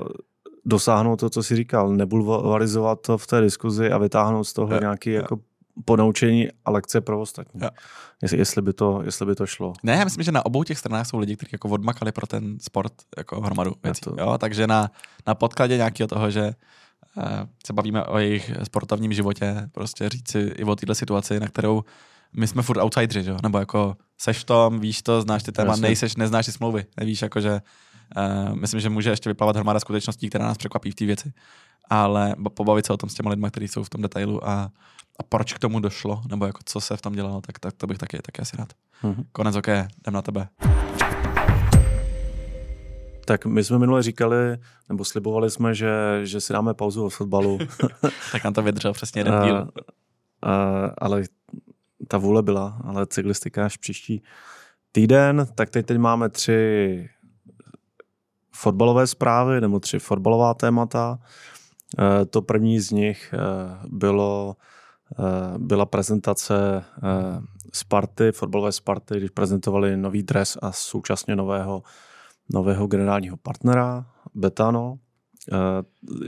[0.66, 4.80] dosáhnout to, co jsi říkal, nebulvarizovat to v té diskuzi a vytáhnout z toho Jo,
[4.80, 5.16] nějaké jo.
[5.22, 5.40] jako
[5.86, 7.62] ponaučení a lekce pro ostatní.
[7.64, 7.70] Jo.
[8.22, 9.74] Jestli, jestli, by to, jestli by to šlo.
[9.84, 12.58] Ne, já myslím, že na obou těch stranách jsou lidi, kteří jako odmakali pro ten
[12.62, 14.02] sport jako hromadu věcí.
[14.02, 14.38] to- Jo?
[14.38, 14.92] Takže na,
[15.28, 16.52] na podkladě nějakého toho, že
[17.18, 17.24] uh,
[17.68, 21.84] se bavíme o jejich sportovním životě, prostě říci i o této situaci, na kterou
[22.38, 23.38] my jsme furt outsideri, jo?
[23.44, 25.82] nebo jako seš v tom, víš to, znáš ty téma, Jasně.
[25.82, 27.62] nejseš, neznáš ty smlouvy, nevíš, jako že
[28.18, 31.34] uh, myslím, že může ještě vyplavat hromada skutečností, která nás překvapí v té věci,
[31.90, 34.72] ale pobavit se o tom s těma lidmi, kteří jsou v tom detailu a,
[35.20, 37.88] a proč k tomu došlo, nebo jako co se v tom dělalo, tak, tak to
[37.88, 38.74] bych taky, taky asi rád.
[39.04, 39.24] Mhm.
[39.32, 40.48] Konec, ok, jdem na tebe.
[43.26, 44.58] Tak my jsme minule říkali,
[44.90, 47.60] nebo slibovali jsme, že, že si dáme pauzu od fotbalu,
[48.32, 49.70] Tak nám to vydržel přesně jeden a, díl.
[50.42, 51.24] a, ale
[52.08, 54.24] ta vůle byla, ale cyklistika až příští
[54.92, 57.10] týden, tak teď, teď máme tři
[58.56, 61.20] fotbalové zprávy, nebo tři fotbalová témata.
[62.30, 63.34] To první z nich
[63.88, 64.56] bylo,
[65.58, 66.84] byla prezentace
[67.74, 71.84] Sparty, fotbalové Sparty, když prezentovali nový dres a současně nového,
[72.54, 74.06] nového generálního partnera,
[74.36, 74.98] Betano.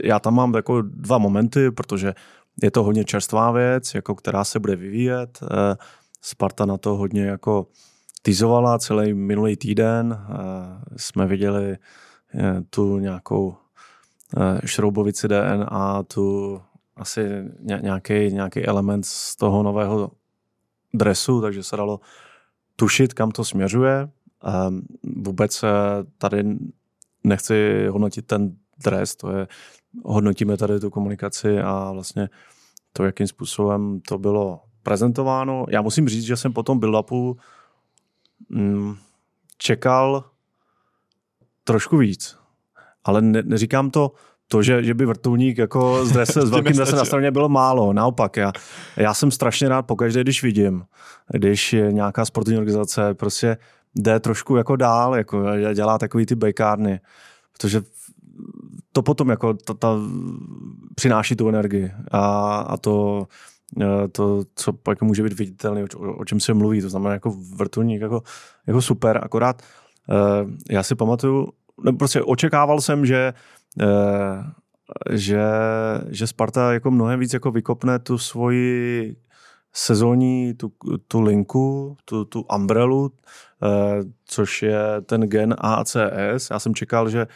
[0.04, 2.14] Já tam mám jako dva momenty, protože
[2.62, 5.40] je to hodně čerstvá věc, jako která se bude vyvíjet.
[6.22, 7.66] Sparta na to hodně jako
[8.22, 10.18] tyzovala celý minulý týden.
[10.96, 11.78] Jsme viděli eh,
[12.70, 13.56] tu nějakou
[14.36, 16.60] eh, šroubovici DNA, tu
[16.96, 20.10] asi nějaký, nějaký element z toho nového
[20.94, 22.00] dresu, takže se dalo
[22.76, 24.08] tušit, kam to směřuje.
[25.02, 25.64] Vůbec
[26.18, 26.44] tady
[27.24, 29.48] nechci hodnotit ten dres, to je,
[30.04, 32.28] hodnotíme tady tu komunikaci a vlastně
[32.92, 35.66] to, jakým způsobem to bylo prezentováno.
[35.68, 37.36] Já musím říct, že jsem potom build-upu
[38.48, 38.96] mm,
[39.58, 40.24] čekal
[41.72, 42.36] trošku víc.
[43.04, 44.12] Ale ne, neříkám to,
[44.48, 47.92] to, že, že by vrtulník jako s, drese, s velkým dresem na straně bylo málo.
[47.92, 48.52] Naopak, já,
[48.96, 50.84] já jsem strašně rád pokaždé, když vidím,
[51.32, 53.56] když je nějaká sportovní organizace prostě
[53.94, 57.00] jde trošku jako dál, jako dělá takový ty bejkárny.
[57.52, 57.82] Protože
[58.92, 59.96] to potom jako ta, ta
[60.94, 63.26] přináší tu energii a, a to
[63.80, 67.36] Eh, to, co jako může být viditelné, o, o čem se mluví, to znamená jako
[67.56, 68.22] vrtulník, jako,
[68.66, 69.62] jako super, akorát
[70.08, 71.48] uh, já si pamatuju,
[71.98, 73.34] prostě očekával jsem, že
[73.82, 74.44] uh,
[75.10, 75.42] že,
[76.08, 79.16] že Sparta jako mnohem víc jako vykopne tu svoji
[79.72, 80.72] sezónní tu,
[81.08, 83.12] tu linku, tu, tu umbrelu,
[84.24, 86.50] což je ten gen ACS.
[86.50, 87.26] Já jsem čekal, že,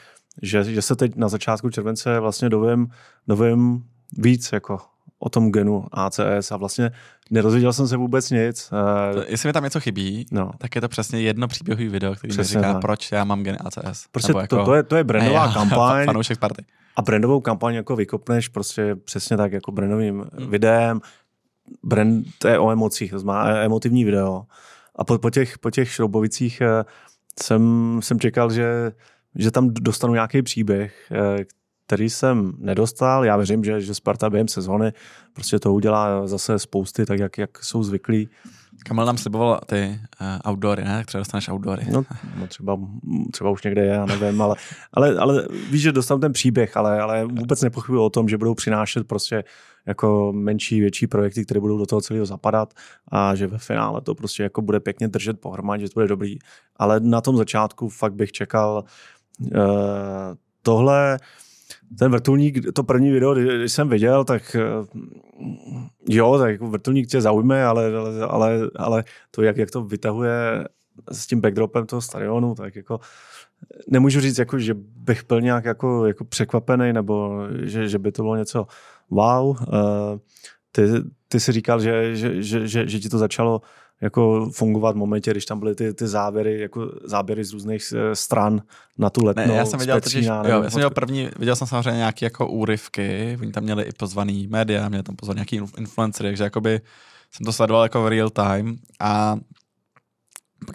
[0.43, 2.89] že, že se teď na začátku července vlastně dovím,
[3.28, 3.85] dovím
[4.19, 4.78] víc jako
[5.23, 6.90] o tom genu ACS a vlastně
[7.31, 8.70] nerozvěděl jsem se vůbec nic.
[9.15, 10.51] To, jestli mi tam něco chybí, no.
[10.59, 12.82] tak je to přesně jedno příběhový video, který přesně mi říká, tak.
[12.82, 14.07] proč já mám gen ACS.
[14.12, 16.07] Prostě to, jako, to, je, to je brandová já, kampaň.
[16.07, 16.65] Fanoušek Sparty.
[16.97, 20.51] A brandovou kampaň jako vykopneš prostě přesně tak jako brandovým hmm.
[20.51, 21.01] videem.
[21.82, 24.43] Brand, to je o emocích, to má emotivní video.
[24.97, 26.85] A po, po, těch, po těch šroubovicích eh,
[27.43, 28.93] jsem, jsem čekal, že,
[29.35, 31.44] že tam dostanu nějaký příběh, eh,
[31.93, 33.24] který jsem nedostal.
[33.24, 34.93] Já věřím, že, že Sparta během sezóny
[35.32, 38.28] prostě to udělá zase spousty, tak jak, jak jsou zvyklí.
[38.85, 40.97] Kamil nám sliboval ty uh, outdoory, ne?
[40.97, 41.86] Tak třeba dostaneš outdoory.
[41.90, 42.05] No,
[42.39, 42.78] no třeba,
[43.32, 44.56] třeba už někde je, já nevím, ale,
[44.93, 48.55] ale, ale víš, že dostanu ten příběh, ale, ale vůbec nepochybuji o tom, že budou
[48.55, 49.44] přinášet prostě
[49.86, 52.74] jako menší, větší projekty, které budou do toho celého zapadat
[53.09, 56.39] a že ve finále to prostě jako bude pěkně držet pohromadě, že to bude dobrý.
[56.77, 58.85] Ale na tom začátku fakt bych čekal
[59.40, 59.51] uh,
[60.62, 61.19] tohle,
[61.98, 64.98] ten vrtulník, to první video, když jsem viděl, tak eh,
[66.09, 70.69] jo, tak jako vrtulník tě zaujme, ale, ale, ale, ale to, jak, jak to vytahuje
[71.12, 73.01] s tím backdropem toho stadionu, tak jako
[73.89, 78.23] nemůžu říct, jako, že bych byl nějak jako, jako překvapený, nebo že, že by to
[78.23, 78.66] bylo něco
[79.10, 79.47] wow.
[79.47, 79.56] Uh,
[80.73, 80.82] ty,
[81.28, 83.60] ty si říkal, že, že, že, že, že ti to začalo
[84.03, 88.16] jako fungovat v momentě, když tam byly ty, ty záběry, jako záběry z různých eh,
[88.16, 88.62] stran
[88.99, 89.47] na tu letnou.
[89.47, 92.49] Ne, já jsem viděl totiž, jo, já jsem viděl první, viděl jsem samozřejmě nějaké jako
[92.49, 96.81] úryvky, oni tam měli i pozvaný média, měli tam pozvaný nějaký influencery, takže jakoby
[97.31, 99.37] jsem to sledoval jako v real time a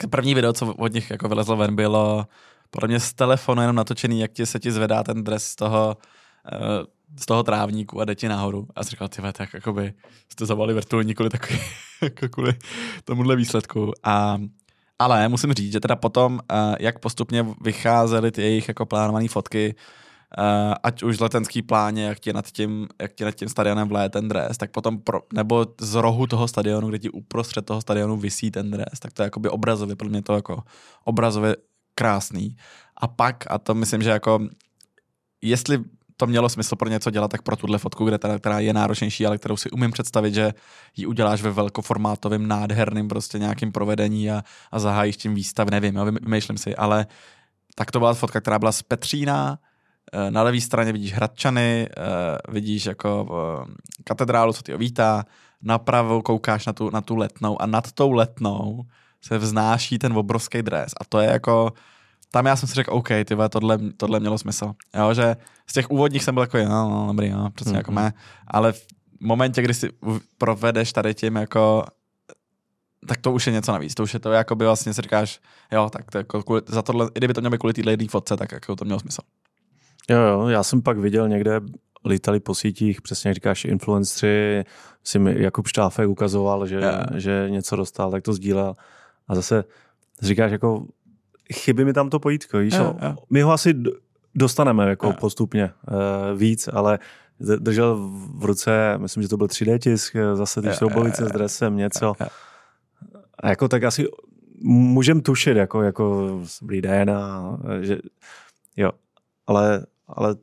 [0.09, 2.25] první video, co od nich jako vylezlo ven, bylo
[2.69, 5.97] podle mě z telefonu jenom natočený, jak ti se ti zvedá ten dres z toho
[6.53, 6.85] uh,
[7.19, 8.67] z toho trávníku a jde ti nahoru.
[8.75, 9.93] A jsi říkal, ty tak jakoby
[10.29, 11.59] jste zavali vrtulník kvůli, takový,
[12.01, 12.53] jako kvůli
[13.03, 13.91] tomuhle výsledku.
[14.03, 14.37] A,
[14.99, 19.75] ale musím říct, že teda potom, uh, jak postupně vycházely ty jejich jako plánované fotky,
[20.37, 23.87] uh, ať už z letenský pláně, jak ti nad tím, jak ti nad tím stadionem
[23.87, 27.81] vléje ten dres, tak potom, pro, nebo z rohu toho stadionu, kde ti uprostřed toho
[27.81, 30.63] stadionu visí ten dres, tak to je jakoby obrazově, pro mě to jako
[31.03, 31.55] obrazově
[31.95, 32.55] krásný.
[32.97, 34.39] A pak, a to myslím, že jako
[35.41, 35.83] jestli
[36.17, 39.25] to mělo smysl pro něco dělat, tak pro tuhle fotku, kde teda, která je náročnější,
[39.25, 40.53] ale kterou si umím představit, že
[40.95, 46.05] ji uděláš ve velkoformátovém, nádherným prostě nějakým provedení a, a zahájíš tím výstav, nevím, jo,
[46.05, 47.07] vymýšlím si, ale
[47.75, 49.59] tak to byla fotka, která byla z Petřína,
[50.13, 53.73] eh, na levé straně vidíš Hradčany, eh, vidíš jako eh,
[54.03, 55.25] katedrálu, co ty vítá,
[55.61, 58.85] napravo koukáš na tu, na tu letnou a nad tou letnou
[59.21, 61.73] se vznáší ten obrovský dres a to je jako
[62.31, 64.73] tam já jsem si řekl, OK, tyhle, tohle, tohle mělo smysl.
[64.97, 65.35] Jo, že
[65.67, 67.77] z těch úvodních jsem byl jako, no, no dobrý, no, přesně mm-hmm.
[67.77, 68.13] jako mé,
[68.47, 68.87] ale v
[69.19, 69.89] momentě, kdy si
[70.37, 71.85] provedeš tady tím jako
[73.07, 73.95] tak to už je něco navíc.
[73.95, 75.39] To už je to, jako by vlastně si říkáš,
[75.71, 78.07] jo, tak to jako kvůli, za tohle, i kdyby to mělo být kvůli téhle jedné
[78.07, 79.21] fotce, tak jako to mělo smysl.
[80.09, 81.61] Jo, jo, já jsem pak viděl někde,
[82.05, 84.63] lítali po sítích, přesně jak říkáš, influenceri,
[85.03, 87.05] si mi Jakub Štáfek ukazoval, že, yeah.
[87.15, 88.75] že něco dostal, tak to sdílel.
[89.27, 89.63] A zase
[90.21, 90.85] říkáš jako,
[91.53, 92.73] chybí mi tam to pojítko, víš?
[92.73, 93.15] Jo, jo.
[93.29, 93.75] My ho asi
[94.35, 95.13] dostaneme jako jo.
[95.19, 96.99] postupně uh, víc, ale
[97.39, 97.95] držel
[98.35, 102.13] v ruce, myslím, že to byl 3D tisk, zase ty šroubovice s dresem, něco.
[103.39, 104.07] A jako tak asi
[104.61, 106.27] můžem tušit, jako, jako
[106.61, 107.97] dobrý den a že,
[108.77, 108.91] jo,
[109.47, 110.35] ale, ale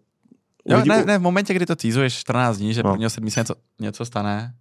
[0.66, 2.90] Jo, ne, ne, v momentě, kdy to týzuješ 14 dní, že no.
[2.90, 4.55] prvního sedmí se něco, něco stane,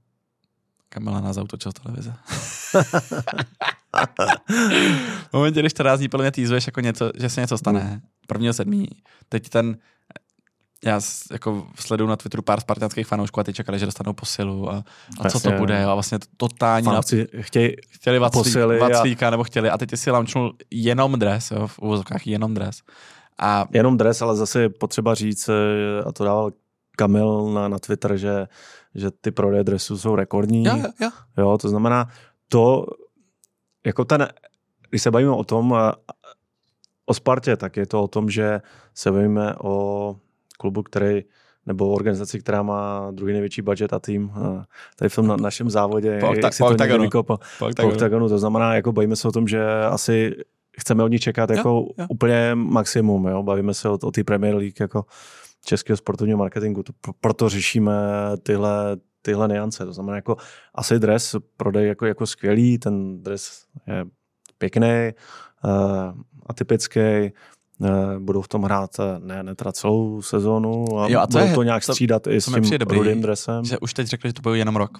[0.94, 2.14] Kamila nás zautočil televize.
[5.30, 8.02] v momentě, když 14 dní podle mě týzuješ jako něco, že se něco stane, mm.
[8.28, 8.88] prvního sedmí,
[9.30, 9.78] teď ten,
[10.86, 11.00] já
[11.32, 14.84] jako sleduju na Twitteru pár spartanských fanoušků a ty čekali, že dostanou posilu a,
[15.20, 19.30] a co to bude a vlastně totální Fanoušci chtějí chtěli posily vaclíka, a...
[19.30, 22.82] nebo chtěli a teď si launchnul jenom dres, jo, v uvozovkách jenom dres.
[23.40, 23.66] A...
[23.72, 25.50] Jenom dres, ale zase je potřeba říct,
[26.06, 26.52] a to dával
[26.98, 28.48] Kamil na, na Twitter, že,
[28.96, 30.66] že ty prodeje dresů jsou rekordní.
[30.66, 31.10] Jo, jo.
[31.38, 32.08] jo, to znamená,
[32.50, 32.86] to
[33.86, 34.28] jako ten,
[34.90, 35.76] když se bavíme o tom,
[37.06, 38.62] o Spartě, tak je to o tom, že
[38.94, 40.16] se bavíme o
[40.58, 41.24] klubu, který
[41.66, 44.32] nebo organizaci, která má druhý největší budget a tým
[44.96, 47.10] tady v tom na, našem závodě, po, jak si to oktagonu.
[47.10, 48.30] po, po, po oktagonu.
[48.30, 50.36] To znamená, jako bavíme se o tom, že asi
[50.80, 52.06] chceme od ní čekat jo, jako jo.
[52.10, 53.28] úplně maximum.
[53.28, 53.44] Jo?
[53.44, 55.06] Bavíme se o, o té Premier League jako
[55.66, 56.84] českého sportovního marketingu.
[56.84, 57.94] To, proto řešíme
[58.44, 59.86] tyhle, tyhle niance.
[59.86, 60.38] To znamená, jako
[60.76, 64.06] asi dres prodej jako, jako skvělý, ten dres je
[64.58, 65.12] pěkný,
[65.66, 67.32] uh, atypický,
[67.78, 71.32] uh, budou v tom hrát eh, ne, ne teda celou sezónu a, jo, a to
[71.32, 73.66] budou je, to nějak střídat to, i s tím dobrý, rudým dresem.
[73.66, 74.98] Že už teď řekli, že to bude jenom rok.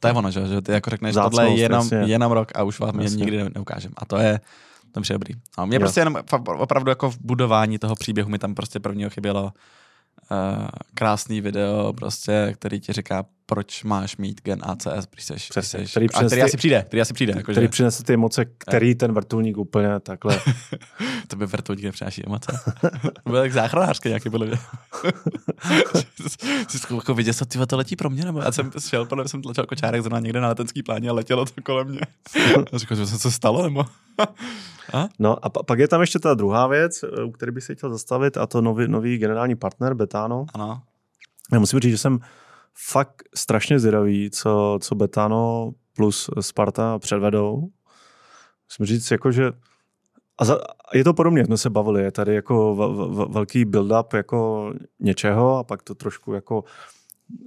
[0.00, 2.62] To je ono, že, že ty jako řekneš, Zácnost, tohle je jenom, jenom rok a
[2.62, 3.92] už vám je nikdy neukážem.
[3.96, 4.40] A to je,
[4.92, 5.34] to je dobrý.
[5.58, 5.80] No, mě jo.
[5.80, 6.16] prostě jenom
[6.58, 12.52] opravdu jako v budování toho příběhu mi tam prostě prvního chybělo uh, krásný video, prostě,
[12.56, 13.24] který ti říká,
[13.54, 16.56] proč máš mít gen ACS, když seš, Přesně, když seš, který, a který ty, asi
[16.56, 17.32] přijde, který asi přijde.
[17.36, 17.68] Jako který že...
[17.68, 20.40] přinese ty emoce, který ten vrtulník úplně takhle.
[21.28, 22.60] to by vrtulník nepřináší emoce.
[23.24, 24.56] to byl tak záchranářský nějaký podle mě.
[26.68, 29.28] Jsi jako viděl, co ty to letí pro mě, nebo já jsem šel, podle mě
[29.28, 32.00] jsem tlačil kočárek zrovna někde na letenský pláně a letělo to kolem mě.
[32.72, 33.84] a říkal, že se co stalo, nebo...
[34.92, 35.08] a?
[35.18, 38.36] No a pak je tam ještě ta druhá věc, u které bych se chtěl zastavit,
[38.36, 40.46] a to nový, nový generální partner Betano.
[40.54, 40.82] Ano.
[41.52, 42.20] Já musím říct, že jsem
[42.74, 47.68] fakt strašně zvědavý, co, co Betano plus Sparta předvedou.
[48.70, 49.52] Musím říct, jako, že
[50.38, 50.58] a za,
[50.94, 55.58] je to podobně, jsme se bavili, je tady jako v, v, velký build-up jako něčeho
[55.58, 56.64] a pak to trošku jako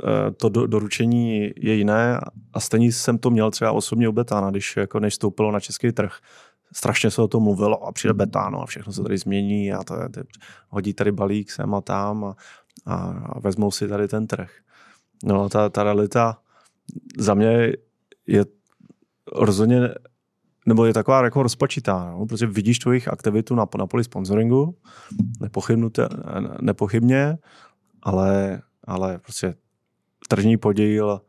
[0.03, 2.19] eh, to do, doručení je jiné
[2.53, 5.91] a stejně jsem to měl třeba osobně u Betána, když jako než stoupilo na český
[5.91, 6.17] trh.
[6.73, 9.95] Strašně se o tom mluvilo a přijde Betáno a všechno se tady změní a to,
[10.09, 10.21] to,
[10.69, 12.35] hodí tady balík sem a tam a,
[12.85, 14.51] a vezmou si tady ten trh.
[15.23, 16.37] No, ta, ta realita
[17.17, 17.73] za mě
[18.27, 18.45] je
[19.33, 19.89] rozhodně,
[20.65, 22.25] nebo je taková jako rozpačitá, no?
[22.25, 24.77] protože vidíš tu jejich aktivitu na, na poli sponsoringu,
[26.61, 27.37] nepochybně,
[28.03, 29.55] ale, ale prostě
[30.27, 31.21] tržní podíl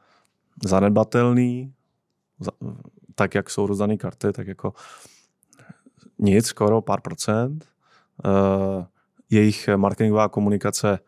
[0.65, 1.73] zanedbatelný,
[3.15, 4.73] tak jak jsou rozdané karty, tak jako
[6.19, 7.65] nic, skoro pár procent.
[8.25, 8.85] Uh,
[9.31, 10.99] jejich marketingová komunikace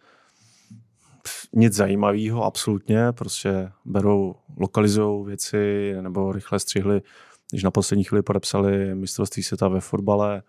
[1.52, 7.02] nic zajímavého, absolutně, prostě berou, lokalizují věci nebo rychle střihli,
[7.50, 10.42] když na poslední chvíli podepsali mistrovství světa ve fotbale,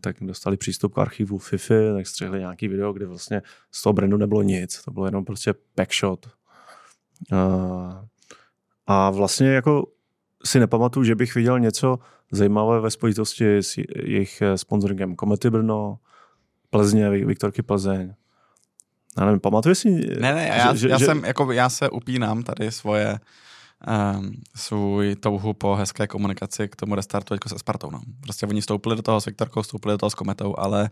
[0.00, 4.16] tak dostali přístup k archivu FIFA, tak střihli nějaký video, kde vlastně z toho brandu
[4.16, 6.28] nebylo nic, to bylo jenom prostě packshot.
[8.86, 9.86] A vlastně jako
[10.44, 11.98] si nepamatuju, že bych viděl něco
[12.30, 15.98] zajímavé ve spojitosti s jejich sponsoringem Komety Brno,
[16.70, 18.14] Plzně, Viktorky Plzeň.
[19.18, 19.90] Já nevím, pamatuješ si?
[19.90, 21.04] Ne, ne, já, že, já, že...
[21.04, 23.18] Jsem, jako, já se upínám tady svoje
[24.16, 27.90] um, svůj touhu po hezké komunikaci k tomu restartu jako se Spartou.
[27.90, 28.00] No.
[28.20, 30.90] Prostě oni vstoupili do toho s Viktorkou, vstoupili do toho s Kometou, ale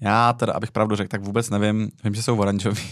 [0.00, 2.82] já teda, abych pravdu řekl, tak vůbec nevím, vím, že jsou oranžoví.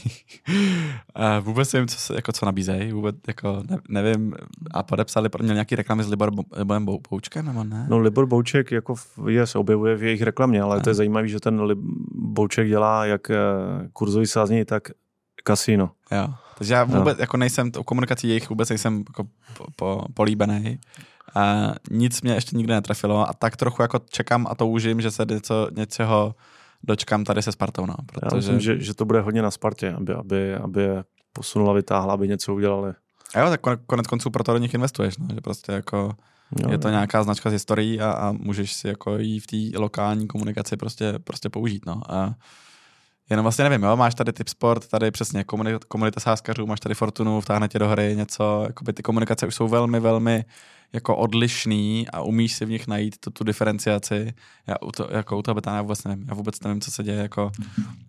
[1.40, 4.34] vůbec nevím, co, jako, co nabízejí, vůbec jako ne, nevím.
[4.70, 7.86] A podepsali, měl nějaký reklamy s Libor, Liborem Boučkem, nebo ne?
[7.90, 8.94] No Libor Bouček jako
[9.28, 10.82] je, se objevuje v jejich reklamě, ale ne.
[10.82, 11.78] to je zajímavé, že ten Lib,
[12.14, 13.36] Bouček dělá jak eh,
[13.92, 14.88] kurzový sázení, tak
[15.44, 15.90] kasino.
[16.12, 16.34] Jo.
[16.58, 17.22] Takže já vůbec no.
[17.22, 19.24] jako nejsem, o komunikací jejich vůbec nejsem jako
[19.56, 20.78] po, po, políbený.
[21.34, 25.26] A nic mě ještě nikdy netrefilo a tak trochu jako čekám a toužím, že se
[25.30, 26.34] něco, něčeho
[26.86, 27.86] dočkám tady se Spartou.
[27.86, 28.26] No, protože...
[28.32, 32.14] Já myslím, že, že to bude hodně na Spartě, aby, aby, aby je posunula, vytáhla,
[32.14, 32.92] aby něco udělali.
[33.34, 36.16] A jo, tak konec konců proto do nich investuješ, no, že prostě jako
[36.62, 36.92] jo, je to jo.
[36.92, 41.14] nějaká značka z historií a, a můžeš si jako jí v té lokální komunikaci prostě,
[41.24, 41.86] prostě použít.
[41.86, 42.00] No.
[42.08, 42.34] A
[43.30, 46.94] jenom vlastně nevím, jo, máš tady typ sport, tady přesně komunita, komunita sáskařů, máš tady
[46.94, 50.44] Fortunu, vtáhne tě do hry něco, jakoby ty komunikace už jsou velmi, velmi
[50.94, 54.34] jako odlišný a umíš si v nich najít tu, tu diferenciaci.
[54.66, 56.24] Já u to, jako u toho betána vůbec nevím.
[56.28, 57.22] Já vůbec nevím, co se děje.
[57.22, 57.50] Jako,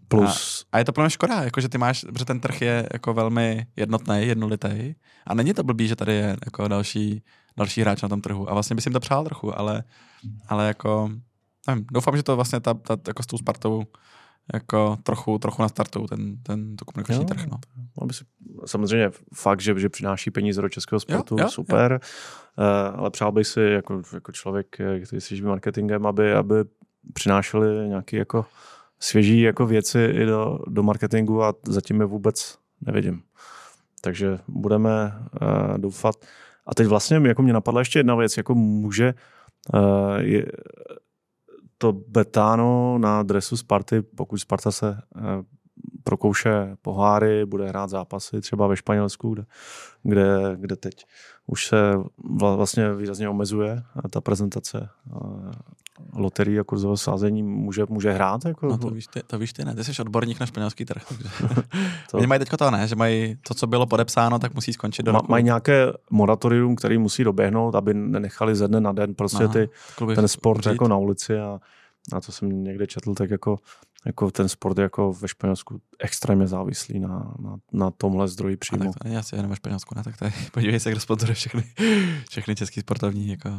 [0.08, 0.66] Plus.
[0.72, 2.90] A, a je to pro mě škoda, jako, že ty máš, že ten trh je
[2.94, 4.96] jako velmi jednotný, jednolitý.
[5.28, 7.24] A není to blbý, že tady je jako další,
[7.58, 8.50] další hráč na tom trhu.
[8.50, 9.84] A vlastně bych jim to přál trochu, ale,
[10.48, 11.12] ale jako,
[11.68, 13.84] nevím, doufám, že to vlastně ta, ta, jako s tou Spartou
[14.54, 17.46] jako trochu, trochu nastartují ten, ten to komunikační jo, trh.
[17.52, 17.58] No.
[18.02, 18.24] Aby si,
[18.66, 22.00] samozřejmě fakt, že, že přináší peníze do českého sportu, jo, jo, super, jo.
[22.58, 24.68] Uh, ale přál bych si jako, jako člověk,
[25.06, 26.56] který si živí marketingem, aby, aby
[27.14, 28.46] přinášeli nějaké jako
[29.00, 33.22] svěží jako věci i do, do marketingu a zatím je vůbec nevidím.
[34.02, 36.16] Takže budeme uh, doufat.
[36.68, 39.14] A teď vlastně jako mě napadla ještě jedna věc, jako může
[39.74, 40.46] uh, je,
[41.78, 45.22] to Betano na dresu Sparty, pokud Sparta se uh,
[46.04, 49.46] prokouše poháry, bude hrát zápasy třeba ve Španělsku, kde,
[50.04, 51.06] kde, kde teď
[51.48, 51.94] už se
[52.56, 54.90] vlastně výrazně omezuje ta prezentace
[56.14, 58.46] loterii a kurzového sázení může, může hrát?
[58.46, 58.68] Jako...
[58.68, 61.04] No to víš, ty, to víš ty ne, ty jsi odborník na španělský trh.
[61.08, 61.30] Takže...
[62.12, 62.18] to...
[62.18, 65.14] Oni mají teďko to ne, že mají to, co bylo podepsáno, tak musí skončit do
[65.14, 65.32] Ma, roku.
[65.32, 69.70] Mají nějaké moratorium, který musí doběhnout, aby nenechali ze dne na den prostě Aha, ty,
[70.16, 71.60] ten sport jako na ulici a,
[72.14, 73.58] a co jsem někde četl, tak jako
[74.06, 78.84] jako ten sport je jako ve Španělsku extrémně závislý na, na, na tomhle zdroji příjmu.
[78.84, 80.04] A tak to není asi jenom ve Španělsku, ne?
[80.04, 81.64] Tak tady podívej se, kdo sponzoruje všechny,
[82.30, 83.50] všechny český sportovní jako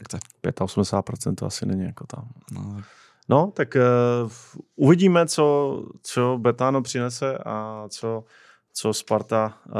[0.00, 0.18] akce.
[0.44, 2.28] 85% to asi není jako tam.
[2.52, 2.84] No, tak.
[3.28, 3.76] No, tak
[4.24, 4.30] uh,
[4.76, 8.24] uvidíme, co, co Betano přinese a co,
[8.72, 9.72] co Sparta uh,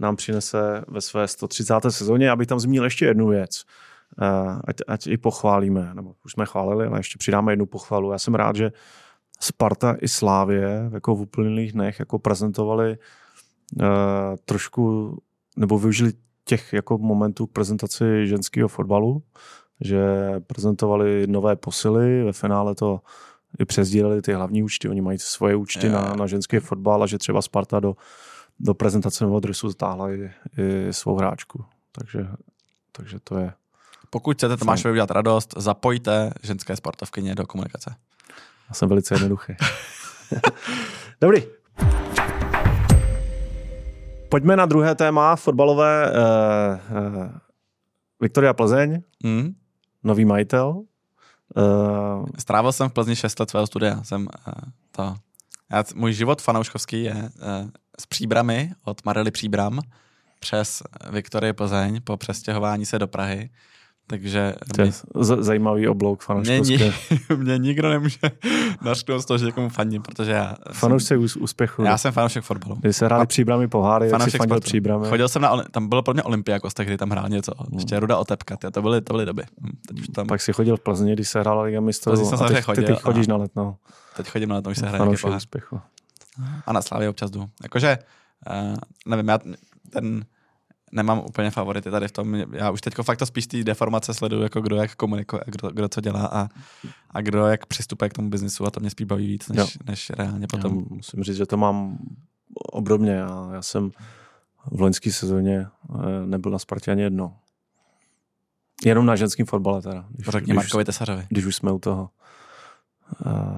[0.00, 1.74] nám přinese ve své 130.
[1.88, 2.30] sezóně.
[2.30, 3.64] Abych tam zmínil ještě jednu věc.
[4.22, 8.12] Uh, ať, ať i pochválíme, nebo už jsme chválili, ale ještě přidáme jednu pochvalu.
[8.12, 8.72] Já jsem rád, že
[9.42, 13.86] Sparta i Slávě jako v uplynulých dnech jako prezentovali uh,
[14.44, 15.16] trošku,
[15.56, 16.12] nebo využili
[16.44, 19.22] těch jako momentů k prezentaci ženského fotbalu,
[19.80, 20.00] že
[20.46, 23.00] prezentovali nové posily, ve finále to
[23.58, 25.92] i přezdíleli ty hlavní účty, oni mají svoje účty je.
[25.92, 27.96] na, na ženský fotbal a že třeba Sparta do,
[28.60, 31.64] do prezentace nového dresu zatáhla i, i svou hráčku.
[31.92, 32.28] Takže,
[32.92, 33.52] takže to je...
[34.10, 37.94] Pokud chcete Tomášovi udělat radost, zapojte ženské sportovkyně do komunikace.
[38.70, 39.52] Já jsem velice jednoduchý.
[41.20, 41.42] Dobrý.
[44.28, 46.12] Pojďme na druhé téma, fotbalové.
[46.12, 47.30] Uh, uh,
[48.20, 49.54] Viktoria Plzeň, mm.
[50.04, 50.82] nový majitel.
[51.56, 54.02] Uh, Strávil jsem v Plzni 6 let svého studia.
[54.02, 54.52] Jsem uh,
[54.90, 55.14] to.
[55.70, 59.80] Já, můj život fanouškovský je uh, s příbramy od Marely Příbram
[60.40, 63.50] přes Viktorie Plzeň po přestěhování se do Prahy
[64.10, 64.54] takže...
[64.74, 66.76] To je mě, zajímavý oblouk fanouškovský.
[66.76, 66.92] Mě,
[67.36, 68.18] mě nikdo nemůže
[68.82, 70.54] našknout z toho, že někomu faním, protože já...
[70.72, 71.82] Fanoušek úspěchu.
[71.82, 72.76] Já jsem fanoušek fotbalu.
[72.80, 75.08] Když se hráli příbramy poháry, jak si fandil příbramy.
[75.08, 77.52] Chodil jsem na, tam byl pro mě Olympiakos, tehdy tam hrál něco.
[77.58, 77.78] Hmm.
[77.78, 79.42] Ještě Ruda Otepka, to byly, to byly doby.
[79.60, 80.26] Hm, teď už tam...
[80.26, 82.12] Pak si chodil v Plzni, když se hrála Liga mistrů.
[82.12, 83.30] A teď, chodil, teď chodíš a...
[83.30, 83.76] na letno.
[84.16, 85.80] Teď chodím na letno, už se hraje úspěchu.
[86.66, 87.48] A na Slávě občas jdu.
[87.62, 87.98] Jakože,
[88.50, 88.76] uh,
[89.06, 89.38] nevím, já
[89.90, 90.24] ten
[90.92, 92.34] nemám úplně favority tady v tom.
[92.34, 95.88] Já už teď fakt to spíš ty deformace sleduju, jako kdo jak komunikuje, kdo, kdo
[95.88, 96.48] co dělá a,
[97.10, 100.10] a kdo jak přistupuje k tomu biznisu a to mě spíš baví víc, než, než
[100.10, 100.78] reálně potom.
[100.78, 101.98] Já musím říct, že to mám
[102.72, 103.12] obdobně.
[103.12, 103.90] Já, já jsem
[104.72, 107.36] v loňské sezóně eh, nebyl na Spartě ani jedno.
[108.84, 110.04] Jenom na ženském fotbale teda.
[110.10, 111.26] Když, Řekni Markovi Tesařovi.
[111.28, 112.10] Když už jsme u toho.
[113.24, 113.54] A,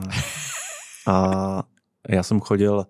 [1.07, 1.63] a
[2.09, 2.87] já jsem chodil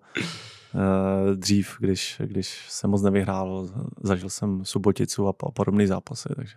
[1.35, 3.67] dřív, když, když jsem moc nevyhrál,
[4.03, 6.55] zažil jsem Suboticu a, podobné zápasy, takže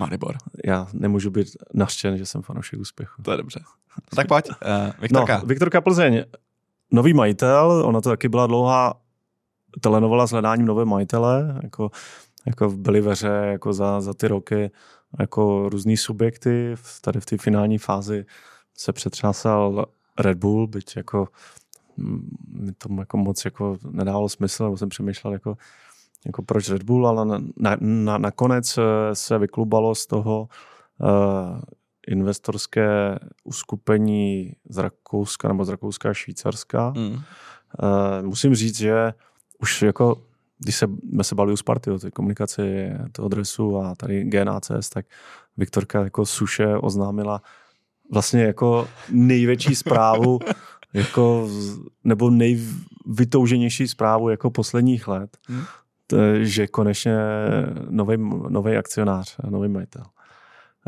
[0.00, 0.36] Maribor.
[0.64, 3.22] Já nemůžu být naštěn, že jsem fanoušek úspěchu.
[3.22, 3.60] To je dobře.
[3.62, 4.54] No tak pojď, uh,
[5.00, 5.38] Viktorka.
[5.38, 6.24] No, Viktorka Plzeň,
[6.90, 8.94] nový majitel, ona to taky byla dlouhá
[9.80, 11.90] telenovala s hledáním nové majitele, jako,
[12.46, 14.70] jako byly ve hře jako za, za ty roky
[15.20, 18.24] jako různý subjekty, tady v té finální fázi
[18.76, 19.86] se přetřásal
[20.18, 21.28] Red Bull, byť jako
[21.96, 25.56] mi to jako moc jako nedávalo smysl, nebo jsem přemýšlel jako,
[26.26, 28.78] jako proč Red Bull, ale na, na, na, nakonec
[29.12, 30.48] se vyklubalo z toho
[31.00, 31.60] uh,
[32.08, 36.92] investorské uskupení z Rakouska nebo z Rakouska a Švýcarska.
[36.96, 37.12] Mm.
[37.12, 37.20] Uh,
[38.22, 39.14] musím říct, že
[39.58, 40.22] už jako
[40.58, 44.88] když se, jsme se bavili u Sparty o té komunikaci toho adresu a tady GNACS,
[44.92, 45.06] tak
[45.56, 47.42] Viktorka jako Suše oznámila
[48.12, 50.38] vlastně jako největší zprávu
[50.92, 51.48] jako,
[52.04, 55.62] nebo nejvytouženější zprávu jako posledních let, hmm.
[56.06, 57.16] t, že konečně
[58.48, 60.04] nový akcionář, nový majitel.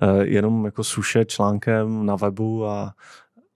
[0.03, 2.95] E, jenom jako suše článkem na webu a,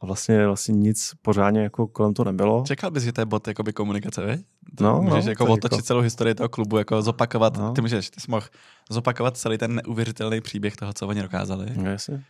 [0.01, 2.65] a vlastně, vlastně nic pořádně jako kolem toho nebylo.
[2.67, 4.39] Čekal bys, že to je bot jakoby komunikace, vy?
[4.81, 7.73] No, můžeš no, jako to otočit jako- celou historii toho klubu, jako zopakovat, No.
[7.73, 8.47] ty můžeš, ty jsi mohl
[8.91, 12.25] zopakovat celý ten neuvěřitelný příběh toho, co oni dokázali No, jasně.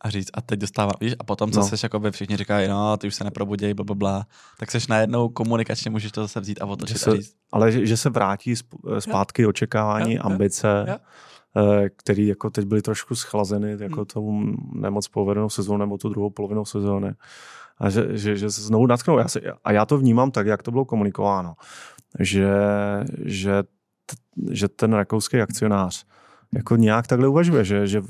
[0.00, 1.66] A říct, a teď dostávám, víš, a potom, co No.
[1.66, 4.26] seš, jako by všichni říkají, no, ty už se neprobuděj, bla, bla, bla,
[4.58, 7.72] tak seš najednou komunikačně, můžeš to zase vzít a Že otočit se, a říct, ale
[7.72, 10.96] že, že se vrátí sp- zpátky očekávání, Jo, jo, ambice, jo.
[11.84, 14.06] eh, který jako teď byly trošku schlazeny jako Hmm.
[14.06, 14.42] tou
[14.72, 17.14] nemoc povedenou sezónou nebo tu druhou polovinou sezóny.
[17.78, 19.18] A že, že, že se znovu natknou.
[19.18, 21.54] Já se, a já to vnímám tak, jak to bylo komunikováno.
[22.20, 22.48] Že,
[23.24, 23.62] že,
[24.06, 24.16] t,
[24.50, 26.04] že ten rakouský akcionář
[26.54, 28.02] jako nějak takhle uvažuje, že, že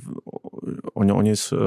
[0.97, 1.59] oni, oni s, uh,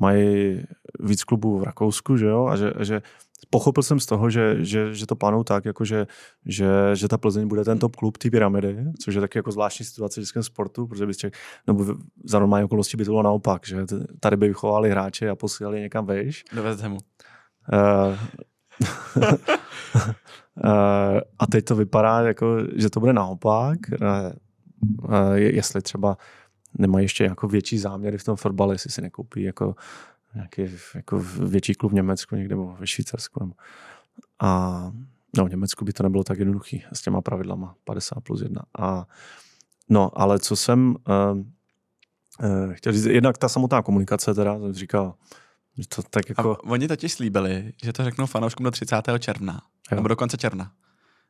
[0.00, 0.62] mají
[1.00, 3.02] víc klubů v Rakousku, že jo, a že, že
[3.50, 6.06] pochopil jsem z toho, že, že, že to plánují tak, jako že,
[6.46, 9.86] že, že ta Plzeň bude ten top klub té pyramidy, což je taky jako zvláštní
[9.86, 11.34] situace v českém sportu, protože bys ček,
[11.66, 11.94] nebo
[12.24, 13.86] za normální okolnosti by to bylo naopak, že
[14.20, 16.44] tady by vychovali hráče a posílali někam vejš.
[16.54, 16.98] do West Hamu.
[17.72, 18.18] Eh,
[21.38, 23.78] a teď to vypadá, jako, že to bude naopak.
[25.34, 26.16] Jestli třeba
[26.78, 29.74] nemají ještě jako větší záměry v tom fotbale, jestli si nekoupí jako
[30.34, 30.62] nějaký
[30.94, 33.54] jako větší klub v Německu někde nebo ve Švýcarsku.
[34.40, 34.92] A
[35.36, 38.62] no, v Německu by to nebylo tak jednoduchý s těma pravidlama 50 plus 1.
[38.78, 39.06] A,
[39.88, 45.14] no, ale co jsem uh, uh, chtěl říct, jednak ta samotná komunikace teda, jsem říkal,
[45.78, 46.52] že to tak jako...
[46.52, 48.96] A oni totiž slíbili, že to řeknou fanouškům do 30.
[49.18, 49.62] června.
[49.90, 49.96] Jo.
[49.96, 50.72] Nebo do konce června.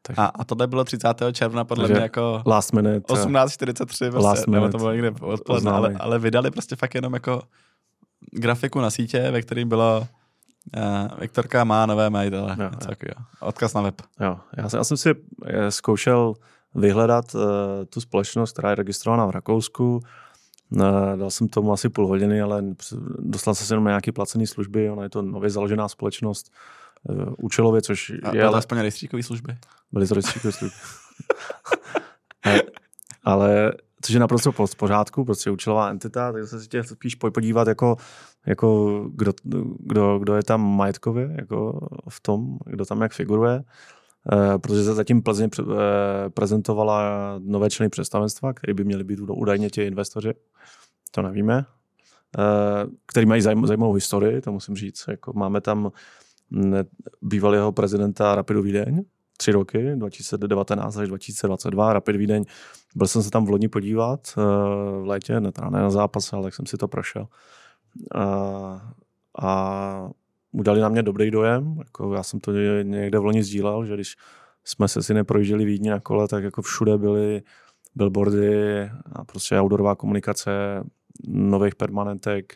[0.03, 1.09] Tak- A, a tohle bylo 30.
[1.33, 3.15] června podle Takže mě jako Last minute.
[3.15, 7.43] 18.43, Last prostě, nebo to bylo někde odpoledne, ale, ale vydali prostě fakt jenom jako
[8.31, 10.07] grafiku na sítě, ve kterým bylo
[10.77, 12.57] uh, Viktorka má nové majitele.
[12.61, 12.89] Jo, něco.
[13.41, 14.03] Odkaz na web.
[14.21, 15.15] Jo, já, jsem, já jsem si
[15.47, 16.35] eh, zkoušel
[16.75, 17.41] vyhledat uh,
[17.89, 20.01] tu společnost, která je registrovaná v Rakousku.
[20.71, 20.83] Uh,
[21.17, 22.63] dal jsem tomu asi půl hodiny, ale
[23.19, 24.91] dostal jsem se jenom na nějaké placené služby.
[24.91, 26.53] Ona je to nově založená společnost
[27.03, 29.57] uh, účelově, což A je ale, aspoň rejstříkové služby.
[30.09, 30.77] To rejstříkové služby.
[33.25, 37.97] ale, což je naprosto v pořádku, prostě účelová entita, tak se chtěl spíš podívat, jako,
[38.47, 39.33] jako kdo,
[39.79, 43.65] kdo, kdo, je tam majetkově, jako v tom, kdo tam jak figuruje.
[44.33, 49.21] Eh, protože se zatím Plzeň pre- eh, prezentovala nové členy představenstva, který by měli být
[49.21, 50.33] údajně ti investoři,
[51.11, 51.65] to nevíme,
[52.39, 55.05] eh, který mají zajm- zajímavou historii, to musím říct.
[55.09, 55.93] Jako máme tam
[56.51, 56.75] mm,
[57.23, 59.03] bývalého prezidenta Rapidu Vídeň,
[59.43, 62.45] tři roky, 2019 až 2022, Rapid Vídeň.
[62.95, 64.41] Byl jsem se tam v loni podívat eh,
[65.03, 67.27] v létě, ne, teda ne na zápas, ale jak jsem si to prošel.
[68.15, 68.95] A,
[69.39, 70.11] a
[70.53, 71.77] udali na mě dobrý dojem.
[71.79, 74.17] Jako já jsem to ně- někde v loni sdílel, že když
[74.65, 77.43] jsme se si neprojížděli Vídni na kole, tak jako všude byly
[77.95, 78.83] billboardy
[79.13, 80.51] a prostě outdoorová komunikace,
[81.27, 82.55] nových permanentek.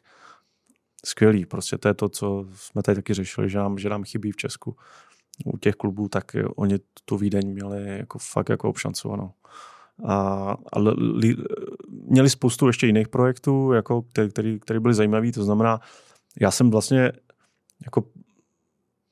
[1.05, 4.33] Skvělý, prostě to je to, co jsme tady taky řešili, že nám, že nám chybí
[4.33, 4.77] v Česku
[5.45, 9.31] u těch klubů, tak oni tu Vídeň měli jako fakt jako obšancovanou.
[10.05, 10.17] A,
[10.73, 11.37] a li, li,
[12.03, 15.81] měli spoustu ještě jiných projektů, jako, který, který, který byly zajímavý, to znamená,
[16.41, 17.13] já jsem vlastně
[17.85, 18.05] jako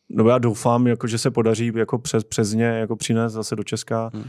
[0.09, 3.65] nebo já doufám, jako, že se podaří jako přes, přes ně jako přinést zase do
[3.65, 4.25] Česka Hmm.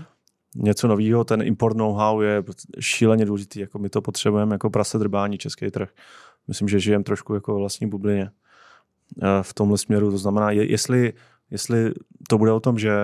[0.55, 1.23] něco nového.
[1.23, 2.43] Ten import know-how je
[2.79, 3.59] šíleně důležitý.
[3.59, 5.89] Jako my to potřebujeme jako prase drbání český trh.
[6.47, 8.29] Myslím, že žijeme trošku jako vlastní bublině
[9.21, 10.11] eh, v tomhle směru.
[10.11, 11.13] To znamená, je, jestli,
[11.51, 11.91] jestli
[12.29, 12.95] to bude o tom, že,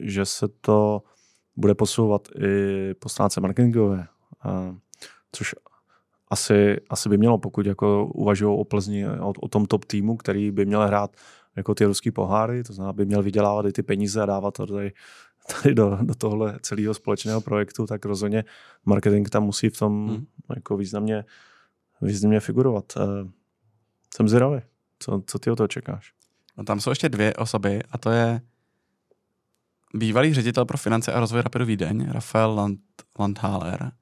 [0.00, 1.02] že se to
[1.56, 4.06] bude posouvat i po stránce marketingové,
[5.32, 5.54] což
[6.28, 10.50] asi, asi by mělo, pokud jako uvažují o Plzni, o, o tom top týmu, který
[10.50, 11.16] by měl hrát
[11.56, 14.66] jako ty ruský poháry, to znamená, by měl vydělávat i ty peníze a dávat to
[14.66, 14.92] tady,
[15.52, 18.44] tady do, do tohle celého společného projektu, tak rozhodně
[18.84, 20.26] marketing tam musí v tom Hmm.
[20.54, 21.24] jako významně,
[22.02, 22.92] významně figurovat.
[24.14, 24.60] Jsem zvědavý.
[24.98, 26.12] Co, co ty o toho čekáš?
[26.56, 28.40] No tam jsou ještě dvě osoby a to je
[29.94, 32.80] bývalý ředitel pro finance a rozvoj Rapidu Vídeň, Rafael Land,
[33.18, 33.92] Landhaler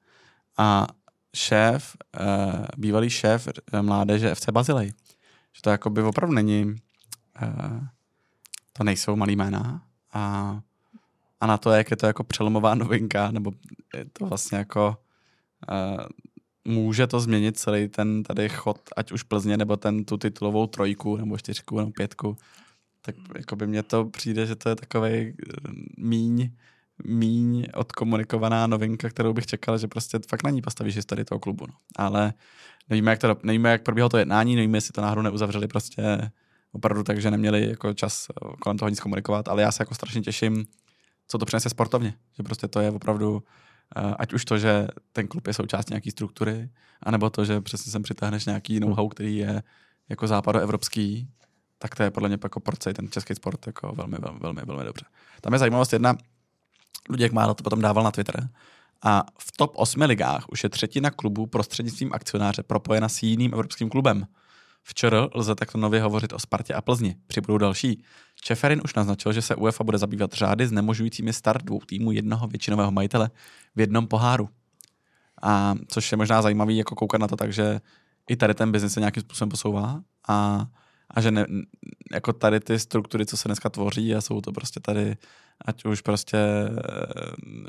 [0.57, 0.87] a
[1.35, 4.93] šéf, uh, bývalý šéf eh, mládeže FC Bazilej.
[5.53, 7.79] Že to jakoby opravdu není, uh,
[8.73, 9.81] to nejsou malý jména
[10.13, 10.59] a,
[11.41, 13.51] a na to, jak je to jako přelomová novinka, nebo
[13.97, 14.97] je to vlastně jako
[15.69, 16.05] uh,
[16.65, 21.17] může to změnit celý ten tady chod, ať už Plzně, nebo ten tu titulovou trojku,
[21.17, 22.37] nebo čtyřku, nebo pětku,
[23.01, 25.33] tak jako by mně to přijde, že to je takový
[25.97, 26.51] míň,
[27.03, 31.65] míň odkomunikovaná novinka, kterou bych čekal, že prostě fakt na ní postavíš historii toho klubu.
[31.67, 31.73] No.
[31.95, 32.33] Ale
[32.89, 36.31] nevíme jak, to, nevíme, jak probíhalo to jednání, nevíme, jestli to náhodou neuzavřeli prostě
[36.71, 38.27] opravdu tak, že neměli jako čas
[38.59, 40.65] kolem toho nic komunikovat, ale já se jako strašně těším,
[41.27, 42.13] co to přinese sportovně.
[42.37, 43.64] Že prostě to je opravdu, eh,
[44.19, 46.69] ať už to, že ten klub je součást nějaký struktury,
[47.03, 49.63] anebo to, že přesně sem přitáhneš nějaký know-how, který je
[50.09, 51.29] jako západoevropský
[51.77, 54.83] tak to je podle mě jako celý ten český sport jako velmi, velmi, velmi, velmi
[54.83, 55.05] dobře.
[55.41, 56.15] Tam je zajímavost jedna,
[57.09, 58.49] Luděk Mála to potom dával na Twitter,
[59.03, 63.89] a v top 8 ligách už je třetina klubů prostřednictvím akcionáře propojena s jiným evropským
[63.89, 64.27] klubem.
[64.87, 67.15] Včera lze takto nově hovořit o Spartě a Plzni.
[67.27, 68.03] Přibudou další.
[68.41, 72.91] Čeferin už naznačil, že se UEFA bude zabývat řády znemožňujícími start dvou týmů jednoho většinového
[72.91, 73.29] majitele
[73.75, 74.49] v jednom poháru.
[75.43, 77.81] A což je možná zajímavý jako koukat na to tak, že
[78.29, 80.67] i tady ten biznis se nějakým způsobem posouvá a,
[81.09, 81.45] a že ne,
[82.11, 85.17] jako tady ty struktury, co se dneska tvoří a jsou to prostě tady
[85.65, 86.71] ať už prostě eh,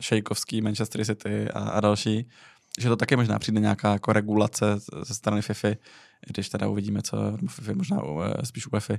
[0.01, 2.29] šejkovský Manchester City a, a další,
[2.79, 5.69] že to taky možná přijde nějaká jako regulace ze strany FIFA,
[6.27, 7.17] když teda uvidíme, co
[7.51, 8.95] FIFA, možná eh, spíš UEFA,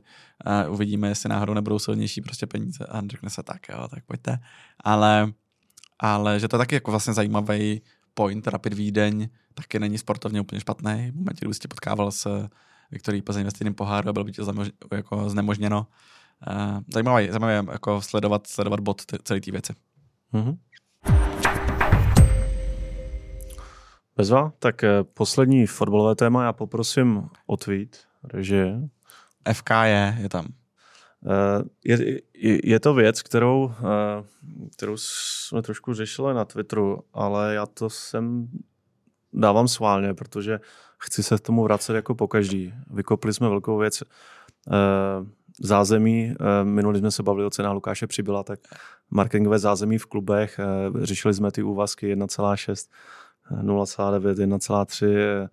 [0.69, 4.39] uvidíme, jestli náhodou nebudou silnější prostě peníze a řekne se tak, jo, tak pojďte.
[4.79, 5.31] Ale,
[5.99, 7.81] ale že to je taky jako vlastně zajímavý
[8.13, 11.11] point, Rapid Vídeň taky není sportovně úplně špatný.
[11.11, 12.47] V momentě, kdy jste potkával s
[12.91, 14.41] Viktorí Plzeň ve stejném poháru a bylo by tě
[14.95, 15.87] jako znemožněno.
[16.93, 19.73] Zajímavé, zajímavé jako sledovat, sledovat bod celé té věci.
[20.33, 20.57] Mm-hmm.
[24.18, 28.89] Bezva, tak eh, poslední fotbalové téma, já poprosím o tweet režie.
[29.53, 30.45] FK je, je tam.
[31.26, 34.23] Eh, je, je, je to věc, kterou, eh,
[34.76, 38.48] kterou jsme trošku řešili na Twitteru, ale já to sem
[39.34, 40.60] dávám sválně, protože
[40.99, 42.73] chci se k tomu vracet jako po každý.
[42.89, 44.03] Vykopli jsme velkou věc
[45.61, 46.34] zázemí.
[46.64, 48.60] Minulý jsme se bavili o cenách Lukáše Přibyla, tak
[49.10, 50.60] marketingové zázemí v klubech.
[51.02, 52.89] Řešili jsme ty úvazky 1,6
[53.51, 55.49] 0,9, 1,3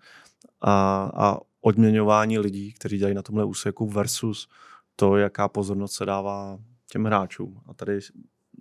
[0.60, 4.48] a, a odměňování lidí, kteří dělají na tomhle úseku versus
[4.96, 6.58] to, jaká pozornost se dává
[6.90, 7.60] těm hráčům.
[7.68, 7.98] A tady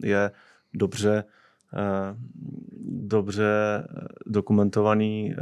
[0.04, 0.32] je
[0.74, 1.24] dobře,
[1.74, 2.16] eh,
[2.86, 3.84] dobře
[4.26, 5.36] dokumentovaný eh,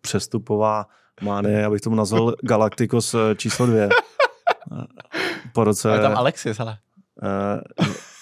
[0.00, 0.86] přestupová
[1.22, 3.88] mánie, abych tomu nazval Galacticos eh, číslo dvě.
[5.52, 5.90] Po roce...
[5.90, 6.78] Ale tam Alexis, ale.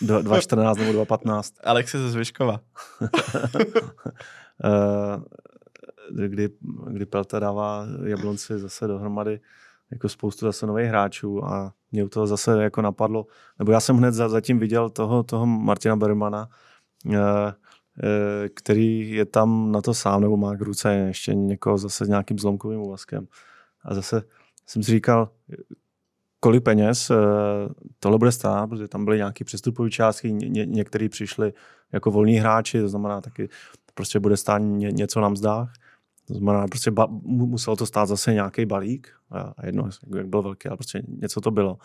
[0.01, 1.55] 2014 nebo 2015.
[1.65, 2.61] Alexis ze Zvyškova.
[4.65, 6.49] Eh, kdy,
[6.91, 9.41] kdy Pelta dává Jablonci zase dohromady
[9.91, 13.27] jako spoustu zase nových hráčů a mě u toho zase jako napadlo,
[13.59, 16.49] nebo já jsem hned za, zatím viděl toho, toho Martina Bermana,
[17.13, 17.19] eh,
[18.03, 22.09] eh, který je tam na to sám, nebo má k ruce ještě někoho zase s
[22.09, 23.27] nějakým zlomkovým úvazkem.
[23.85, 24.23] A zase
[24.67, 25.31] jsem si říkal,
[26.41, 27.11] kolik peněz
[27.99, 31.53] tohle bude stát, protože tam byly nějaké přestupové částky, ně, některý přišli
[31.93, 33.49] jako volní hráči, to znamená taky
[33.95, 35.73] prostě bude stát ně, něco na mzdách.
[36.25, 40.69] To znamená, prostě ba, muselo to stát zase nějaký balík, a jedno, jak byl velký,
[40.69, 41.79] ale prostě něco to bylo.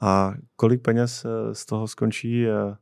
[0.00, 2.76] A kolik peněz eh, z toho skončí eh,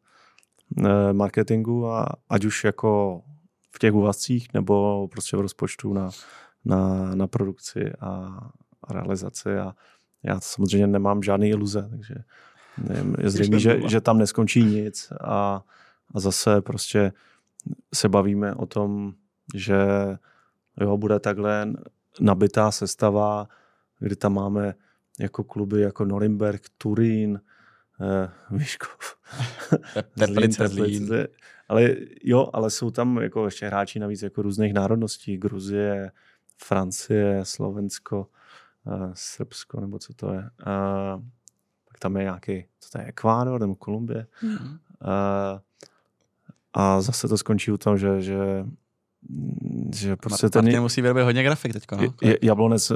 [0.85, 3.23] eh, marketingu, a ať už jako
[3.71, 6.11] v těch úvazcích, nebo prostě v rozpočtu na,
[6.65, 8.39] na, na produkci a,
[8.85, 9.59] a realizaci.
[9.59, 9.75] A
[10.23, 12.15] já samozřejmě nemám žádné iluze, takže
[13.19, 15.63] je zřejmé, že, že tam neskončí nic a,
[16.15, 17.13] a zase prostě
[17.95, 19.15] se bavíme o tom,
[19.55, 19.77] že
[20.81, 21.73] jo, bude takhle
[22.21, 23.49] nabitá sestava,
[23.99, 24.75] kdy tam máme
[25.21, 27.41] jako kluby jako Norimberg, Turín,
[28.01, 29.17] eh, Vyškov,
[30.19, 31.11] Teplice, Zlín.
[31.69, 36.11] Ale jo, ale jsou tam jako ještě hráči navíc jako různých národností, Gruzie,
[36.59, 38.29] Francie, Slovensko,
[38.87, 40.51] eh, Srbsko, nebo co to je.
[40.61, 41.23] Eh,
[41.89, 44.27] pak tam je nějaký, co to je, Ekvádor nebo Kolumbie.
[44.43, 44.79] Mm.
[45.03, 45.61] Eh,
[46.77, 48.67] a zase to skončí u toho, že, že,
[49.95, 50.65] že prostě ten...
[50.65, 51.85] Martin musí vyrobit hodně grafik teď.
[51.93, 52.15] No?
[52.43, 52.93] Jablonec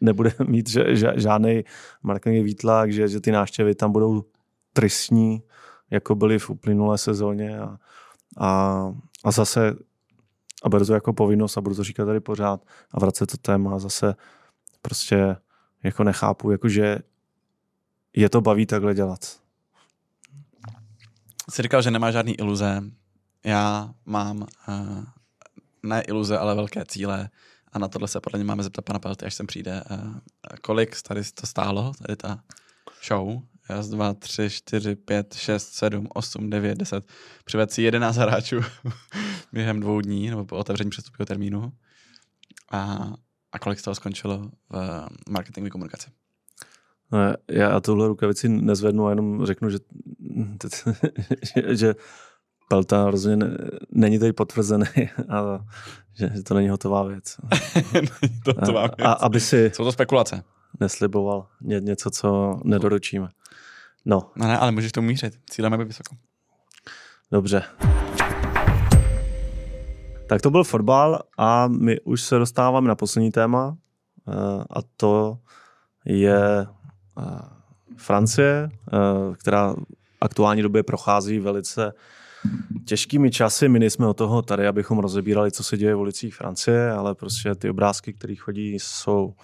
[0.00, 1.64] nebude mít že, že, žádný
[2.02, 4.24] marketingový výtlak, že, že ty návštěvy tam budou
[4.72, 5.42] tristní,
[5.90, 7.76] jako byly v uplynulé sezóně a,
[8.38, 8.92] a,
[9.24, 9.76] a zase
[10.64, 13.74] a beru to jako povinnost a budu to říkat tady pořád a vracet to téma
[13.74, 14.14] a zase
[14.82, 15.36] prostě
[15.82, 16.98] jako nechápu, jakože
[18.16, 19.20] je to baví takhle dělat.
[21.50, 22.82] Jsi říkal, že nemá žádný iluze,
[23.44, 25.04] já mám uh,
[25.82, 27.30] ne iluze, ale velké cíle
[27.72, 29.82] a na tohle se podle mě máme zeptat pana Pelty, až sem přijde.
[29.90, 30.14] Uh,
[30.62, 32.42] kolik tady to stálo, tady ta
[33.08, 33.42] show?
[33.68, 37.04] Raz, dva, tři, čtyři, pět, šest, sedm, osm, devět, deset.
[37.44, 38.60] Přived si jedenáct hráčů
[39.52, 41.72] během dvou dní, nebo po otevření přestupového termínu.
[42.70, 43.12] A,
[43.52, 46.10] a kolik z toho skončilo v marketingové komunikaci?
[47.48, 49.78] Já tuhle rukavici nezvednu a jenom řeknu, že,
[51.68, 51.94] že
[52.72, 53.56] Pelta rozhodně ne,
[53.90, 54.86] není tady potvrzený
[55.28, 55.64] a
[56.14, 57.36] že, že to není hotová věc.
[57.94, 58.94] není to hotová věc.
[59.02, 60.44] A, a aby si Jsou to spekulace.
[60.80, 63.28] Nesliboval ně, něco, co nedoručíme.
[64.04, 64.30] No.
[64.36, 65.34] no ne, ale můžeš to mířit.
[65.50, 66.16] Cílem je vysoko.
[67.32, 67.62] Dobře.
[70.28, 73.76] Tak to byl fotbal a my už se dostáváme na poslední téma
[74.28, 74.32] eh,
[74.70, 75.38] a to
[76.04, 76.66] je
[77.96, 78.70] Francie,
[79.38, 79.74] která
[80.20, 81.92] aktuální době prochází velice
[82.84, 83.68] těžkými časy.
[83.68, 87.54] My nejsme o toho tady, abychom rozebírali, co se děje v ulicích Francie, ale prostě
[87.54, 89.34] ty obrázky, které chodí, jsou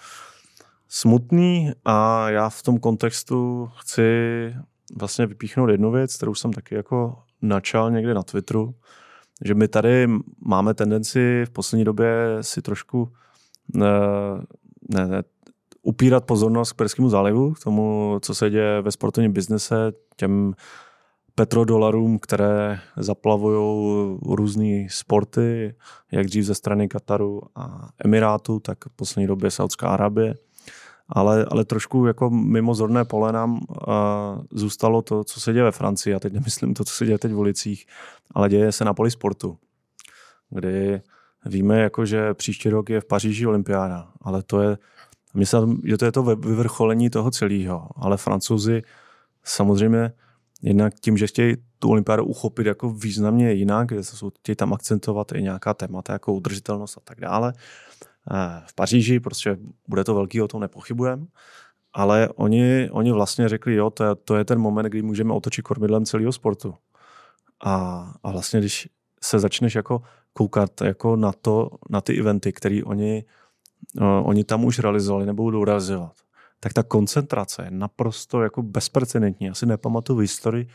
[0.87, 4.03] smutný a já v tom kontextu chci
[4.95, 8.75] vlastně vypíchnout jednu věc, kterou jsem taky jako načal někde na Twitteru,
[9.45, 10.07] že my tady
[10.39, 13.11] máme tendenci v poslední době si trošku
[13.73, 13.87] ne,
[14.89, 15.23] ne, ne,
[15.81, 20.53] upírat pozornost k Perskému zálivu, k tomu, co se děje ve sportovním biznese, těm
[21.35, 25.75] petrodolarům, které zaplavují různé sporty,
[26.11, 30.35] jak dřív ze strany Kataru a Emirátu, tak v poslední době Saudská Arabie.
[31.11, 33.59] Ale, ale trošku jako mimo zorné pole nám uh,
[34.51, 36.15] zůstalo to, co se děje ve Francii.
[36.15, 37.85] A teď nemyslím to, co se děje teď v ulicích,
[38.31, 39.57] ale děje se na poli sportu,
[40.49, 41.01] kdy
[41.45, 44.77] víme, jako, že příští rok je v Paříži olympiáda, ale to je,
[45.33, 47.89] myslím, že to je to vyvrcholení toho celého.
[47.95, 48.81] Ale francouzi
[49.43, 50.11] samozřejmě
[50.61, 55.31] Jednak tím, že chtějí tu olympiádu uchopit jako významně jinak, že jsou, chtějí tam akcentovat
[55.31, 57.53] i nějaká témata jako udržitelnost a tak dále.
[58.31, 59.57] Eh, v Paříži prostě
[59.87, 61.25] bude to velký, o tom nepochybujeme,
[61.93, 65.61] ale oni, oni vlastně řekli, jo, to je, to je ten moment, kdy můžeme otočit
[65.61, 66.75] kormidlem celého sportu.
[67.63, 68.89] A, a vlastně, když
[69.23, 70.01] se začneš jako
[70.33, 73.25] koukat jako na to, na ty eventy, které oni,
[74.01, 76.13] uh, oni tam už realizovali nebo budou realizovat,
[76.59, 79.49] tak ta koncentrace je naprosto jako bezprecedentní.
[79.49, 80.67] Asi nepamatuju v historii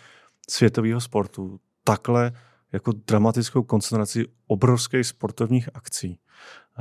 [0.49, 2.33] světového sportu takhle
[2.73, 6.19] jako dramatickou koncentraci obrovských sportovních akcí.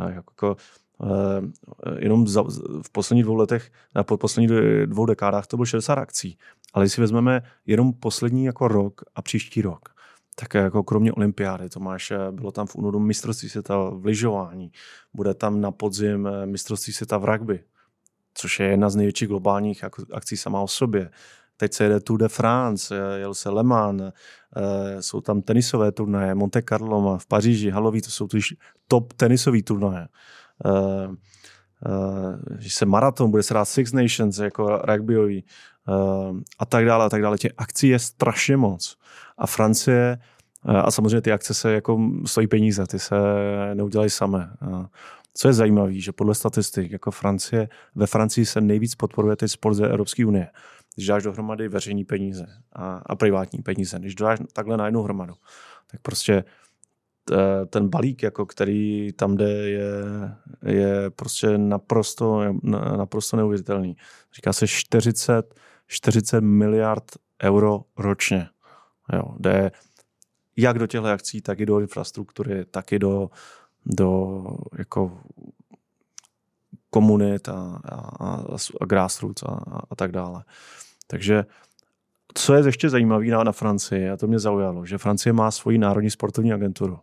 [0.09, 0.55] Jako,
[1.03, 2.43] eh, jenom za,
[2.83, 4.51] v posledních dvou letech, na po posledních
[4.85, 6.37] dvou dekádách to bylo 60 akcí.
[6.73, 9.89] Ale když si vezmeme jenom poslední jako rok a příští rok,
[10.35, 14.71] tak jako kromě olympiády, to máš, eh, bylo tam v únoru mistrovství světa v lyžování,
[15.13, 17.63] bude tam na podzim eh, mistrovství světa v rugby,
[18.33, 19.83] což je jedna z největších globálních
[20.13, 21.09] akcí sama o sobě.
[21.57, 24.11] Teď se jede Tour de France, jel se Le Mans, eh,
[25.01, 28.27] jsou tam tenisové turnaje, Monte Carlo v Paříži, Halový, to jsou
[28.87, 30.07] top tenisové turnaje.
[30.65, 31.15] Uh,
[32.67, 35.45] se maraton, bude se dát Six Nations jako rugbyový
[36.59, 37.37] a tak dále a tak dále.
[37.37, 38.97] Těch akcí je strašně moc.
[39.37, 40.17] A Francie
[40.65, 43.15] a samozřejmě ty akce se jako stojí peníze, ty se
[43.73, 44.49] neudělají samé.
[45.33, 49.73] Co je zajímavé, že podle statistik, jako Francie, ve Francii se nejvíc podporuje teď sport
[49.73, 50.47] ze Evropské unie.
[50.95, 55.33] Když dáš dohromady veřejní peníze a, a privátní peníze, když dáš takhle na jednu hromadu,
[55.91, 56.43] tak prostě
[57.69, 59.91] ten balík, jako který tam jde, je,
[60.65, 62.53] je prostě naprosto,
[62.97, 63.97] naprosto neuvěřitelný.
[64.35, 65.55] Říká se 40,
[65.87, 67.03] 40 miliard
[67.43, 68.49] euro ročně.
[69.13, 69.71] Jo, jde
[70.57, 73.29] jak do těchto akcí, tak i do infrastruktury, tak i do
[73.85, 74.43] do
[74.77, 75.17] jako
[76.89, 77.95] komunit a, a,
[78.25, 78.43] a,
[78.81, 80.43] a grassroots a, a tak dále.
[81.07, 81.45] Takže
[82.33, 85.77] co je ještě zajímavé na, na Francii, a to mě zaujalo, že Francie má svoji
[85.77, 86.99] národní sportovní agenturu.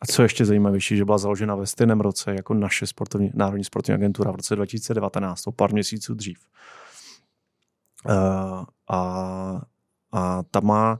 [0.00, 3.64] A co je ještě zajímavější, že byla založena ve stejném roce jako naše sportovní, národní
[3.64, 6.38] sportovní agentura v roce 2019, o pár měsíců dřív.
[8.08, 9.62] Uh, a,
[10.12, 10.98] a ta má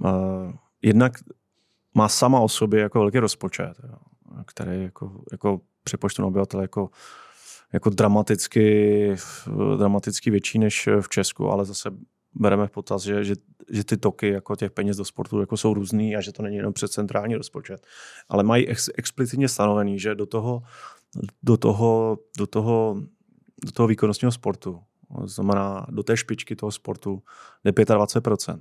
[0.00, 0.10] uh,
[0.82, 1.12] jednak
[1.94, 3.96] má sama o sobě jako velký rozpočet, jo,
[4.46, 6.90] který jako, jako přepočtu na obyvatele jako,
[7.72, 9.16] jako dramaticky,
[9.76, 11.90] dramaticky větší než v Česku, ale zase
[12.34, 13.34] bereme v potaz, že, že,
[13.70, 16.56] že ty toky jako těch peněz do sportu jako jsou různý a že to není
[16.56, 17.86] jenom přes centrální rozpočet.
[18.28, 20.62] Ale mají ex, explicitně stanovený, že do toho,
[21.42, 23.02] do toho, do toho,
[23.64, 24.80] do toho výkonnostního sportu,
[25.20, 27.22] to znamená do té špičky toho sportu,
[27.64, 28.60] jde 25%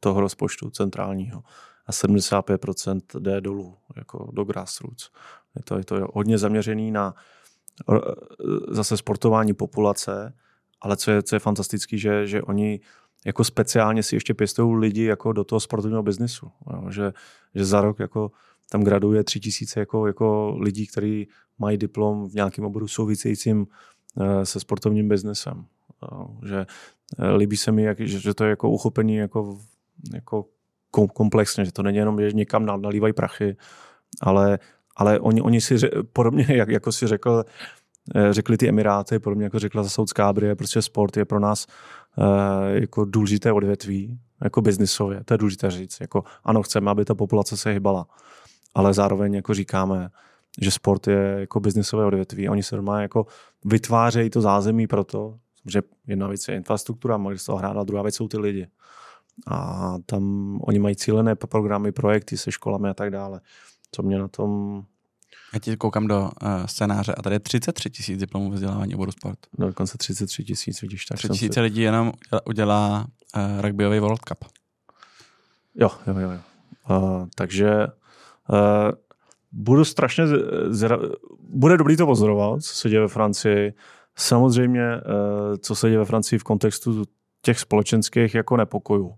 [0.00, 1.42] toho rozpočtu centrálního
[1.90, 5.10] a 75% jde dolů, jako do grassroots.
[5.56, 7.14] Je to, je to hodně zaměřený na
[7.92, 7.98] eh,
[8.68, 10.34] zase sportování populace,
[10.80, 12.80] ale co je, co je fantastický, že, že oni
[13.26, 16.50] jako speciálně si ještě pěstují lidi jako do toho sportovního biznisu.
[16.72, 16.90] Jo?
[16.90, 17.12] Že,
[17.54, 18.30] že za rok jako
[18.70, 23.66] tam graduje tři tisíce jako, jako lidí, kteří mají diplom v nějakém oboru souvisejícím
[24.20, 25.64] eh, se sportovním biznesem.
[26.02, 26.26] Jo?
[26.46, 26.66] Že
[27.18, 29.58] eh, líbí se mi, jak, že, že to je jako uchopení jako,
[30.14, 30.46] jako
[30.90, 33.56] komplexně, že to není jenom, že někam nalívají prachy,
[34.20, 34.58] ale,
[34.96, 35.76] ale oni, oni si,
[36.12, 37.44] podobně jak, jako si řekl,
[38.14, 41.66] eh, řekli ty Emiráty, podobně jako řekla za Saudská Abrie, prostě sport je pro nás
[41.66, 46.00] eh, jako důležité odvětví, jako biznisově, to je důležité říct.
[46.00, 48.06] Jako, ano, chceme, aby ta populace se hybala,
[48.74, 50.10] ale zároveň jako říkáme,
[50.60, 52.48] že sport je jako biznisové odvětví.
[52.48, 53.26] Oni se doma jako
[53.64, 58.14] vytvářejí to zázemí pro to, že jedna věc je infrastruktura, kde se a druhá věc
[58.14, 58.68] jsou ty lidi
[59.46, 63.40] a tam oni mají cílené programy, projekty se školami a tak dále.
[63.92, 64.82] Co mě na tom
[65.54, 69.38] Já ti koukám do uh, scénáře a tady je 33 tisíc diplomů vzdělávání oboru sport.
[69.58, 71.04] No, dokonce 33 tisíc, vidíš.
[71.04, 71.60] Tak 3 jsem tisíce si...
[71.60, 72.12] lidí jenom
[72.44, 73.06] udělá
[73.36, 74.44] uh, rugbyový World Cup.
[75.74, 76.30] Jo, jo, jo.
[76.30, 76.40] jo.
[76.90, 78.56] Uh, takže uh,
[79.52, 80.24] budu strašně
[80.68, 80.98] zra...
[81.48, 83.74] bude dobrý to pozorovat, co se děje ve Francii.
[84.16, 85.00] Samozřejmě,
[85.60, 87.04] co se děje ve Francii v kontextu
[87.42, 89.14] těch společenských jako nepokojů.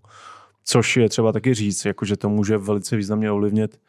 [0.63, 3.81] Což je třeba taky říct, jako že to může velice významně ovlivnit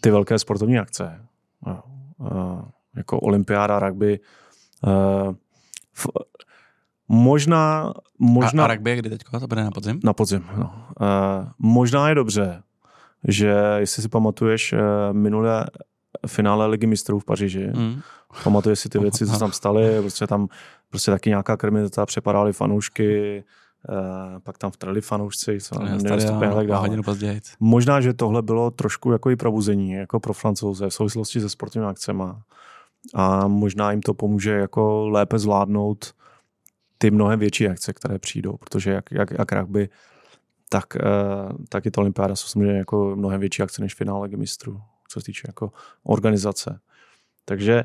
[0.00, 1.26] ty velké sportovní akce.
[1.66, 1.78] Uh,
[2.18, 2.62] uh,
[2.96, 4.20] jako olympiáda, rugby.
[5.94, 6.24] F-
[7.08, 8.62] možná, možná...
[8.62, 9.40] A, a rugby je kdy teďko?
[9.40, 10.00] To bude na podzim?
[10.04, 10.86] Na podzim, no.
[11.00, 12.62] Uh, možná je dobře,
[13.28, 14.74] že jestli si pamatuješ
[15.12, 15.66] minulé
[16.26, 18.00] finále Ligy mistrů v Paříži, mm.
[18.44, 20.48] pamatuješ si ty věci, co tam staly, prostě tam
[20.90, 23.44] prostě taky nějaká krmita, přepadaly fanoušky,
[23.88, 25.98] uh, pak tam vtrali fanoušci, co nevím,
[26.56, 26.88] tak dále.
[27.60, 31.90] Možná, že tohle bylo trošku jako i probuzení, jako pro francouze v souvislosti se sportovními
[31.90, 32.42] akcema.
[33.14, 36.12] A možná jim to pomůže jako lépe zvládnout
[36.98, 39.88] ty mnohem větší akce, které přijdou, protože jak, jak, jak rugby,
[40.68, 44.80] tak, uh, tak i to olympiáda jsou samozřejmě jako mnohem větší akce než finále mistrů,
[45.10, 45.72] co se týče jako
[46.02, 46.80] organizace.
[47.44, 47.84] Takže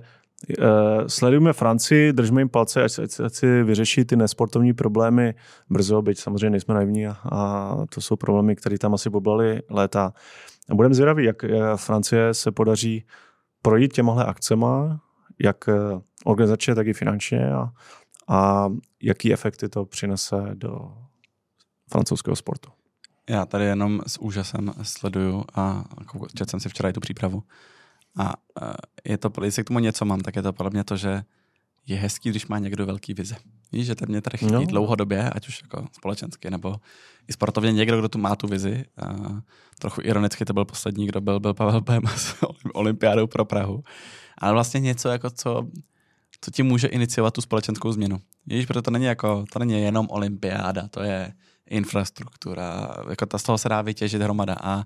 [0.59, 0.65] uh,
[1.07, 5.33] sledujeme Francii, držme jim palce, ať, ať, ať si vyřeší ty nesportovní problémy
[5.69, 10.13] brzo, byť samozřejmě nejsme naivní a, a to jsou problémy, které tam asi poblali léta.
[10.69, 13.05] A budeme zvědaví, jak, jak Francie se podaří
[13.61, 15.01] projít těmahle akcema,
[15.43, 15.69] jak
[16.25, 17.69] organizačně, tak i finančně a,
[18.27, 18.69] a
[19.03, 20.93] jaký efekty to přinese do
[21.91, 22.74] francouzského sportu.
[23.29, 25.83] Já tady jenom s úžasem sleduju a
[26.35, 27.43] četl jsem si včera i tu přípravu.
[28.17, 28.33] A
[29.05, 31.23] je to, jestli k tomu něco mám, tak je to podle mě to, že
[31.87, 33.35] je hezký, když má někdo velký vize.
[33.71, 34.65] Víš, že to mě tady chybí no.
[34.65, 36.75] dlouhodobě, ať už jako společensky, nebo
[37.27, 38.85] i sportovně někdo, kdo tu má tu vizi.
[38.97, 39.41] A
[39.79, 42.35] trochu ironicky to byl poslední, kdo byl, byl Pavel Bema s
[42.73, 43.83] olympiádou pro Prahu.
[44.37, 45.67] Ale vlastně něco, jako co
[46.41, 48.21] co ti může iniciovat tu společenskou změnu.
[48.45, 51.33] Víš, protože to není jako, to není jenom olympiáda, to je
[51.69, 54.83] infrastruktura, jako ta z toho se dá vytěžit hromada a,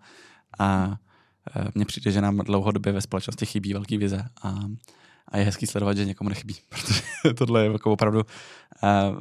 [0.60, 0.98] a
[1.56, 4.60] e, mně přijde, že nám dlouhodobě ve společnosti chybí velký vize a,
[5.28, 9.18] a je hezký sledovat, že někomu nechybí, protože tohle je jako opravdu uh,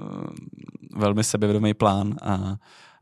[0.96, 2.56] velmi sebevědomý plán a,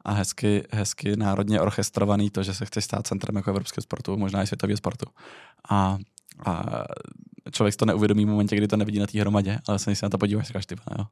[0.04, 4.42] a hezky, hezky národně orchestrovaný to, že se chce stát centrem jako evropského sportu, možná
[4.42, 5.06] i světového sportu.
[5.70, 5.98] A,
[6.46, 6.64] a
[7.52, 10.18] člověk to neuvědomí v momentě, kdy to nevidí na té hromadě, ale se na to
[10.18, 11.04] podíváš, říkáš, ty jo.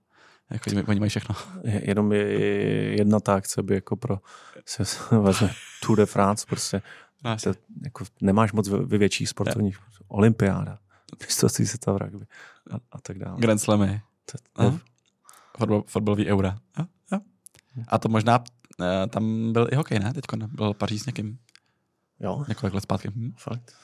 [0.51, 1.35] Jako, oni mají všechno.
[1.65, 4.19] Jenom je jedna ta akce by jako pro
[4.67, 4.85] se
[5.21, 5.51] vezme
[5.83, 6.83] Tour de France, prostě
[7.25, 7.53] no, to,
[7.85, 10.01] jako, nemáš moc ve větších sportovních, yeah.
[10.09, 10.79] olympiáda,
[11.21, 12.27] mistrovství se v rugby
[12.71, 13.41] a, a tak dále.
[13.41, 14.01] Grand Slamy.
[15.57, 16.59] Fotbal, fotbalový eura.
[16.79, 16.87] Jo?
[17.13, 17.21] Jo.
[17.89, 18.45] A to možná,
[18.81, 20.13] eh, tam byl i hokej, ne?
[20.15, 21.39] Teď byl Paříž s někým.
[22.21, 22.45] Jo.
[22.49, 23.09] Několik let zpátky.
[23.15, 23.33] Hm.
[23.37, 23.75] Fakt.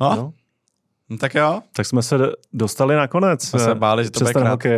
[0.00, 0.34] No, no.
[1.10, 1.62] No tak jo.
[1.72, 2.18] Tak jsme se
[2.52, 3.44] dostali nakonec.
[3.48, 4.68] Jsme se báli, že to bude krátký.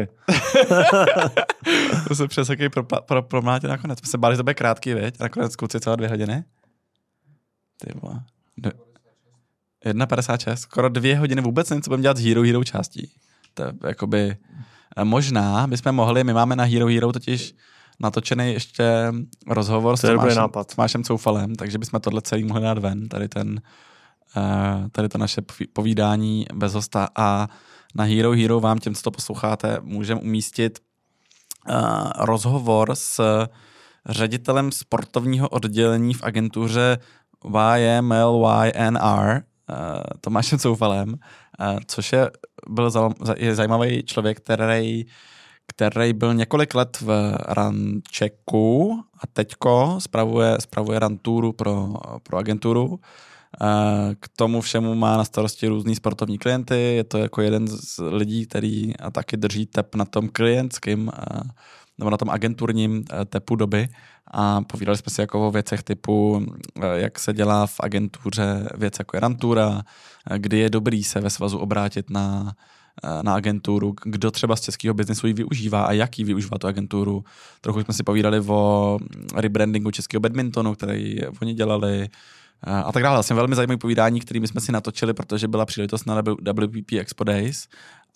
[2.09, 3.99] to se přes hokej pro, pro, pro nakonec.
[3.99, 5.19] Jsme se báli, že to bude krátký, veď?
[5.21, 6.45] Nakonec kluci celé dvě hodiny.
[7.81, 8.21] Ty vole.
[9.87, 10.55] 1,56.
[10.55, 13.11] Skoro dvě hodiny vůbec nevím, co budeme dělat s Hero Hero částí.
[13.55, 14.37] To je jakoby...
[15.05, 17.55] Možná bychom mohli, my máme na Hero Hero totiž
[18.01, 19.13] natočený ještě
[19.47, 23.63] rozhovor s Tomášem, Tomášem Coufalem, takže bychom tohle celý mohli dát ven, tady ten Eh,
[24.93, 25.43] tady to naše
[25.73, 27.49] povídání bez hosta a
[27.95, 30.79] na Hero Hero vám těm, co to posloucháte, můžeme umístit
[31.69, 31.75] uh,
[32.17, 33.47] rozhovor s
[34.09, 36.99] ředitelem sportovního oddělení v agentuře
[37.77, 39.43] YMLYNR, eh,
[40.21, 41.15] Tomášem Coufalem,
[41.87, 42.31] což je,
[42.69, 42.91] byl
[43.37, 45.07] je zajímavý člověk, který
[45.69, 53.01] který byl několik let v Rančeku a teďko spravuje, spravuje Ranturu pro, pro agenturu.
[54.21, 58.47] K tomu všemu má na starosti různý sportovní klienty, je to jako jeden z lidí,
[58.47, 61.11] který taky drží tep na tom klientským
[61.99, 63.89] nebo na tom agenturním tepu doby
[64.31, 66.47] a povídali jsme si jako o věcech typu,
[66.95, 69.83] jak se dělá v agentuře věc jako je rantura,
[70.37, 72.55] kdy je dobrý se ve svazu obrátit na,
[73.23, 77.25] na agenturu, kdo třeba z českého biznesu ji využívá a jak ji využívá tu agenturu.
[77.61, 78.99] Trochu jsme si povídali o
[79.35, 82.09] rebrandingu českého badmintonu, který oni dělali,
[82.63, 83.17] a tak dále.
[83.17, 87.69] Vlastně velmi zajímavé povídání, kterými jsme si natočili, protože byla příležitost na WPP Expo Days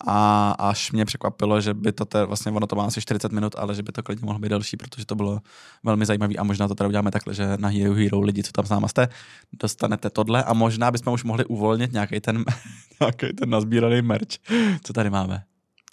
[0.07, 3.55] a až mě překvapilo, že by to, te, vlastně ono to má asi 40 minut,
[3.57, 5.39] ale že by to klidně mohlo být delší, protože to bylo
[5.83, 8.65] velmi zajímavé a možná to teda uděláme takhle, že na Hero Hero lidi, co tam
[8.65, 9.09] s náma jste,
[9.53, 12.45] dostanete tohle a možná bychom už mohli uvolnit nějaký ten,
[12.99, 14.37] nějaký ten nazbíraný merch,
[14.83, 15.43] co tady máme.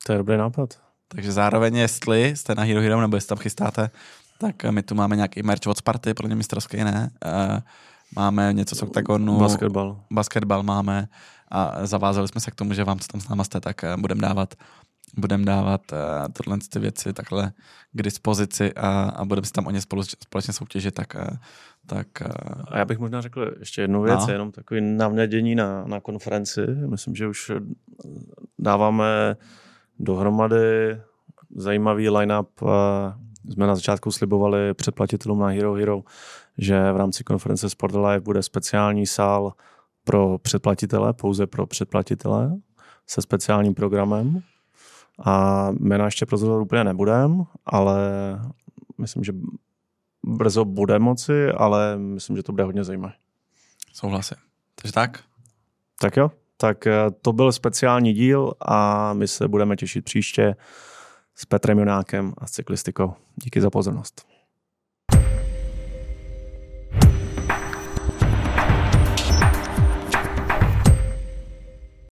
[0.07, 0.79] To je dobrý nápad.
[1.09, 3.91] Takže zároveň, jestli jste na Hero Hero nebo jestli tam chystáte,
[4.39, 7.11] tak my tu máme nějaký merch od Sparty, pro ně mistrovský ne.
[7.25, 7.59] Uh,
[8.17, 9.39] máme něco z oktagonu.
[9.39, 10.01] Basketbal.
[10.11, 11.09] Basketbal máme.
[11.51, 14.21] a zavázali jsme se k tomu, že vám, co tam s náma jste, tak budeme
[14.21, 14.55] dávat
[15.17, 15.99] budeme dávat uh,
[16.33, 17.53] tohle ty věci takhle
[17.93, 21.37] k dispozici a, a budeme si tam o ně spolu, společně soutěžit, tak, uh,
[21.87, 24.33] tak uh, a já bych možná řekl ještě jednu věc, no.
[24.33, 26.61] jenom takový navnědění na, na konferenci.
[26.67, 27.53] Myslím, že už
[28.59, 29.37] dáváme
[29.99, 31.01] dohromady
[31.57, 32.49] zajímavý line-up.
[33.51, 36.03] Jsme na začátku slibovali předplatitelům na Hero Hero,
[36.59, 39.53] že v rámci konference Sport Live bude speciální sál
[40.05, 42.57] pro předplatitele, pouze pro předplatitele,
[43.07, 44.43] se speciálním programem.
[45.25, 47.99] A jména ještě prozorovat úplně nebudem, ale
[48.99, 49.33] myslím, že
[50.23, 53.13] brzo bude moci, ale myslím, že to bude hodně zajímavé.
[53.93, 54.37] Souhlasím.
[54.75, 55.23] Takže tak?
[56.01, 60.57] Tak jo, tak eh, to byl speciální díl a my se budeme těšit příště
[61.35, 63.15] s Petrem Jonákem a s cyklistikou.
[63.37, 64.28] Díky za pozornost.